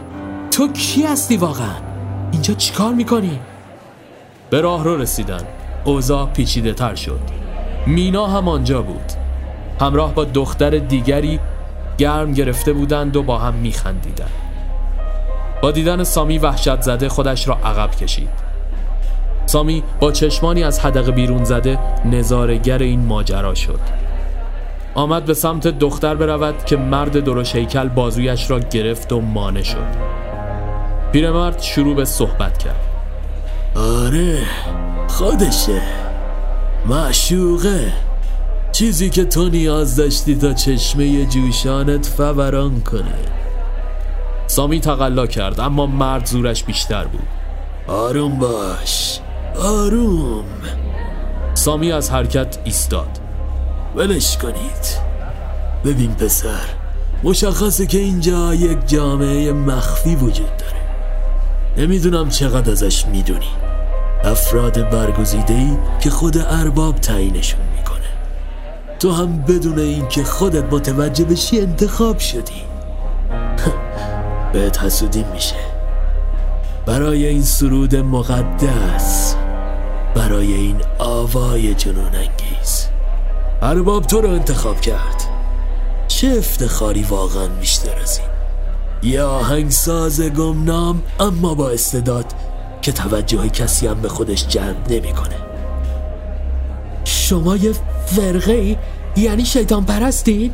[0.56, 1.74] تو کی هستی واقعا؟
[2.32, 3.40] اینجا چیکار می‌کنی؟
[4.50, 5.42] به راه رو رسیدن.
[5.84, 7.20] اوضاع پیچیده تر شد.
[7.86, 9.12] مینا هم آنجا بود.
[9.80, 11.40] همراه با دختر دیگری
[11.98, 14.30] گرم گرفته بودند و با هم میخندیدند
[15.62, 18.30] با دیدن سامی وحشت زده خودش را عقب کشید.
[19.46, 23.80] سامی با چشمانی از حدقه بیرون زده نظارگر این ماجرا شد.
[24.94, 30.16] آمد به سمت دختر برود که مرد درش هیکل بازویش را گرفت و مانه شد.
[31.16, 32.80] پیرمرد شروع به صحبت کرد.
[33.74, 34.38] آره
[35.08, 35.82] خودشه.
[36.86, 37.92] معشوقه.
[38.72, 43.18] چیزی که تو نیاز داشتی تا چشمه جوشانت فوران کنه.
[44.46, 47.28] سامی تقلا کرد اما مرد زورش بیشتر بود.
[47.86, 49.20] آروم باش.
[49.62, 50.44] آروم.
[51.54, 53.18] سامی از حرکت ایستاد.
[53.94, 55.00] ولش کنید.
[55.84, 56.68] ببین پسر
[57.24, 60.65] مشخصه که اینجا یک جامعه مخفی وجود داره.
[61.76, 63.50] نمی‌دونم چقدر ازش می‌دونی.
[64.24, 68.06] افراد برگزیده ای که خود ارباب تعیینشون می‌کنه.
[68.98, 72.62] تو هم بدون اینکه خودت متوجه بشی انتخاب شدی.
[74.52, 75.56] بهت حسودی میشه.
[76.86, 79.36] برای این سرود مقدس
[80.14, 82.86] برای این آوای جنون انگیز.
[83.62, 85.24] ارباب تو رو انتخاب کرد.
[86.08, 88.35] چه افتخاری واقعا بیشتر از این
[89.02, 92.24] یه آهنگساز گمنام اما با استعداد
[92.82, 95.36] که توجه کسی هم به خودش جلب نمی‌کنه.
[97.04, 97.72] شما یه
[98.06, 98.76] فرقه ای؟
[99.16, 100.52] یعنی شیطان پرستین؟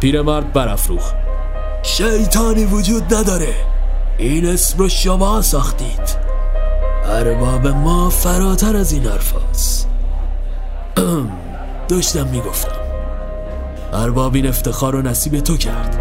[0.00, 1.12] پیرمرد برافروخ
[1.82, 3.54] شیطانی وجود نداره
[4.18, 6.28] این اسم رو شما ساختید
[7.04, 9.88] ارباب ما فراتر از این حرفاست
[11.88, 12.70] داشتم می‌گفتم
[13.92, 15.98] ارباب این افتخار رو نصیب تو کرد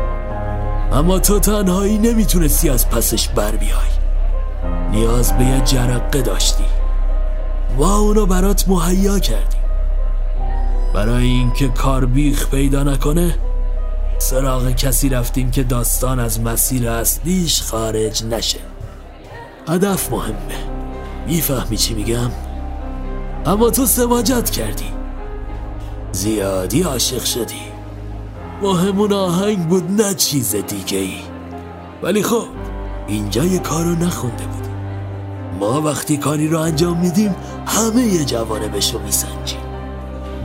[0.92, 3.90] اما تو تنهایی نمی‌تونستی از پسش بر بیای.
[4.92, 6.64] نیاز به یه جرقه داشتی.
[7.78, 9.62] ما اونو برات مهیا کردیم.
[10.94, 13.36] برای اینکه کار بیخ پیدا نکنه
[14.20, 18.60] سراغ کسی رفتیم که داستان از مسیر اصلیش خارج نشه.
[19.70, 20.36] هدف مهمه.
[21.28, 22.32] می‌فهمی چی میگم؟
[23.46, 24.94] اما تو سماجت کردی.
[26.12, 27.77] زیادی عاشق شدی.
[28.62, 31.20] مهمون آهنگ بود نه چیز دیگه ای
[32.04, 32.46] ولی خب
[33.08, 34.76] اینجا یه کارو نخونده بودیم.
[35.60, 37.36] ما وقتی کاری رو انجام میدیم
[37.66, 39.60] همه یه جوانبش رو میسنجیم.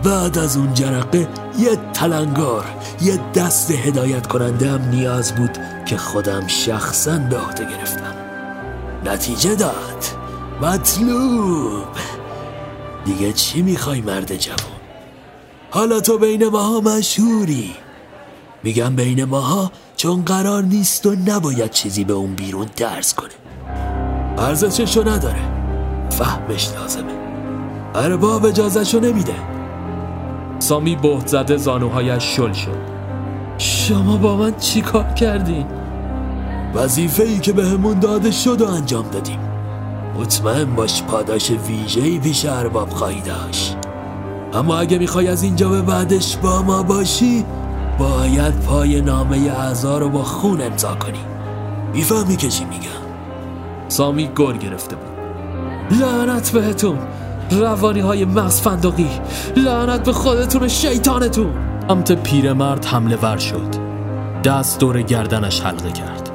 [0.04, 1.28] بعد از اون جرقه
[1.58, 2.64] یه تلنگار
[3.00, 8.14] یه دست هدایت کننده هم نیاز بود که خودم شخصا به عهده گرفتم.
[9.04, 10.04] نتیجه داد.
[10.62, 11.84] مطلوب.
[13.04, 14.58] دیگه چی می‌خوای مرد جوان؟
[15.70, 17.74] حالا تو بین ماها مشهوری.
[18.64, 23.30] میگم بین ماها چون قرار نیست و نباید چیزی به اون بیرون درس کنه.
[24.38, 25.42] ارزششو نداره.
[26.10, 27.12] فهمش لازمه.
[27.94, 29.34] ارباب اجازهشو نمیده.
[30.58, 32.92] سامی بهت زده زانوهایش شل شد.
[33.58, 35.66] شما با من چی کار کردین؟
[36.74, 39.38] وظیفه ای که بهمون داده شد و انجام دادیم.
[40.18, 43.76] مطمئن باش پاداش ویژه‌ای پیش ارباب خواهی داشت.
[44.54, 47.44] اما اگه می‌خوای از اینجا به بعدش با ما باشی
[48.02, 51.18] باید پای نامه اعضا رو با خون امضا کنی.
[51.94, 53.02] می‌فهمی که چی میگم؟
[53.88, 55.08] سامی گل گرفته بود.
[56.00, 56.98] لعنت بهتون
[57.50, 59.08] روانی های مغز فندقی
[59.56, 61.50] لعنت به خودتون شیطانتون.
[61.88, 63.68] سمت پیرمرد حمله ور شد.
[64.44, 66.30] دست دور گردنش حلقه کرد.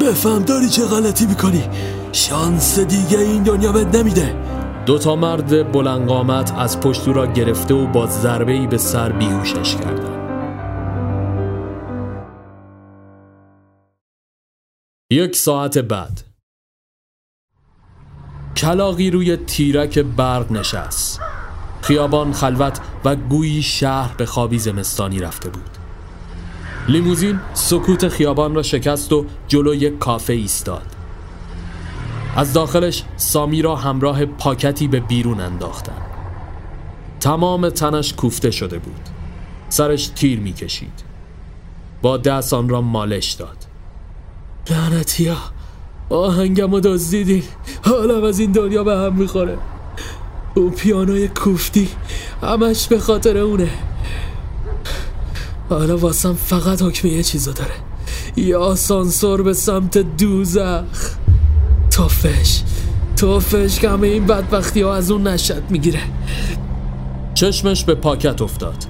[0.00, 1.62] بفهم داری چه غلطی می‌کنی؟
[2.12, 4.34] شانس دیگه این دنیا بد نمیده.
[4.86, 10.09] دوتا مرد بلنگامت از پشت را گرفته و با ضربه ای به سر بیهوشش کردند.
[15.12, 16.22] یک ساعت بعد.
[18.56, 21.20] کلاقی روی تیرک برق نشست.
[21.82, 25.70] خیابان خلوت و گویی شهر به خوابی زمستانی رفته بود.
[26.88, 30.96] لیموزین سکوت خیابان را شکست و جلو یک کافه ایستاد.
[32.36, 36.02] از داخلش سامی را همراه پاکتی به بیرون انداختن
[37.20, 39.08] تمام تنش کوفته شده بود.
[39.68, 41.04] سرش تیر می‌کشید.
[42.02, 43.59] با دست آن را مالش داد.
[44.70, 45.36] لعنتیا.
[46.10, 47.42] آهنگم رو دزدیدین.
[47.84, 49.58] حالم از این دنیا به هم می‌خوره.
[50.54, 51.88] اون پیانوی کوفتی
[52.42, 53.70] همش به خاطر اونه.
[55.70, 57.74] حالا واسم فقط حکم یه چیزا داره.
[58.36, 61.16] یا آسانسور به سمت دوزخ.
[61.90, 62.60] توفش
[63.16, 66.00] توفش که همه این بدبختی ها از اون نشد می‌گیره.
[67.34, 68.84] چشمش به پاکت افتاد.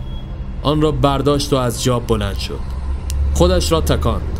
[0.63, 2.61] آن را برداشت و از جا بلند شد.
[3.35, 4.40] خودش را تکاند.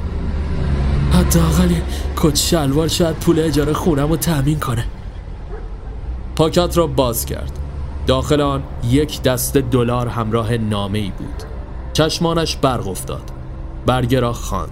[1.21, 1.75] حداقل
[2.17, 4.85] کت شلوار شاید پول اجاره خونم رو تأمین کنه.
[6.37, 7.59] پاکت را باز کرد.
[8.07, 11.43] داخل آن یک دست دلار همراه نامه ای بود.
[11.93, 13.31] چشمانش برق افتاد.
[13.87, 14.71] برگه را خواند.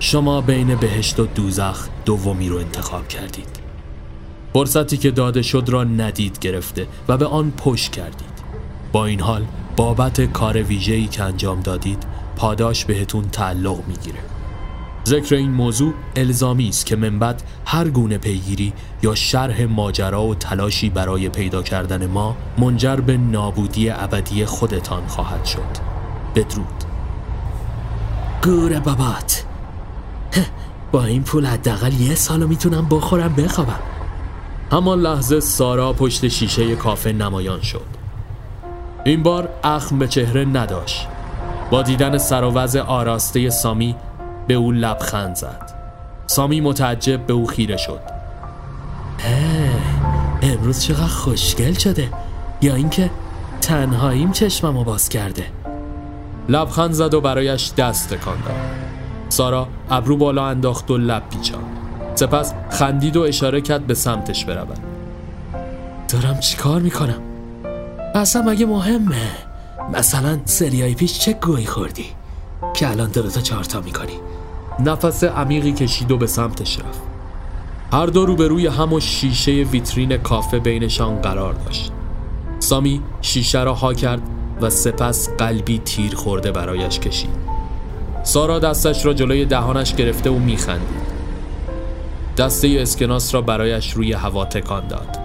[0.00, 3.48] شما بین بهشت و دوزخ دومی رو انتخاب کردید.
[4.52, 8.42] فرصتی که داده شد را ندید گرفته و به آن پشت کردید.
[8.92, 9.44] با این حال
[9.76, 12.02] بابت کار ویژه‌ای که انجام دادید
[12.36, 14.18] پاداش بهتون تعلق می‌گیره.
[15.06, 18.72] ذکر این موضوع الزامی است که من بعد هر گونه پیگیری
[19.02, 25.44] یا شرح ماجرا و تلاشی برای پیدا کردن ما منجر به نابودی ابدی خودتان خواهد
[25.44, 25.92] شد.
[26.34, 26.84] بدرود.
[28.44, 29.44] گوره بابات.
[30.92, 33.80] با این پول حداقل یه سالو می‌تونم بخورم بخوابم.
[34.72, 37.86] همان لحظه سارا پشت شیشه کافه نمایان شد.
[39.04, 41.08] این بار اخم به چهره نداشت.
[41.70, 43.96] با دیدن سر و آراسته سامی
[44.46, 45.72] به او لبخند زد.
[46.26, 48.00] سامی متعجب به او خیره شد.
[50.42, 52.08] امروز چقدر خوشگل شده.
[52.62, 53.10] یا اینکه
[53.60, 55.44] تنهاییم چشممو باز کرده.
[56.48, 58.38] لبخند زد و برایش دست تکان
[59.28, 61.62] سارا ابرو بالا انداخت و لب پیچان
[62.14, 64.78] سپس خندید و اشاره کرد به سمتش برود.
[66.08, 67.22] دارم چیکار می‌کنم؟
[68.14, 69.28] اصلا مگه مهمه؟
[69.92, 72.06] مثلا سریای پیش چه گویی خوردی؟
[72.74, 74.18] که الان تا چهارتا می‌کنی.
[74.78, 77.02] نفس عمیقی کشید و به سمتش رفت.
[77.92, 81.92] هر دو روبروی هم و شیشه ویترین کافه بینشان قرار داشت.
[82.58, 84.22] سامی شیشه را ها کرد
[84.60, 87.42] و سپس قلبی تیر خورده برایش کشید.
[88.22, 91.12] سارا دستش را جلوی دهانش گرفته و میخندید.
[92.36, 95.18] دسته اسکناس را برایش روی هوا تکان داد.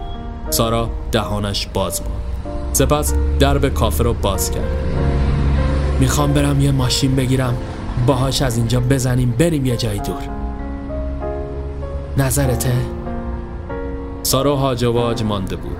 [0.49, 2.73] سارا دهانش باز ماند.
[2.73, 5.06] سپس درب کافه را باز کرد.
[5.99, 7.57] می‌خوام برم یه ماشین بگیرم
[8.07, 10.29] باهاش از اینجا بزنیم بریم یه جای دور.
[12.17, 12.73] نظرته؟
[14.23, 15.77] سارا هاج واج مانده بود.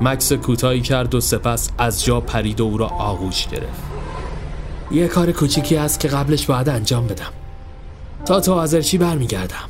[0.00, 3.82] مکس کوتاهی کرد و سپس از جا پرید و او را آغوش گرفت.
[4.90, 7.32] یه کار کوچیکی است که قبلش باید انجام بدم.
[8.24, 9.68] تا تو حاضر برمیگردم؟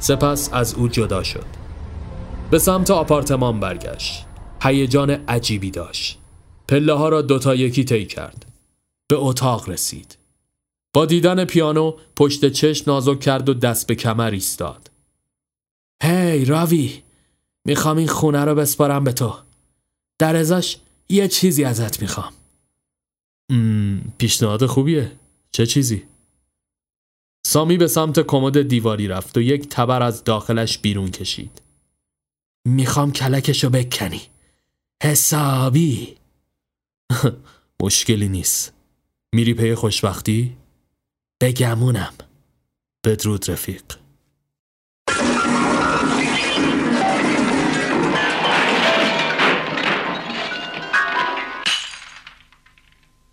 [0.00, 1.46] سپس از او جدا شد.
[2.50, 4.26] به سمت آپارتمان برگشت.
[4.62, 6.23] هیجان عجیبی داشت.
[6.68, 8.46] پله ها را دوتا یکی طی کرد.
[9.08, 10.18] به اتاق رسید.
[10.92, 14.90] با دیدن پیانو پشت چش نازک کرد و دست به کمر ایستاد.
[16.02, 17.02] هی راوی
[17.64, 19.34] می‌خوام این خونه رو بسپارم به تو.
[20.18, 20.78] در ازاش
[21.08, 22.32] یه چیزی ازت می‌خوام.
[24.18, 25.12] پیشنهاد خوبیه.
[25.52, 26.02] چه چیزی؟
[27.46, 31.62] سامی به سمت کمد دیواری رفت و یک تبر از داخلش بیرون کشید.
[32.68, 34.20] می‌خوام کلکشو بکنی.
[35.02, 36.16] حسابی.
[37.82, 38.72] مشکلی نیست
[39.34, 40.56] میری پی خوشبختی؟
[41.42, 42.12] بگمونم
[43.04, 43.82] بدرود رفیق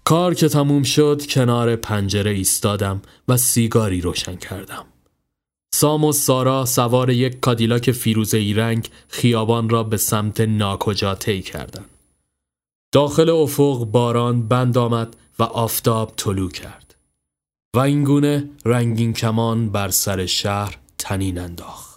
[0.03, 4.85] کار که تموم شد کنار پنجره ایستادم و سیگاری روشن کردم
[5.73, 11.90] سام و سارا سوار یک کادیلاک فیروزه‌ای رنگ خیابان را به سمت ناکجا طی کردند.
[12.93, 16.95] داخل افق باران بند آمد و آفتاب طلوع کرد
[17.75, 21.90] و اینگونه رنگین کمان بر سر شهر تنین انداخت.